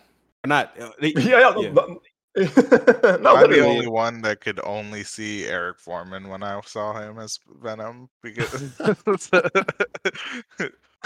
[0.45, 0.79] Or not.
[0.79, 1.71] Uh, he, yeah, yeah.
[1.71, 7.19] no, I'm the only one that could only see Eric Forman when I saw him
[7.21, 8.95] as Venom because I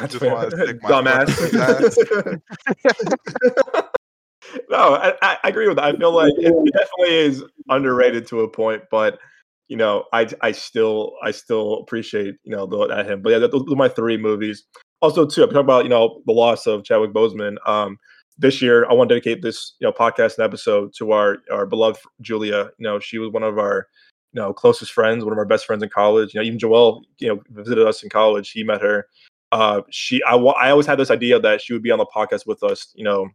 [0.07, 2.41] just want to stick my dumbass.
[4.71, 5.85] no, I, I agree with that.
[5.85, 9.19] I feel like it, it definitely is underrated to a point, but
[9.69, 13.23] you know, I I still I still appreciate you know the, at him.
[13.23, 14.65] But yeah, those are my three movies.
[15.03, 17.57] Also, too, I'm talking about you know the loss of Chadwick Boseman.
[17.67, 17.99] Um,
[18.39, 21.67] this year, I want to dedicate this you know podcast and episode to our our
[21.67, 22.71] beloved Julia.
[22.79, 23.87] You know, she was one of our
[24.33, 26.35] you know closest friends, one of our best friends in college.
[26.35, 28.51] You know, even Joel, you know, visited us in college.
[28.51, 29.07] He met her.
[29.53, 32.47] Uh, she I I always had this idea that she would be on the podcast
[32.47, 32.93] with us.
[32.95, 33.29] You know,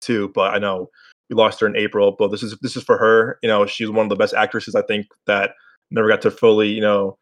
[0.00, 0.90] too, but I know
[1.28, 3.38] we lost her in April, but this is this is for her.
[3.42, 5.52] You know, she's one of the best actresses I think that
[5.90, 7.18] never got to fully, you know,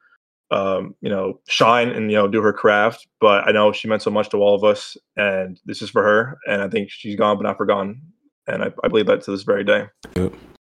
[0.50, 3.06] um, you know, shine and you know do her craft.
[3.20, 6.02] But I know she meant so much to all of us, and this is for
[6.02, 6.38] her.
[6.46, 8.00] And I think she's gone but not forgotten,
[8.46, 9.86] and I, I believe that to this very day.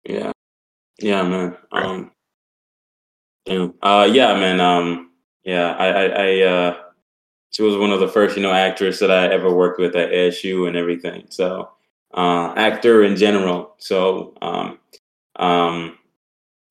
[0.05, 0.33] Yeah,
[0.99, 1.57] yeah, man.
[1.73, 2.13] Um,
[3.47, 4.61] yeah, uh, yeah, man.
[4.61, 5.11] Um,
[5.45, 6.77] yeah, I, I, I uh,
[7.51, 10.11] she was one of the first, you know, actors that I ever worked with at
[10.11, 11.27] ASU and everything.
[11.29, 11.71] So
[12.13, 13.75] uh, actor in general.
[13.79, 14.79] So um,
[15.37, 15.99] um,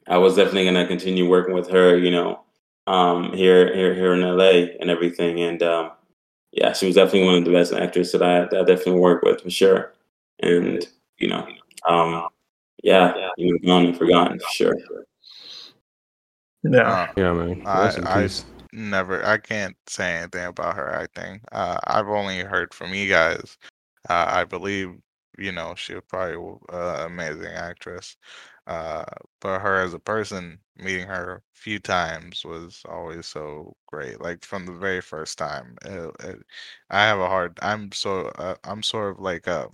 [0.07, 2.43] I was definitely going to continue working with her, you know,
[2.88, 5.39] um, here here here in LA and everything.
[5.41, 5.91] And um,
[6.51, 9.23] yeah, she was definitely one of the best actors that I, that I definitely worked
[9.23, 9.93] with for sure.
[10.41, 10.85] And
[11.18, 11.47] you know,
[11.88, 12.27] um,
[12.84, 14.76] yeah, you know, gone and forgotten for sure.
[16.64, 17.61] Yeah, Uh, Yeah, man.
[17.65, 18.30] I, I
[18.72, 21.41] never, I can't say anything about her acting.
[21.51, 23.57] Uh, I've only heard from you guys.
[24.10, 24.95] Uh, I believe,
[25.38, 26.35] you know, she was probably
[26.69, 28.18] an amazing actress.
[28.68, 29.06] Uh,
[29.41, 34.22] but her as a person, meeting her a few times was always so great.
[34.22, 36.40] Like from the very first time, it, it,
[36.90, 37.60] I have a hard.
[37.61, 39.72] I'm so uh, I'm sort of like um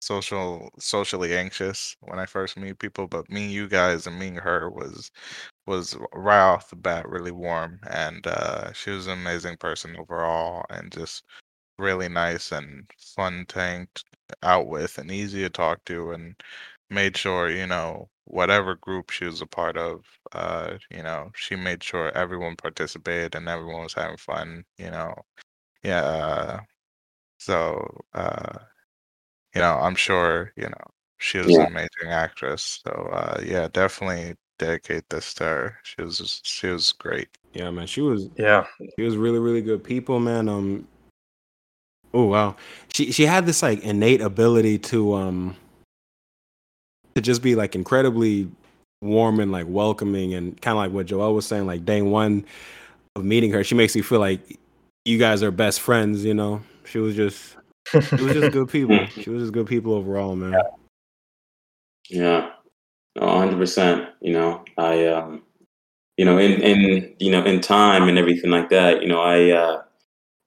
[0.00, 4.70] social socially anxious when I first meet people, but meeting you guys and meeting her
[4.70, 5.10] was
[5.66, 10.64] was right off the bat really warm and uh she was an amazing person overall
[10.70, 11.24] and just
[11.78, 14.04] really nice and fun tanked
[14.44, 16.36] out with and easy to talk to and
[16.90, 21.56] made sure, you know, whatever group she was a part of, uh, you know, she
[21.56, 25.14] made sure everyone participated and everyone was having fun, you know.
[25.82, 26.60] Yeah, uh,
[27.38, 28.58] so uh
[29.54, 30.84] you know, I'm sure, you know,
[31.18, 31.62] she was Yeah.
[31.62, 32.80] an amazing actress.
[32.84, 35.78] So uh yeah, definitely dedicate this to her.
[35.84, 37.28] She was just- she was great.
[37.54, 37.86] Yeah, man.
[37.86, 40.48] She was yeah, she was really really good people, man.
[40.48, 40.86] Um.
[42.12, 42.56] Oh wow,
[42.92, 45.56] she she had this like innate ability to um
[47.20, 48.50] just be like incredibly
[49.02, 51.66] warm and like welcoming and kind of like what Joel was saying.
[51.66, 52.44] Like day one
[53.16, 54.58] of meeting her, she makes you feel like
[55.04, 56.24] you guys are best friends.
[56.24, 57.56] You know, she was just
[57.92, 59.06] it was just good people.
[59.06, 60.54] She was just good people overall, man.
[62.08, 62.50] Yeah,
[63.16, 64.08] no, hundred percent.
[64.20, 65.42] You know, I, um,
[66.16, 69.02] you know, in in you know, in time and everything like that.
[69.02, 69.82] You know, I, uh,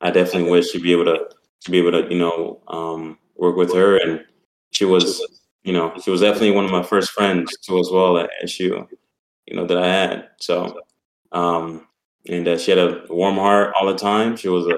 [0.02, 1.30] I definitely wish to be able to
[1.64, 4.24] to be able to, you know, um, work with her, and
[4.72, 5.22] she was,
[5.64, 8.88] you know, she was definitely one of my first friends too, as well at SU.
[9.48, 10.30] You know that I had.
[10.40, 10.80] So,
[11.32, 11.88] um,
[12.30, 14.36] and uh, she had a warm heart all the time.
[14.38, 14.78] She was a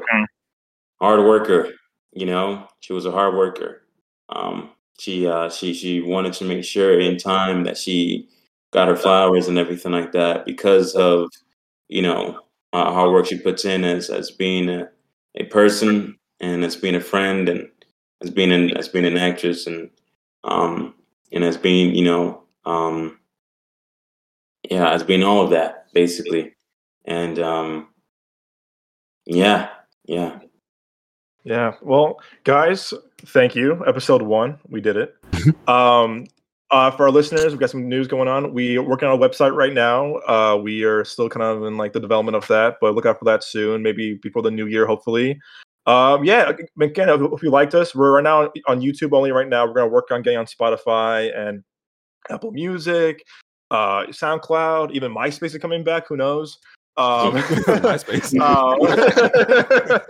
[0.99, 1.69] hard worker.
[2.13, 3.83] You know, she was a hard worker.
[4.29, 8.29] Um, she uh, she she wanted to make sure in time that she
[8.71, 11.29] got her flowers and everything like that because of
[11.89, 12.39] you know
[12.73, 14.89] uh, hard work she puts in as as being a,
[15.35, 17.69] a person and as being a friend and
[18.21, 19.89] as being an as being an actress and
[20.45, 20.93] um
[21.31, 23.19] and as being you know um
[24.69, 26.55] yeah as being all of that basically
[27.05, 27.87] and um
[29.25, 29.69] yeah
[30.05, 30.39] yeah
[31.45, 31.75] Yeah.
[31.81, 32.91] Well, guys,
[33.27, 33.83] thank you.
[33.85, 35.15] Episode one, we did it.
[35.69, 36.25] um,
[36.71, 38.51] uh, for our listeners, we've got some news going on.
[38.51, 40.15] We are working on a website right now.
[40.27, 43.19] Uh, we are still kind of in like the development of that, but look out
[43.19, 45.39] for that soon, maybe before the new year, hopefully.
[45.85, 46.51] Um, yeah,
[46.81, 49.31] again, if you liked us, we're right now on YouTube only.
[49.31, 51.63] Right now, we're gonna work on getting on Spotify and
[52.29, 53.23] Apple Music,
[53.71, 56.07] uh, SoundCloud, even MySpace is coming back.
[56.07, 56.57] Who knows?
[56.97, 58.39] Um, MySpace.
[58.41, 58.79] um,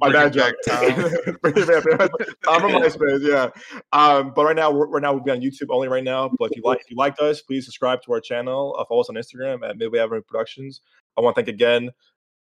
[0.00, 0.54] my bad it joke.
[0.66, 0.96] back,
[1.42, 2.10] Bring it back, bring it back.
[2.48, 3.48] I'm on MySpace, yeah.
[3.92, 6.30] Um, but right now, we're, right now we'll be on YouTube only right now.
[6.38, 8.76] But if you like, if you liked us, please subscribe to our channel.
[8.78, 10.80] Uh, follow us on Instagram at Midway Avenue Productions.
[11.18, 11.90] I want to thank again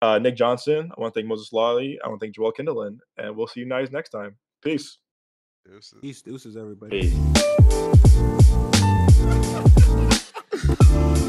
[0.03, 1.97] uh, Nick Johnson, I want to thank Moses Lawi.
[2.03, 4.37] I want to thank Joel Kindelan, and we'll see you guys next time.
[4.63, 4.99] Peace.
[5.67, 7.01] Deuces, Peace, deuces everybody.
[7.01, 7.15] Peace.